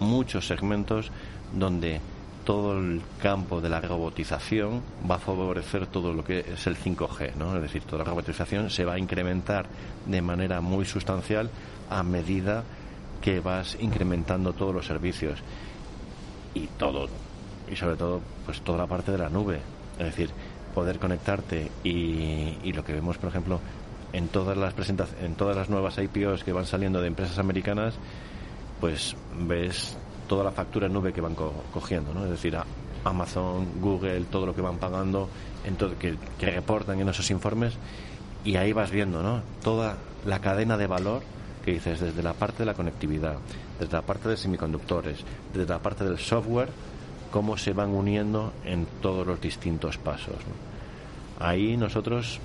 muchos 0.00 0.46
segmentos 0.46 1.10
donde 1.52 2.00
todo 2.44 2.78
el 2.78 3.02
campo 3.20 3.60
de 3.60 3.68
la 3.68 3.80
robotización 3.80 4.82
va 5.08 5.16
a 5.16 5.18
favorecer 5.18 5.86
todo 5.86 6.12
lo 6.12 6.24
que 6.24 6.40
es 6.40 6.66
el 6.66 6.76
5G, 6.76 7.34
¿no? 7.36 7.54
Es 7.56 7.62
decir, 7.62 7.82
toda 7.82 7.98
la 7.98 8.10
robotización 8.10 8.70
se 8.70 8.84
va 8.84 8.94
a 8.94 8.98
incrementar 8.98 9.66
de 10.06 10.22
manera 10.22 10.60
muy 10.60 10.84
sustancial 10.84 11.50
a 11.88 12.02
medida 12.02 12.64
que 13.20 13.38
vas 13.40 13.76
incrementando 13.80 14.52
todos 14.52 14.74
los 14.74 14.86
servicios 14.86 15.38
y 16.54 16.66
todo 16.66 17.08
y 17.72 17.76
sobre 17.76 17.96
todo 17.96 18.20
pues 18.44 18.60
toda 18.60 18.78
la 18.78 18.86
parte 18.86 19.12
de 19.12 19.18
la 19.18 19.28
nube 19.28 19.60
es 19.98 20.04
decir 20.04 20.30
poder 20.74 20.98
conectarte 20.98 21.70
y, 21.82 22.58
y 22.62 22.72
lo 22.72 22.84
que 22.84 22.92
vemos 22.92 23.18
por 23.18 23.30
ejemplo 23.30 23.60
en 24.12 24.28
todas 24.28 24.56
las 24.56 24.74
presentaciones 24.74 25.24
en 25.24 25.34
todas 25.34 25.56
las 25.56 25.70
nuevas 25.70 25.96
IPOs 25.98 26.44
que 26.44 26.52
van 26.52 26.66
saliendo 26.66 27.00
de 27.00 27.08
empresas 27.08 27.38
americanas 27.38 27.94
pues 28.80 29.16
ves 29.46 29.96
toda 30.28 30.44
la 30.44 30.52
factura 30.52 30.88
nube 30.88 31.12
que 31.12 31.20
van 31.20 31.34
cogiendo 31.34 32.12
¿no? 32.12 32.24
es 32.24 32.30
decir 32.30 32.56
Amazon 33.04 33.80
Google 33.80 34.24
todo 34.30 34.46
lo 34.46 34.54
que 34.54 34.62
van 34.62 34.78
pagando 34.78 35.28
en 35.64 35.76
todo, 35.76 35.98
que, 35.98 36.16
que 36.38 36.50
reportan 36.50 37.00
en 37.00 37.08
esos 37.08 37.30
informes 37.30 37.74
y 38.44 38.56
ahí 38.56 38.72
vas 38.72 38.90
viendo 38.90 39.22
¿no? 39.22 39.40
toda 39.62 39.96
la 40.26 40.40
cadena 40.40 40.76
de 40.76 40.86
valor 40.86 41.22
que 41.64 41.72
dices 41.72 42.00
desde 42.00 42.22
la 42.22 42.32
parte 42.32 42.60
de 42.60 42.66
la 42.66 42.74
conectividad, 42.74 43.36
desde 43.78 43.92
la 43.92 44.02
parte 44.02 44.28
de 44.28 44.36
semiconductores, 44.36 45.20
desde 45.54 45.72
la 45.72 45.78
parte 45.78 46.02
del 46.02 46.18
software 46.18 46.70
cómo 47.32 47.56
se 47.56 47.72
van 47.72 47.90
uniendo 47.90 48.52
en 48.64 48.86
todos 49.00 49.26
los 49.26 49.40
distintos 49.40 49.98
pasos. 49.98 50.36
Ahí 51.40 51.76
nosotros, 51.76 52.38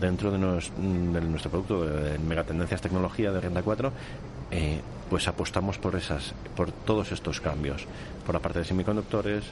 dentro 0.00 0.30
de, 0.30 0.38
nuestro 0.38 1.50
producto 1.50 1.84
de 1.84 2.18
Megatendencias 2.20 2.80
Tecnología 2.80 3.32
de 3.32 3.40
Renta 3.40 3.62
4, 3.62 3.92
eh, 4.52 4.80
pues 5.10 5.26
apostamos 5.26 5.78
por, 5.78 5.96
esas, 5.96 6.34
por 6.54 6.70
todos 6.70 7.10
estos 7.10 7.40
cambios, 7.40 7.86
por 8.24 8.36
la 8.36 8.40
parte 8.40 8.60
de 8.60 8.64
semiconductores, 8.66 9.44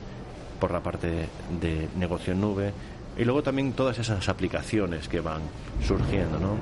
por 0.61 0.71
la 0.71 0.81
parte 0.81 1.27
de 1.61 1.89
negocio 1.97 2.35
en 2.35 2.41
nube, 2.41 2.73
y 3.19 3.25
luego 3.25 3.43
también 3.43 3.73
todas 3.73 3.99
esas 3.99 4.29
aplicaciones 4.29 5.09
que 5.09 5.21
van 5.21 5.43
surgiendo, 5.87 6.39
¿no? 6.39 6.57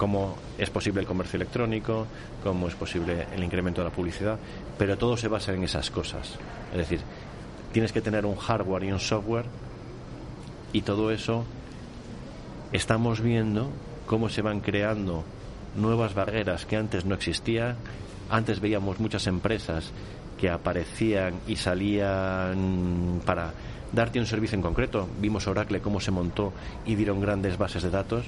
Cómo 0.00 0.34
es 0.56 0.70
posible 0.70 1.02
el 1.02 1.06
comercio 1.06 1.36
electrónico, 1.36 2.06
cómo 2.42 2.68
es 2.68 2.74
posible 2.74 3.26
el 3.34 3.44
incremento 3.44 3.82
de 3.82 3.90
la 3.90 3.94
publicidad, 3.94 4.38
pero 4.78 4.96
todo 4.96 5.14
se 5.18 5.28
basa 5.28 5.52
en 5.52 5.62
esas 5.62 5.90
cosas. 5.90 6.38
Es 6.72 6.78
decir, 6.78 7.00
tienes 7.70 7.92
que 7.92 8.00
tener 8.00 8.24
un 8.24 8.36
hardware 8.36 8.84
y 8.84 8.92
un 8.92 8.98
software 8.98 9.44
y 10.72 10.80
todo 10.80 11.10
eso 11.10 11.44
estamos 12.72 13.20
viendo 13.20 13.68
cómo 14.06 14.30
se 14.30 14.40
van 14.40 14.60
creando 14.60 15.22
nuevas 15.76 16.14
barreras 16.14 16.64
que 16.64 16.78
antes 16.78 17.04
no 17.04 17.14
existían. 17.14 17.76
Antes 18.30 18.58
veíamos 18.58 19.00
muchas 19.00 19.26
empresas 19.26 19.92
que 20.38 20.48
aparecían 20.48 21.34
y 21.46 21.56
salían 21.56 23.20
para 23.26 23.52
darte 23.92 24.18
un 24.18 24.24
servicio 24.24 24.56
en 24.56 24.62
concreto. 24.62 25.06
Vimos 25.20 25.46
Oracle 25.46 25.82
cómo 25.82 26.00
se 26.00 26.10
montó 26.10 26.54
y 26.86 26.94
dieron 26.94 27.20
grandes 27.20 27.58
bases 27.58 27.82
de 27.82 27.90
datos 27.90 28.24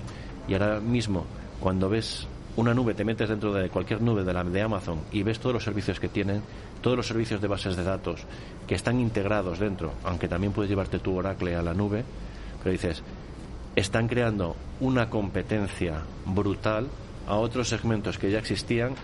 y 0.46 0.52
ahora 0.52 0.78
mismo 0.78 1.24
cuando 1.62 1.88
ves 1.88 2.26
una 2.56 2.74
nube, 2.74 2.92
te 2.92 3.04
metes 3.04 3.28
dentro 3.28 3.52
de 3.52 3.70
cualquier 3.70 4.02
nube 4.02 4.24
de 4.24 4.32
la 4.32 4.42
de 4.44 4.60
Amazon 4.60 5.00
y 5.12 5.22
ves 5.22 5.38
todos 5.38 5.54
los 5.54 5.64
servicios 5.64 6.00
que 6.00 6.08
tienen, 6.08 6.42
todos 6.82 6.96
los 6.96 7.06
servicios 7.06 7.40
de 7.40 7.48
bases 7.48 7.76
de 7.76 7.84
datos 7.84 8.24
que 8.66 8.74
están 8.74 9.00
integrados 9.00 9.58
dentro, 9.58 9.92
aunque 10.04 10.28
también 10.28 10.52
puedes 10.52 10.68
llevarte 10.68 10.98
tu 10.98 11.16
Oracle 11.16 11.54
a 11.54 11.62
la 11.62 11.72
nube, 11.72 12.04
pero 12.58 12.72
dices, 12.72 13.02
están 13.76 14.08
creando 14.08 14.56
una 14.80 15.08
competencia 15.08 16.02
brutal 16.26 16.88
a 17.26 17.36
otros 17.36 17.68
segmentos 17.68 18.18
que 18.18 18.30
ya 18.30 18.40
existían 18.40 18.94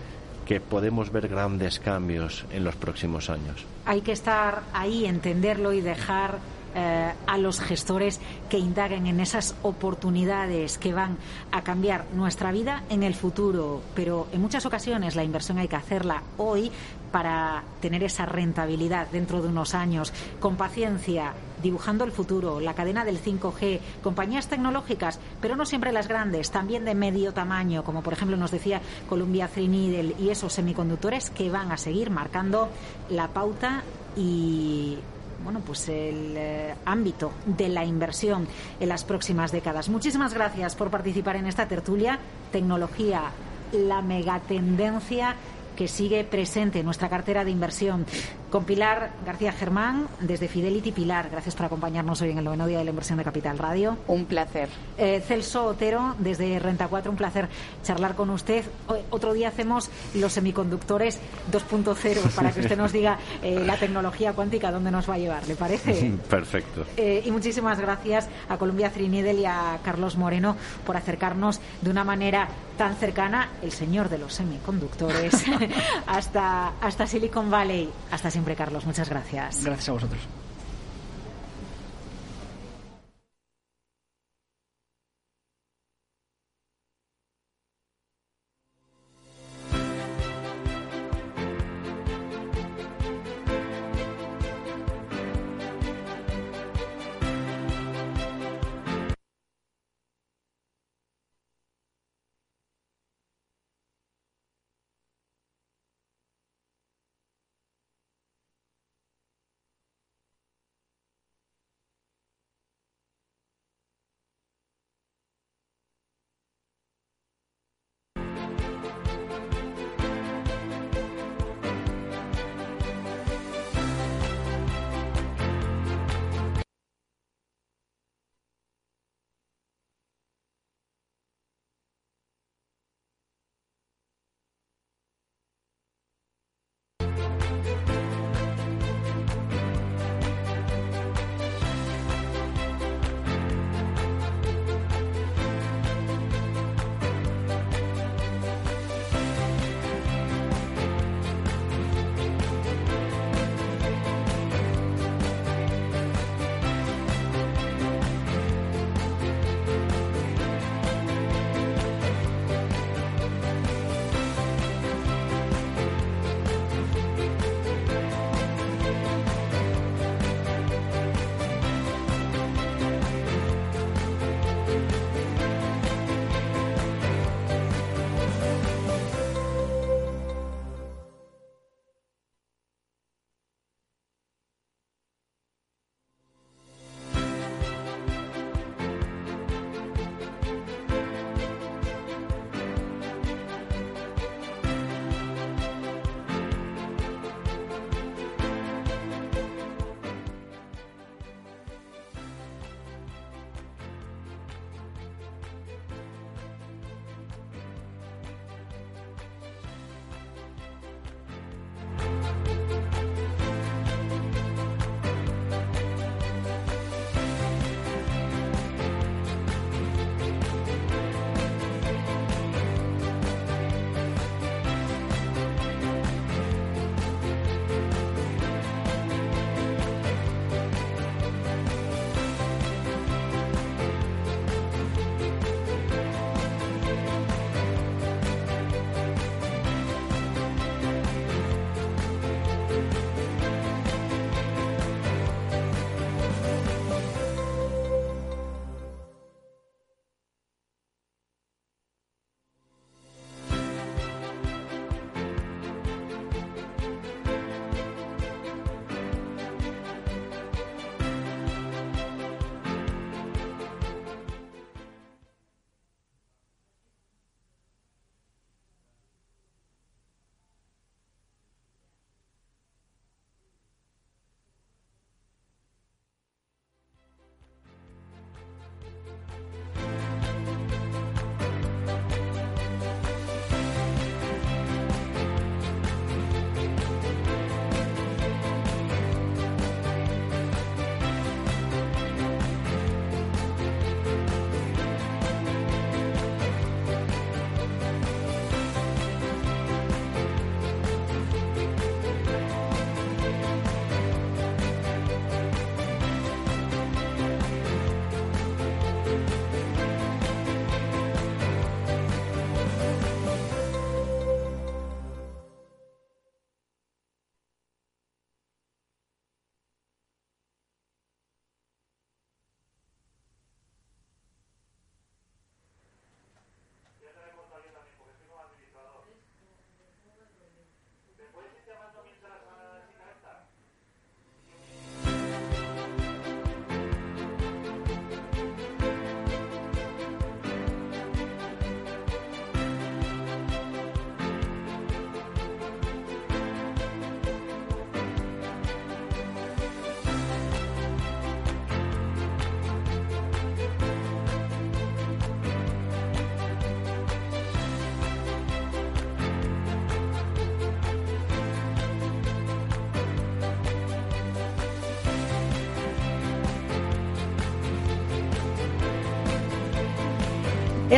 que 0.45 0.59
podemos 0.59 1.11
ver 1.11 1.27
grandes 1.27 1.79
cambios 1.79 2.45
en 2.51 2.63
los 2.63 2.75
próximos 2.75 3.29
años. 3.29 3.65
Hay 3.85 4.01
que 4.01 4.11
estar 4.11 4.63
ahí, 4.73 5.05
entenderlo 5.05 5.73
y 5.73 5.81
dejar 5.81 6.39
eh, 6.75 7.11
a 7.25 7.37
los 7.37 7.59
gestores 7.59 8.19
que 8.49 8.57
indaguen 8.57 9.07
en 9.07 9.19
esas 9.19 9.55
oportunidades 9.63 10.77
que 10.77 10.93
van 10.93 11.17
a 11.51 11.63
cambiar 11.63 12.05
nuestra 12.13 12.51
vida 12.51 12.83
en 12.89 13.03
el 13.03 13.15
futuro. 13.15 13.81
Pero 13.95 14.27
en 14.31 14.41
muchas 14.41 14.65
ocasiones 14.65 15.15
la 15.15 15.23
inversión 15.23 15.57
hay 15.57 15.67
que 15.67 15.75
hacerla 15.75 16.23
hoy 16.37 16.71
para 17.11 17.63
tener 17.81 18.03
esa 18.03 18.25
rentabilidad 18.25 19.07
dentro 19.07 19.41
de 19.41 19.47
unos 19.47 19.73
años, 19.73 20.13
con 20.39 20.55
paciencia, 20.55 21.33
dibujando 21.61 22.03
el 22.03 22.11
futuro, 22.11 22.59
la 22.59 22.73
cadena 22.73 23.03
del 23.03 23.21
5G, 23.21 23.79
compañías 24.01 24.47
tecnológicas, 24.47 25.19
pero 25.41 25.55
no 25.55 25.65
siempre 25.65 25.91
las 25.91 26.07
grandes, 26.07 26.51
también 26.51 26.85
de 26.85 26.95
medio 26.95 27.33
tamaño, 27.33 27.83
como 27.83 28.03
por 28.03 28.13
ejemplo 28.13 28.37
nos 28.37 28.51
decía 28.51 28.81
Columbia 29.07 29.47
Threadneedle 29.47 30.15
y 30.19 30.29
esos 30.29 30.53
semiconductores 30.53 31.29
que 31.29 31.49
van 31.49 31.71
a 31.71 31.77
seguir 31.77 32.09
marcando 32.09 32.69
la 33.09 33.27
pauta 33.29 33.83
y 34.15 34.97
bueno, 35.43 35.61
pues 35.65 35.87
el 35.89 36.35
eh, 36.37 36.75
ámbito 36.85 37.31
de 37.45 37.69
la 37.69 37.85
inversión 37.85 38.47
en 38.79 38.89
las 38.89 39.03
próximas 39.03 39.51
décadas. 39.51 39.89
Muchísimas 39.89 40.33
gracias 40.33 40.75
por 40.75 40.89
participar 40.89 41.35
en 41.35 41.45
esta 41.45 41.67
tertulia. 41.67 42.19
Tecnología, 42.51 43.23
la 43.71 44.01
megatendencia 44.01 45.35
que 45.79 45.87
sigue 45.87 46.25
presente 46.25 46.79
en 46.79 46.85
nuestra 46.85 47.07
cartera 47.07 47.45
de 47.45 47.51
inversión. 47.51 48.05
Con 48.49 48.65
Pilar 48.65 49.11
García 49.25 49.53
Germán, 49.53 50.09
desde 50.19 50.49
Fidelity 50.49 50.91
Pilar, 50.91 51.29
gracias 51.29 51.55
por 51.55 51.67
acompañarnos 51.67 52.21
hoy 52.21 52.31
en 52.31 52.39
el 52.39 52.43
noveno 52.43 52.67
día 52.67 52.79
de 52.79 52.83
la 52.83 52.89
inversión 52.89 53.17
de 53.17 53.23
Capital 53.23 53.57
Radio. 53.57 53.97
Un 54.07 54.25
placer. 54.25 54.67
Eh, 54.97 55.23
Celso 55.25 55.63
Otero, 55.63 56.15
desde 56.19 56.59
Renta 56.59 56.89
4, 56.89 57.09
un 57.09 57.15
placer 57.15 57.47
charlar 57.81 58.15
con 58.15 58.29
usted. 58.29 58.65
otro 59.09 59.31
día 59.31 59.47
hacemos 59.47 59.89
los 60.15 60.33
semiconductores 60.33 61.17
2.0 61.49 62.29
para 62.35 62.51
que 62.51 62.59
usted 62.59 62.77
nos 62.77 62.91
diga 62.91 63.17
eh, 63.41 63.63
la 63.65 63.77
tecnología 63.77 64.33
cuántica 64.33 64.73
dónde 64.73 64.91
nos 64.91 65.09
va 65.09 65.13
a 65.13 65.19
llevar, 65.19 65.47
¿le 65.47 65.55
parece? 65.55 66.11
Perfecto. 66.29 66.83
Eh, 66.97 67.23
y 67.23 67.31
muchísimas 67.31 67.79
gracias 67.79 68.27
a 68.49 68.57
Columbia 68.57 68.91
Trinidel 68.91 69.39
y 69.39 69.45
a 69.45 69.79
Carlos 69.81 70.17
Moreno 70.17 70.57
por 70.85 70.97
acercarnos 70.97 71.61
de 71.81 71.89
una 71.89 72.03
manera 72.03 72.49
tan 72.79 72.95
cercana, 72.95 73.49
el 73.61 73.73
señor 73.73 74.07
de 74.07 74.17
los 74.17 74.33
semiconductores, 74.33 75.33
hasta, 76.07 76.73
hasta 76.81 77.07
Silicon 77.07 77.49
Valley. 77.49 77.89
Hasta 78.11 78.31
siempre, 78.31 78.55
Carlos. 78.55 78.85
Muchas 78.85 79.09
gracias. 79.09 79.63
Gracias 79.63 79.89
a 79.89 79.91
vosotros. 79.93 80.21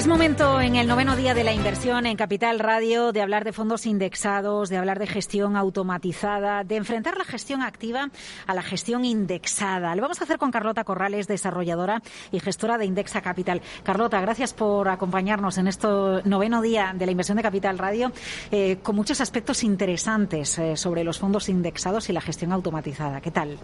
Es 0.02 0.08
momento 0.08 0.60
en 0.60 0.76
el 0.78 0.88
noveno 0.88 1.16
día 1.16 1.36
de 1.36 1.44
la 1.44 1.54
inversión 1.54 2.08
en 2.08 2.18
Capital 2.18 2.58
Radio 2.58 3.12
de 3.12 3.22
hablar 3.22 3.44
de 3.44 3.54
fondos 3.54 3.86
indexados, 3.86 4.68
de 4.70 4.78
hablar 4.78 4.98
de 4.98 5.06
gestión 5.06 5.56
automatizada, 5.56 6.64
de 6.64 6.78
enfrentar 6.78 7.20
la 7.20 7.24
gestión 7.24 7.62
activa 7.62 8.10
a 8.48 8.56
la 8.56 8.64
gestión 8.64 9.06
indexada. 9.06 9.94
Lo 9.94 10.02
vamos 10.02 10.20
a 10.20 10.24
hacer 10.24 10.40
con 10.40 10.50
Carlota 10.50 10.86
Corrales, 10.86 11.28
desarrolladora 11.28 12.02
y 12.32 12.40
gestora 12.40 12.80
de 12.80 12.86
Indexa 12.86 13.22
Capital. 13.22 13.62
Carlota, 13.84 14.20
gracias 14.22 14.56
por 14.56 14.90
acompañarnos 14.90 15.60
en 15.60 15.68
este 15.68 15.88
noveno 16.26 16.64
día 16.64 16.96
de 16.98 17.06
la 17.06 17.12
inversión 17.12 17.38
de 17.38 17.44
Capital 17.44 17.78
Radio 17.78 18.12
eh, 18.50 18.80
con 18.82 18.96
muchos 18.96 19.22
aspectos 19.22 19.64
interesantes 19.64 20.58
eh, 20.58 20.78
sobre 20.78 21.04
los 21.04 21.20
fondos 21.20 21.48
indexados 21.48 22.10
y 22.10 22.14
la 22.14 22.22
gestión 22.22 22.54
automatizada. 22.54 23.22
¿Qué 23.22 23.30
tal? 23.30 23.60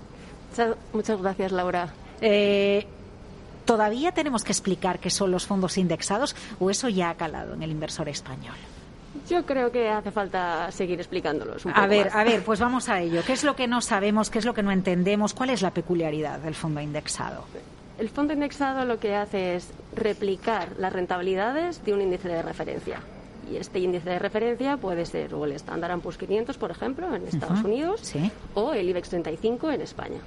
Muchas 0.93 1.19
gracias, 1.19 1.51
Laura. 1.51 1.91
Eh, 2.21 2.85
¿Todavía 3.67 4.13
tenemos 4.13 4.45
que 4.45 4.53
explicar 4.53 4.97
qué 4.97 5.09
son 5.09 5.29
los 5.29 5.45
fondos 5.45 5.77
indexados 5.77 6.37
o 6.57 6.71
eso 6.71 6.87
ya 6.87 7.09
ha 7.09 7.15
calado 7.15 7.53
en 7.53 7.61
el 7.61 7.69
inversor 7.69 8.07
español? 8.07 8.55
Yo 9.29 9.45
creo 9.45 9.73
que 9.73 9.89
hace 9.89 10.09
falta 10.09 10.71
seguir 10.71 10.99
explicándolos. 10.99 11.65
Un 11.65 11.71
a 11.71 11.75
poco 11.75 11.87
ver, 11.89 12.05
más. 12.05 12.15
a 12.15 12.23
ver, 12.23 12.43
pues 12.43 12.61
vamos 12.61 12.87
a 12.87 13.01
ello. 13.01 13.21
¿Qué 13.27 13.33
es 13.33 13.43
lo 13.43 13.57
que 13.57 13.67
no 13.67 13.81
sabemos? 13.81 14.29
¿Qué 14.29 14.39
es 14.39 14.45
lo 14.45 14.53
que 14.53 14.63
no 14.63 14.71
entendemos? 14.71 15.33
¿Cuál 15.33 15.49
es 15.49 15.61
la 15.61 15.71
peculiaridad 15.71 16.39
del 16.39 16.55
fondo 16.55 16.79
indexado? 16.79 17.43
El 17.99 18.07
fondo 18.07 18.31
indexado 18.31 18.85
lo 18.85 19.01
que 19.01 19.15
hace 19.15 19.55
es 19.55 19.69
replicar 19.93 20.69
las 20.79 20.93
rentabilidades 20.93 21.83
de 21.83 21.93
un 21.93 22.01
índice 22.01 22.29
de 22.29 22.41
referencia. 22.41 23.01
Y 23.51 23.57
este 23.57 23.79
índice 23.79 24.09
de 24.09 24.19
referencia 24.19 24.77
puede 24.77 25.05
ser 25.05 25.33
o 25.33 25.43
el 25.43 25.51
Standard 25.53 25.99
Poor's 25.99 26.17
500, 26.17 26.57
por 26.57 26.71
ejemplo, 26.71 27.13
en 27.13 27.27
Estados 27.27 27.63
Unidos, 27.65 27.99
sí. 28.03 28.31
o 28.53 28.73
el 28.73 28.87
IBEX 28.87 29.09
35 29.09 29.71
en 29.71 29.81
España. 29.81 30.19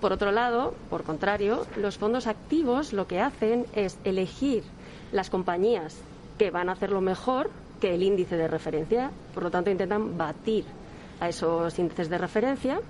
Por 0.00 0.12
otro 0.12 0.32
lado, 0.32 0.74
por 0.88 1.02
contrario, 1.02 1.66
los 1.76 1.98
fondos 1.98 2.26
activos 2.26 2.92
lo 2.92 3.06
que 3.06 3.20
hacen 3.20 3.66
es 3.74 3.98
elegir 4.04 4.62
las 5.12 5.28
compañías 5.28 5.96
que 6.38 6.50
van 6.50 6.68
a 6.68 6.72
hacerlo 6.72 7.00
mejor 7.00 7.50
que 7.80 7.94
el 7.94 8.02
índice 8.02 8.36
de 8.36 8.48
referencia. 8.48 9.10
Por 9.34 9.42
lo 9.42 9.50
tanto, 9.50 9.70
intentan 9.70 10.16
batir 10.16 10.64
a 11.20 11.28
esos 11.28 11.78
índices 11.78 12.08
de 12.08 12.16
referencia 12.16 12.80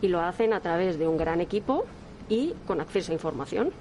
y 0.00 0.08
lo 0.08 0.20
hacen 0.20 0.52
a 0.52 0.60
través 0.60 0.98
de 0.98 1.08
un 1.08 1.16
gran 1.16 1.40
equipo 1.40 1.84
y 2.28 2.54
con 2.66 2.80
acceso 2.80 3.10
a 3.10 3.14
información. 3.14 3.72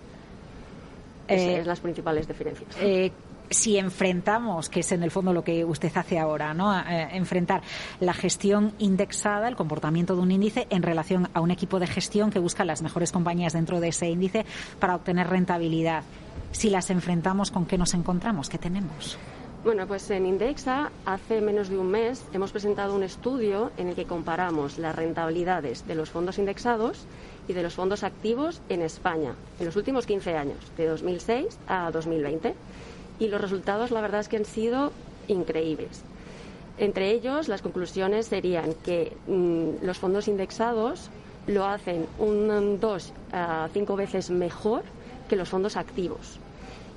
Esas 1.28 1.48
Eh, 1.48 1.58
son 1.58 1.68
las 1.68 1.80
principales 1.80 2.28
diferencias. 2.28 2.70
Eh, 2.82 3.12
si 3.50 3.78
enfrentamos, 3.78 4.70
que 4.70 4.82
es 4.82 4.92
en 4.92 5.04
el 5.04 5.12
fondo 5.12 5.34
lo 5.34 5.44
que 5.44 5.66
usted 5.66 5.92
hace 5.96 6.20
ahora, 6.20 6.54
¿no? 6.54 6.78
Eh, 6.78 7.10
enfrentar 7.14 7.62
la 8.00 8.14
gestión 8.14 8.74
indexada, 8.80 9.48
el 9.48 9.56
comportamiento 9.56 10.16
de 10.16 10.22
un 10.22 10.32
índice 10.32 10.68
en 10.70 10.84
relación 10.84 11.30
a 11.34 11.42
un 11.42 11.52
equipo 11.52 11.80
de 11.80 11.88
gestión 11.88 12.32
que 12.32 12.40
busca 12.40 12.66
las 12.66 12.82
mejores 12.82 13.12
compañías 13.12 13.54
dentro 13.54 13.80
de 13.80 13.90
ese 13.90 14.10
índice 14.10 14.46
para 14.80 14.96
obtener 14.96 15.28
rentabilidad. 15.28 16.04
Si 16.52 16.70
las 16.70 16.90
enfrentamos, 16.90 17.52
¿con 17.52 17.66
qué 17.66 17.78
nos 17.78 17.94
encontramos? 17.94 18.50
¿Qué 18.50 18.58
tenemos? 18.58 19.18
Bueno, 19.64 19.88
pues 19.88 20.10
en 20.10 20.26
Indexa 20.26 20.92
hace 21.06 21.40
menos 21.40 21.70
de 21.70 21.78
un 21.78 21.90
mes 21.90 22.26
hemos 22.34 22.52
presentado 22.52 22.94
un 22.94 23.02
estudio 23.02 23.72
en 23.78 23.88
el 23.88 23.96
que 23.96 24.04
comparamos 24.04 24.78
las 24.78 24.94
rentabilidades 24.94 25.88
de 25.88 25.96
los 25.96 26.10
fondos 26.10 26.38
indexados 26.38 27.06
y 27.48 27.54
de 27.54 27.64
los 27.64 27.74
fondos 27.74 28.04
activos 28.04 28.62
en 28.68 28.82
España 28.82 29.36
en 29.60 29.66
los 29.66 29.78
últimos 29.78 30.06
15 30.06 30.36
años, 30.36 30.58
de 30.76 30.88
2006 30.88 31.60
a 31.68 31.92
2020. 31.92 32.56
Y 33.20 33.28
los 33.28 33.42
resultados, 33.42 33.92
la 33.92 34.02
verdad 34.02 34.22
es 34.22 34.28
que 34.28 34.38
han 34.38 34.46
sido 34.46 34.92
increíbles. 35.28 36.04
Entre 36.78 37.12
ellos, 37.12 37.48
las 37.48 37.62
conclusiones 37.62 38.26
serían 38.26 38.74
que 38.84 39.16
mm, 39.28 39.86
los 39.86 40.00
fondos 40.00 40.28
indexados 40.28 41.10
lo 41.48 41.66
hacen 41.66 42.08
un 42.20 42.80
2 42.80 43.14
a 43.32 43.70
5 43.72 43.96
veces 43.96 44.30
mejor 44.32 44.84
que 45.30 45.36
los 45.36 45.50
fondos 45.50 45.78
activos. 45.78 46.40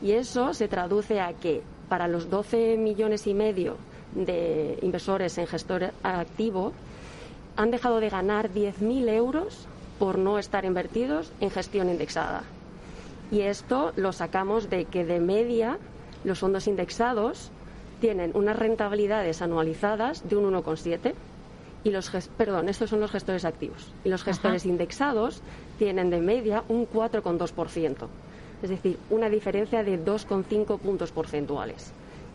Y 0.00 0.12
eso 0.12 0.54
se 0.54 0.68
traduce 0.68 1.20
a 1.20 1.32
que 1.32 1.62
para 1.88 2.08
los 2.08 2.30
12 2.30 2.76
millones 2.76 3.26
y 3.26 3.34
medio 3.34 3.76
de 4.14 4.78
inversores 4.82 5.36
en 5.38 5.46
gestor 5.46 5.92
activo 6.02 6.72
han 7.56 7.70
dejado 7.70 8.00
de 8.00 8.10
ganar 8.10 8.50
10.000 8.50 9.08
euros 9.10 9.66
por 9.98 10.18
no 10.18 10.38
estar 10.38 10.64
invertidos 10.64 11.32
en 11.40 11.50
gestión 11.50 11.88
indexada. 11.88 12.42
Y 13.30 13.40
esto 13.40 13.92
lo 13.96 14.12
sacamos 14.12 14.70
de 14.70 14.84
que 14.84 15.04
de 15.04 15.20
media 15.20 15.78
los 16.26 16.38
fondos 16.40 16.66
indexados 16.66 17.50
tienen 18.00 18.32
unas 18.34 18.58
rentabilidades 18.58 19.40
anualizadas 19.40 20.28
de 20.28 20.36
un 20.36 20.52
1,7 20.52 21.14
y 21.84 21.90
los 21.90 22.10
perdón, 22.36 22.68
estos 22.68 22.90
son 22.90 23.00
los 23.00 23.10
gestores 23.10 23.44
activos 23.44 23.90
y 24.04 24.08
los 24.10 24.22
gestores 24.24 24.66
indexados 24.66 25.40
tienen 25.78 26.10
de 26.10 26.20
media 26.20 26.62
un 26.68 26.86
4,2%, 26.86 28.06
es 28.62 28.70
decir, 28.70 28.98
una 29.08 29.28
diferencia 29.30 29.82
de 29.84 29.96
2,5 30.04 30.78
puntos 30.78 31.12
porcentuales 31.12 31.92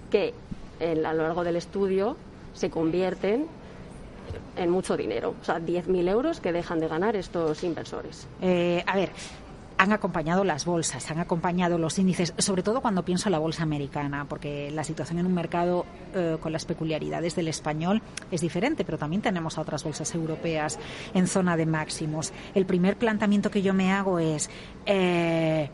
que 0.09 0.33
en- 0.79 1.05
a 1.05 1.13
lo 1.13 1.23
largo 1.23 1.43
del 1.43 1.57
estudio 1.57 2.15
se 2.53 2.69
convierten 2.69 3.45
en 4.55 4.69
mucho 4.69 4.95
dinero, 4.97 5.35
o 5.41 5.43
sea, 5.45 5.59
10.000 5.59 6.07
euros 6.07 6.39
que 6.39 6.51
dejan 6.53 6.79
de 6.79 6.87
ganar 6.87 7.15
estos 7.15 7.63
inversores. 7.63 8.27
Eh, 8.41 8.83
a 8.85 8.95
ver, 8.95 9.09
han 9.81 9.93
acompañado 9.93 10.43
las 10.43 10.63
bolsas, 10.65 11.09
han 11.09 11.17
acompañado 11.17 11.79
los 11.79 11.97
índices, 11.97 12.35
sobre 12.37 12.61
todo 12.61 12.81
cuando 12.81 13.03
pienso 13.03 13.29
en 13.29 13.31
la 13.31 13.39
bolsa 13.39 13.63
americana, 13.63 14.25
porque 14.29 14.69
la 14.69 14.83
situación 14.83 15.17
en 15.17 15.25
un 15.25 15.33
mercado 15.33 15.87
eh, 16.13 16.37
con 16.39 16.51
las 16.51 16.65
peculiaridades 16.65 17.35
del 17.35 17.47
español 17.47 17.99
es 18.29 18.41
diferente, 18.41 18.85
pero 18.85 18.99
también 18.99 19.23
tenemos 19.23 19.57
a 19.57 19.61
otras 19.61 19.83
bolsas 19.83 20.13
europeas 20.13 20.77
en 21.15 21.25
zona 21.25 21.57
de 21.57 21.65
máximos. 21.65 22.31
El 22.53 22.67
primer 22.67 22.95
planteamiento 22.97 23.49
que 23.49 23.63
yo 23.63 23.73
me 23.73 23.91
hago 23.91 24.19
es. 24.19 24.51
eh, 24.85 25.71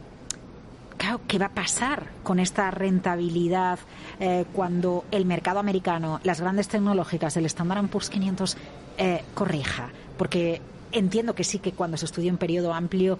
¿qué 1.28 1.38
va 1.38 1.48
a 1.48 1.54
pasar 1.54 2.08
con 2.24 2.40
esta 2.40 2.72
rentabilidad 2.72 3.78
eh, 4.20 4.46
cuando 4.54 5.04
el 5.12 5.26
mercado 5.26 5.60
americano, 5.60 6.20
las 6.24 6.42
grandes 6.42 6.70
tecnológicas, 6.70 7.38
el 7.38 7.46
Standard 7.46 7.86
Poor's 7.88 8.10
500 8.10 8.58
eh, 8.98 9.24
corrija? 9.36 9.90
Porque 10.18 10.60
entiendo 10.92 11.36
que 11.36 11.44
sí 11.44 11.60
que 11.60 11.74
cuando 11.74 11.98
se 11.98 12.06
estudia 12.06 12.32
un 12.32 12.38
periodo 12.38 12.74
amplio 12.74 13.20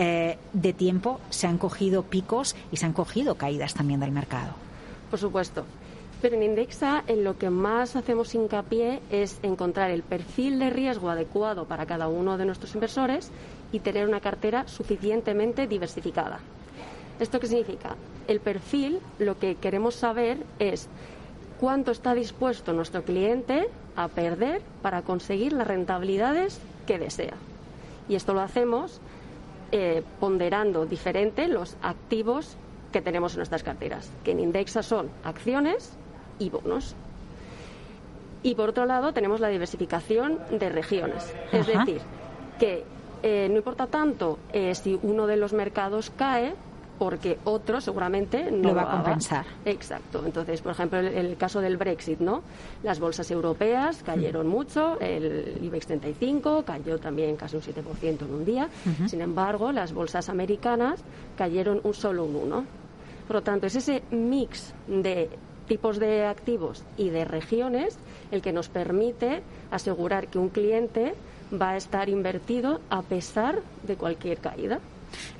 eh, 0.00 0.38
de 0.52 0.72
tiempo 0.72 1.18
se 1.28 1.48
han 1.48 1.58
cogido 1.58 2.04
picos 2.04 2.54
y 2.70 2.76
se 2.76 2.86
han 2.86 2.92
cogido 2.92 3.34
caídas 3.34 3.74
también 3.74 3.98
del 3.98 4.12
mercado. 4.12 4.52
Por 5.10 5.18
supuesto. 5.18 5.64
Pero 6.22 6.36
en 6.36 6.44
Indexa 6.44 7.02
en 7.08 7.24
lo 7.24 7.36
que 7.36 7.50
más 7.50 7.96
hacemos 7.96 8.32
hincapié 8.32 9.00
es 9.10 9.40
encontrar 9.42 9.90
el 9.90 10.04
perfil 10.04 10.60
de 10.60 10.70
riesgo 10.70 11.10
adecuado 11.10 11.64
para 11.64 11.84
cada 11.86 12.06
uno 12.06 12.38
de 12.38 12.44
nuestros 12.44 12.74
inversores 12.74 13.32
y 13.72 13.80
tener 13.80 14.06
una 14.06 14.20
cartera 14.20 14.68
suficientemente 14.68 15.66
diversificada. 15.66 16.38
¿Esto 17.18 17.40
qué 17.40 17.48
significa? 17.48 17.96
El 18.28 18.38
perfil, 18.38 19.00
lo 19.18 19.36
que 19.40 19.56
queremos 19.56 19.96
saber 19.96 20.38
es 20.60 20.86
cuánto 21.58 21.90
está 21.90 22.14
dispuesto 22.14 22.72
nuestro 22.72 23.02
cliente 23.02 23.68
a 23.96 24.06
perder 24.06 24.62
para 24.80 25.02
conseguir 25.02 25.54
las 25.54 25.66
rentabilidades 25.66 26.60
que 26.86 27.00
desea. 27.00 27.34
Y 28.08 28.14
esto 28.14 28.32
lo 28.32 28.42
hacemos 28.42 29.00
eh, 29.72 30.02
ponderando 30.20 30.86
diferente 30.86 31.48
los 31.48 31.76
activos 31.82 32.56
que 32.92 33.02
tenemos 33.02 33.34
en 33.34 33.38
nuestras 33.38 33.62
carteras, 33.62 34.10
que 34.24 34.32
en 34.32 34.40
Indexa 34.40 34.82
son 34.82 35.10
acciones 35.24 35.92
y 36.38 36.50
bonos. 36.50 36.94
Y 38.42 38.54
por 38.54 38.70
otro 38.70 38.86
lado 38.86 39.12
tenemos 39.12 39.40
la 39.40 39.48
diversificación 39.48 40.38
de 40.50 40.68
regiones. 40.68 41.34
Es 41.52 41.68
Ajá. 41.68 41.84
decir, 41.84 42.00
que 42.58 42.84
eh, 43.22 43.48
no 43.50 43.56
importa 43.56 43.86
tanto 43.88 44.38
eh, 44.52 44.74
si 44.74 44.98
uno 45.02 45.26
de 45.26 45.36
los 45.36 45.52
mercados 45.52 46.10
cae, 46.16 46.54
porque 46.98 47.38
otro 47.44 47.80
seguramente 47.80 48.50
no 48.50 48.70
Lo 48.70 48.74
va 48.74 48.82
a 48.82 48.84
haga. 48.84 49.02
compensar. 49.02 49.46
Exacto. 49.64 50.22
Entonces, 50.26 50.60
por 50.60 50.72
ejemplo, 50.72 50.98
el, 50.98 51.06
el 51.08 51.36
caso 51.36 51.60
del 51.60 51.76
Brexit, 51.76 52.20
¿no? 52.20 52.42
Las 52.82 52.98
bolsas 53.00 53.30
europeas 53.30 54.02
cayeron 54.02 54.46
mucho, 54.48 54.98
el 55.00 55.58
IBEX 55.62 55.86
35 55.86 56.64
cayó 56.64 56.98
también 56.98 57.36
casi 57.36 57.56
un 57.56 57.62
7% 57.62 58.22
en 58.22 58.34
un 58.34 58.44
día. 58.44 58.68
Sin 59.06 59.20
embargo, 59.20 59.70
las 59.72 59.92
bolsas 59.92 60.28
americanas 60.28 61.00
cayeron 61.36 61.80
un 61.84 61.94
solo 61.94 62.24
un 62.24 62.34
1. 62.36 62.64
Por 63.26 63.36
lo 63.36 63.42
tanto, 63.42 63.66
es 63.66 63.76
ese 63.76 64.02
mix 64.10 64.72
de 64.86 65.28
tipos 65.66 65.98
de 65.98 66.24
activos 66.24 66.82
y 66.96 67.10
de 67.10 67.24
regiones 67.26 67.98
el 68.30 68.40
que 68.40 68.52
nos 68.52 68.68
permite 68.70 69.42
asegurar 69.70 70.28
que 70.28 70.38
un 70.38 70.48
cliente 70.48 71.14
va 71.52 71.70
a 71.70 71.76
estar 71.76 72.08
invertido 72.08 72.80
a 72.90 73.02
pesar 73.02 73.60
de 73.82 73.96
cualquier 73.96 74.38
caída. 74.38 74.80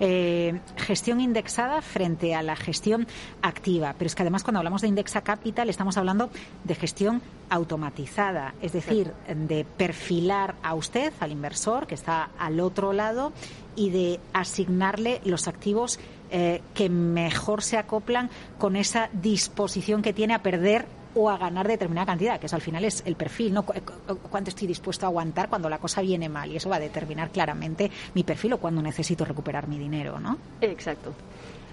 Eh, 0.00 0.60
gestión 0.76 1.20
indexada 1.20 1.82
frente 1.82 2.34
a 2.34 2.42
la 2.42 2.54
gestión 2.54 3.06
activa. 3.42 3.94
Pero 3.98 4.06
es 4.06 4.14
que 4.14 4.22
además 4.22 4.44
cuando 4.44 4.58
hablamos 4.58 4.82
de 4.82 4.88
Indexa 4.88 5.22
Capital 5.22 5.68
estamos 5.68 5.96
hablando 5.96 6.30
de 6.64 6.74
gestión 6.74 7.20
automatizada, 7.50 8.54
es 8.62 8.72
decir, 8.72 9.12
de 9.26 9.64
perfilar 9.64 10.54
a 10.62 10.74
usted, 10.74 11.12
al 11.20 11.32
inversor 11.32 11.86
que 11.86 11.94
está 11.94 12.30
al 12.38 12.60
otro 12.60 12.92
lado, 12.92 13.32
y 13.74 13.90
de 13.90 14.20
asignarle 14.32 15.20
los 15.24 15.48
activos 15.48 15.98
eh, 16.30 16.60
que 16.74 16.90
mejor 16.90 17.62
se 17.62 17.78
acoplan 17.78 18.28
con 18.58 18.76
esa 18.76 19.08
disposición 19.12 20.02
que 20.02 20.12
tiene 20.12 20.34
a 20.34 20.42
perder 20.42 20.86
o 21.18 21.28
a 21.30 21.36
ganar 21.36 21.66
determinada 21.66 22.06
cantidad, 22.06 22.38
que 22.38 22.46
eso 22.46 22.54
al 22.56 22.62
final 22.62 22.84
es 22.84 23.02
el 23.04 23.16
perfil, 23.16 23.52
¿no? 23.52 23.64
Cu- 23.64 23.72
cu- 23.74 24.18
Cuánto 24.30 24.50
estoy 24.50 24.66
dispuesto 24.68 25.04
a 25.06 25.08
aguantar 25.08 25.48
cuando 25.48 25.68
la 25.68 25.78
cosa 25.78 26.00
viene 26.00 26.28
mal 26.28 26.50
y 26.52 26.56
eso 26.56 26.68
va 26.70 26.76
a 26.76 26.80
determinar 26.80 27.30
claramente 27.30 27.90
mi 28.14 28.22
perfil 28.22 28.52
o 28.54 28.58
cuando 28.58 28.80
necesito 28.82 29.24
recuperar 29.24 29.66
mi 29.68 29.78
dinero, 29.78 30.20
¿no? 30.20 30.38
Exacto. 30.60 31.12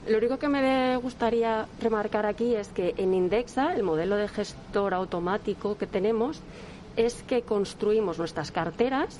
Lo 0.07 0.17
único 0.17 0.37
que 0.37 0.47
me 0.47 0.97
gustaría 0.97 1.65
remarcar 1.81 2.25
aquí 2.25 2.55
es 2.55 2.67
que 2.69 2.93
en 2.97 3.13
Indexa, 3.13 3.73
el 3.75 3.83
modelo 3.83 4.15
de 4.17 4.27
gestor 4.27 4.93
automático 4.93 5.77
que 5.77 5.87
tenemos, 5.87 6.41
es 6.95 7.23
que 7.23 7.41
construimos 7.41 8.17
nuestras 8.19 8.51
carteras 8.51 9.19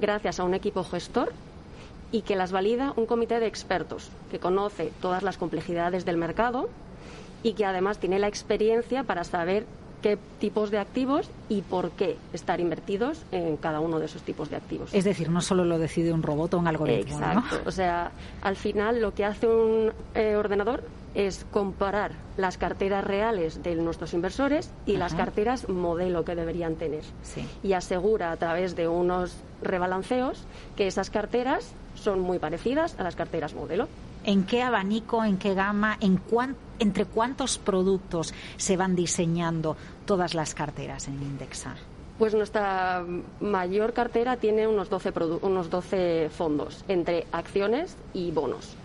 gracias 0.00 0.40
a 0.40 0.44
un 0.44 0.54
equipo 0.54 0.82
gestor 0.84 1.32
y 2.10 2.22
que 2.22 2.34
las 2.36 2.50
valida 2.52 2.92
un 2.96 3.06
comité 3.06 3.40
de 3.40 3.46
expertos 3.46 4.10
que 4.30 4.38
conoce 4.38 4.90
todas 5.00 5.22
las 5.22 5.36
complejidades 5.38 6.04
del 6.04 6.16
mercado 6.16 6.68
y 7.42 7.54
que 7.54 7.64
además 7.64 7.98
tiene 7.98 8.18
la 8.18 8.28
experiencia 8.28 9.04
para 9.04 9.24
saber 9.24 9.66
qué 10.02 10.18
tipos 10.40 10.70
de 10.70 10.78
activos 10.78 11.30
y 11.48 11.62
por 11.62 11.92
qué 11.92 12.16
estar 12.32 12.60
invertidos 12.60 13.22
en 13.30 13.56
cada 13.56 13.80
uno 13.80 13.98
de 14.00 14.06
esos 14.06 14.22
tipos 14.22 14.50
de 14.50 14.56
activos. 14.56 14.92
Es 14.92 15.04
decir, 15.04 15.30
no 15.30 15.40
solo 15.40 15.64
lo 15.64 15.78
decide 15.78 16.12
un 16.12 16.22
robot 16.22 16.54
o 16.54 16.58
un 16.58 16.66
algoritmo. 16.66 17.18
Exacto. 17.18 17.60
O 17.64 17.70
sea, 17.70 18.10
al 18.42 18.56
final 18.56 19.00
lo 19.00 19.14
que 19.14 19.24
hace 19.24 19.46
un 19.46 19.92
eh, 20.14 20.36
ordenador 20.36 20.82
es 21.14 21.46
comparar 21.50 22.12
las 22.36 22.56
carteras 22.56 23.04
reales 23.04 23.62
de 23.62 23.74
nuestros 23.76 24.14
inversores 24.14 24.70
y 24.86 24.96
las 24.96 25.14
carteras 25.14 25.68
modelo 25.68 26.24
que 26.24 26.34
deberían 26.34 26.76
tener. 26.76 27.04
Y 27.62 27.74
asegura 27.74 28.32
a 28.32 28.36
través 28.36 28.76
de 28.76 28.88
unos 28.88 29.36
rebalanceos 29.62 30.42
que 30.74 30.86
esas 30.86 31.10
carteras 31.10 31.72
son 31.94 32.20
muy 32.20 32.38
parecidas 32.38 32.98
a 32.98 33.02
las 33.02 33.14
carteras 33.14 33.54
modelo. 33.54 33.88
¿En 34.24 34.44
qué 34.44 34.62
abanico, 34.62 35.24
en 35.24 35.36
qué 35.36 35.54
gama, 35.54 35.96
en 36.00 36.20
entre 36.78 37.04
cuántos 37.06 37.58
productos 37.58 38.34
se 38.56 38.76
van 38.76 38.94
diseñando 38.94 39.76
todas 40.04 40.34
las 40.34 40.54
carteras 40.54 41.08
en 41.08 41.22
Indexa? 41.22 41.76
Pues 42.18 42.34
nuestra 42.34 43.04
mayor 43.40 43.92
cartera 43.92 44.36
tiene 44.36 44.66
unos 44.68 44.90
12, 44.90 45.12
unos 45.42 45.70
12 45.70 46.30
fondos 46.30 46.84
entre 46.88 47.26
acciones 47.32 47.96
y 48.12 48.30
bonos. 48.30 48.76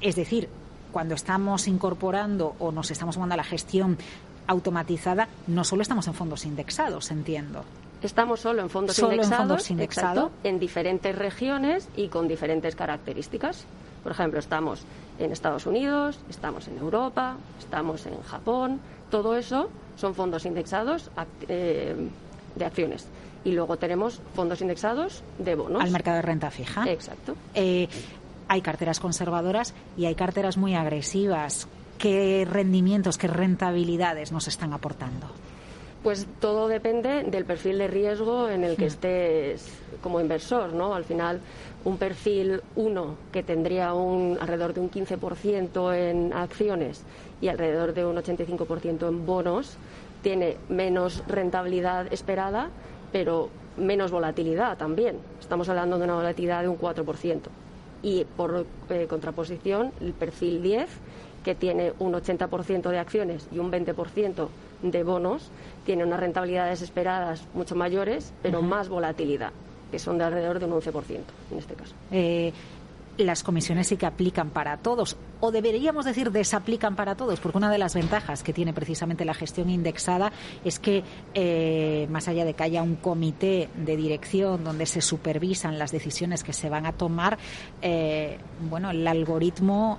Es 0.00 0.16
decir, 0.16 0.48
cuando 0.92 1.14
estamos 1.14 1.68
incorporando 1.68 2.54
o 2.58 2.72
nos 2.72 2.90
estamos 2.90 3.16
tomando 3.16 3.36
la 3.36 3.44
gestión 3.44 3.98
automatizada, 4.46 5.28
no 5.46 5.64
solo 5.64 5.82
estamos 5.82 6.06
en 6.06 6.14
fondos 6.14 6.46
indexados, 6.46 7.10
entiendo. 7.10 7.64
Estamos 8.02 8.40
solo 8.40 8.62
en 8.62 8.70
fondos 8.70 8.98
indexados, 8.98 9.70
en 10.44 10.58
diferentes 10.58 11.16
regiones 11.16 11.88
y 11.96 12.08
con 12.08 12.28
diferentes 12.28 12.76
características. 12.76 13.66
Por 14.06 14.12
ejemplo, 14.12 14.38
estamos 14.38 14.84
en 15.18 15.32
Estados 15.32 15.66
Unidos, 15.66 16.20
estamos 16.30 16.68
en 16.68 16.78
Europa, 16.78 17.34
estamos 17.58 18.06
en 18.06 18.22
Japón. 18.22 18.78
Todo 19.10 19.34
eso 19.34 19.68
son 19.96 20.14
fondos 20.14 20.46
indexados 20.46 21.10
eh, 21.48 21.96
de 22.54 22.64
acciones. 22.64 23.08
Y 23.42 23.50
luego 23.50 23.78
tenemos 23.78 24.20
fondos 24.36 24.60
indexados 24.60 25.24
de 25.38 25.56
bonos. 25.56 25.82
Al 25.82 25.90
mercado 25.90 26.18
de 26.18 26.22
renta 26.22 26.52
fija. 26.52 26.88
Exacto. 26.88 27.34
Eh, 27.52 27.88
hay 28.46 28.60
carteras 28.60 29.00
conservadoras 29.00 29.74
y 29.96 30.04
hay 30.04 30.14
carteras 30.14 30.56
muy 30.56 30.76
agresivas. 30.76 31.66
¿Qué 31.98 32.46
rendimientos, 32.48 33.18
qué 33.18 33.26
rentabilidades 33.26 34.30
nos 34.30 34.46
están 34.46 34.72
aportando? 34.72 35.26
Pues 36.04 36.28
todo 36.38 36.68
depende 36.68 37.24
del 37.24 37.44
perfil 37.44 37.78
de 37.78 37.88
riesgo 37.88 38.48
en 38.48 38.62
el 38.62 38.76
que 38.76 38.86
estés 38.86 39.68
como 40.00 40.20
inversor, 40.20 40.72
¿no? 40.72 40.94
Al 40.94 41.02
final, 41.02 41.40
un 41.86 41.98
perfil 41.98 42.62
1 42.74 43.14
que 43.30 43.44
tendría 43.44 43.94
un, 43.94 44.36
alrededor 44.40 44.74
de 44.74 44.80
un 44.80 44.90
15% 44.90 45.94
en 45.94 46.32
acciones 46.32 47.04
y 47.40 47.46
alrededor 47.46 47.94
de 47.94 48.04
un 48.04 48.16
85% 48.16 49.08
en 49.08 49.24
bonos, 49.24 49.76
tiene 50.20 50.56
menos 50.68 51.22
rentabilidad 51.28 52.12
esperada, 52.12 52.70
pero 53.12 53.50
menos 53.76 54.10
volatilidad 54.10 54.76
también. 54.76 55.18
Estamos 55.38 55.68
hablando 55.68 55.96
de 55.96 56.04
una 56.04 56.16
volatilidad 56.16 56.62
de 56.62 56.68
un 56.68 56.76
4%. 56.76 57.42
Y 58.02 58.24
por 58.24 58.66
eh, 58.90 59.06
contraposición, 59.08 59.92
el 60.00 60.12
perfil 60.12 60.62
10, 60.62 60.88
que 61.44 61.54
tiene 61.54 61.92
un 62.00 62.14
80% 62.14 62.90
de 62.90 62.98
acciones 62.98 63.46
y 63.52 63.60
un 63.60 63.70
20% 63.70 64.48
de 64.82 65.02
bonos, 65.04 65.52
tiene 65.84 66.02
unas 66.02 66.18
rentabilidades 66.18 66.82
esperadas 66.82 67.46
mucho 67.54 67.76
mayores, 67.76 68.32
pero 68.42 68.60
más 68.60 68.88
volatilidad 68.88 69.52
que 69.90 69.98
son 69.98 70.18
de 70.18 70.24
alrededor 70.24 70.58
de 70.58 70.66
un 70.66 70.72
11% 70.72 71.18
en 71.50 71.58
este 71.58 71.74
caso. 71.74 71.94
Eh, 72.10 72.52
las 73.18 73.42
comisiones 73.42 73.86
sí 73.86 73.96
que 73.96 74.04
aplican 74.04 74.50
para 74.50 74.76
todos, 74.76 75.16
o 75.40 75.50
deberíamos 75.50 76.04
decir 76.04 76.30
desaplican 76.30 76.96
para 76.96 77.14
todos, 77.14 77.40
porque 77.40 77.56
una 77.56 77.70
de 77.70 77.78
las 77.78 77.94
ventajas 77.94 78.42
que 78.42 78.52
tiene 78.52 78.74
precisamente 78.74 79.24
la 79.24 79.32
gestión 79.32 79.70
indexada 79.70 80.32
es 80.66 80.78
que, 80.78 81.02
eh, 81.32 82.06
más 82.10 82.28
allá 82.28 82.44
de 82.44 82.52
que 82.52 82.62
haya 82.62 82.82
un 82.82 82.96
comité 82.96 83.70
de 83.74 83.96
dirección 83.96 84.64
donde 84.64 84.84
se 84.84 85.00
supervisan 85.00 85.78
las 85.78 85.92
decisiones 85.92 86.44
que 86.44 86.52
se 86.52 86.68
van 86.68 86.84
a 86.84 86.92
tomar, 86.92 87.38
eh, 87.80 88.36
bueno, 88.68 88.90
el 88.90 89.06
algoritmo 89.06 89.98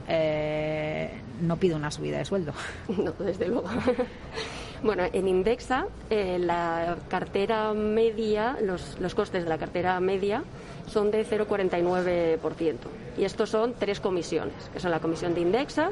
no 1.41 1.57
pide 1.57 1.73
una 1.73 1.89
subida 1.89 2.19
de 2.19 2.25
sueldo. 2.25 2.53
No, 2.97 3.11
desde 3.13 3.47
luego. 3.47 3.67
Bueno, 4.83 5.03
en 5.11 5.27
Indexa 5.27 5.87
eh, 6.09 6.37
la 6.39 6.97
cartera 7.09 7.73
media, 7.73 8.57
los, 8.61 8.99
los 8.99 9.15
costes 9.15 9.43
de 9.43 9.49
la 9.49 9.57
cartera 9.57 9.99
media 9.99 10.43
son 10.87 11.09
de 11.11 11.25
0,49%. 11.25 12.75
Y 13.17 13.25
estos 13.25 13.49
son 13.49 13.73
tres 13.73 13.99
comisiones, 13.99 14.69
que 14.71 14.79
son 14.79 14.91
la 14.91 14.99
comisión 14.99 15.33
de 15.33 15.41
Indexa, 15.41 15.89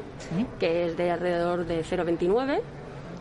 que 0.60 0.86
es 0.86 0.96
de 0.96 1.10
alrededor 1.10 1.66
de 1.66 1.84
0,29, 1.84 2.60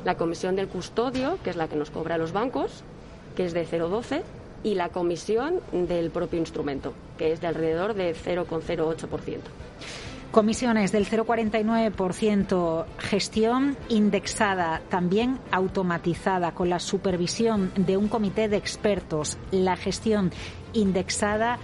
la 0.06 0.16
comisión 0.16 0.56
del 0.56 0.68
custodio, 0.68 1.40
que 1.44 1.50
es 1.50 1.56
la 1.56 1.68
que 1.68 1.76
nos 1.76 1.90
cobra 1.90 2.18
los 2.18 2.32
bancos, 2.32 2.84
que 3.36 3.46
es 3.46 3.54
de 3.54 3.66
0,12, 3.66 4.22
y 4.64 4.76
la 4.76 4.90
comisión 4.90 5.62
del 5.72 6.12
propio 6.12 6.40
instrumento, 6.40 6.94
que 7.18 7.32
es 7.32 7.42
de 7.42 7.48
alrededor 7.48 7.96
de 7.96 8.16
0,08%. 8.16 9.40
Comisiones 10.36 10.92
del 10.92 11.08
0,49%, 11.08 12.86
gestión 12.98 13.78
indexada, 13.88 14.82
también 14.90 15.40
automatizada, 15.50 16.52
con 16.52 16.70
la 16.70 16.80
supervisión 16.80 17.72
de 17.78 17.96
un 17.96 18.10
comité 18.10 18.50
de 18.50 18.58
expertos. 18.58 19.38
La 19.52 19.78
gestión 19.78 20.34
indexada 20.74 21.58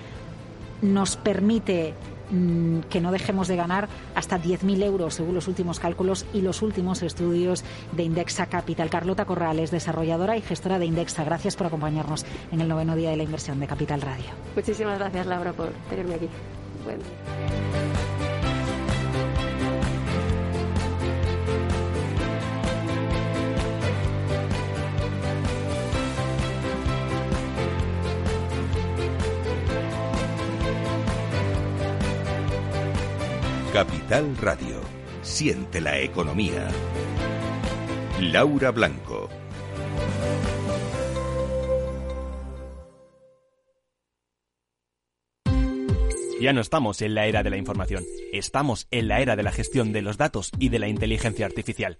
nos 0.82 1.18
permite 1.18 1.96
mm, 2.30 2.80
que 2.90 3.02
no 3.02 3.12
dejemos 3.12 3.50
de 3.50 3.58
ganar 3.58 3.90
hasta 4.16 4.40
10.000 4.40 4.84
euros 4.84 5.16
según 5.16 5.36
los 5.36 5.50
últimos 5.50 5.82
cálculos 5.82 6.26
y 6.34 6.40
los 6.40 6.62
últimos 6.62 7.04
estudios 7.04 7.66
de 7.92 8.04
Indexa 8.04 8.46
Capital. 8.46 8.90
Carlota 8.90 9.26
Corrales, 9.26 9.72
desarrolladora 9.72 10.38
y 10.38 10.42
gestora 10.42 10.80
de 10.80 10.86
Indexa, 10.86 11.26
gracias 11.26 11.58
por 11.58 11.68
acompañarnos 11.68 12.26
en 12.54 12.62
el 12.62 12.70
noveno 12.70 12.96
día 12.96 13.10
de 13.10 13.18
la 13.18 13.24
inversión 13.24 13.60
de 13.60 13.68
Capital 13.68 14.00
Radio. 14.00 14.28
Muchísimas 14.56 14.98
gracias, 14.98 15.28
Laura, 15.28 15.52
por 15.52 15.72
tenerme 15.90 16.16
aquí. 16.16 16.30
Bueno. 16.86 17.02
Capital 33.74 34.36
Radio. 34.42 34.82
Siente 35.22 35.80
la 35.80 35.98
economía. 35.98 36.68
Laura 38.20 38.72
Blanco. 38.72 39.30
Ya 46.42 46.52
no 46.52 46.60
estamos 46.60 47.02
en 47.02 47.16
la 47.16 47.28
era 47.28 47.44
de 47.44 47.50
la 47.50 47.56
información, 47.56 48.04
estamos 48.34 48.88
en 48.92 49.08
la 49.08 49.22
era 49.22 49.38
de 49.38 49.44
la 49.44 49.54
gestión 49.54 49.94
de 49.94 50.02
los 50.02 50.18
datos 50.18 50.52
y 50.60 50.68
de 50.68 50.80
la 50.80 50.90
inteligencia 50.90 51.46
artificial. 51.46 52.00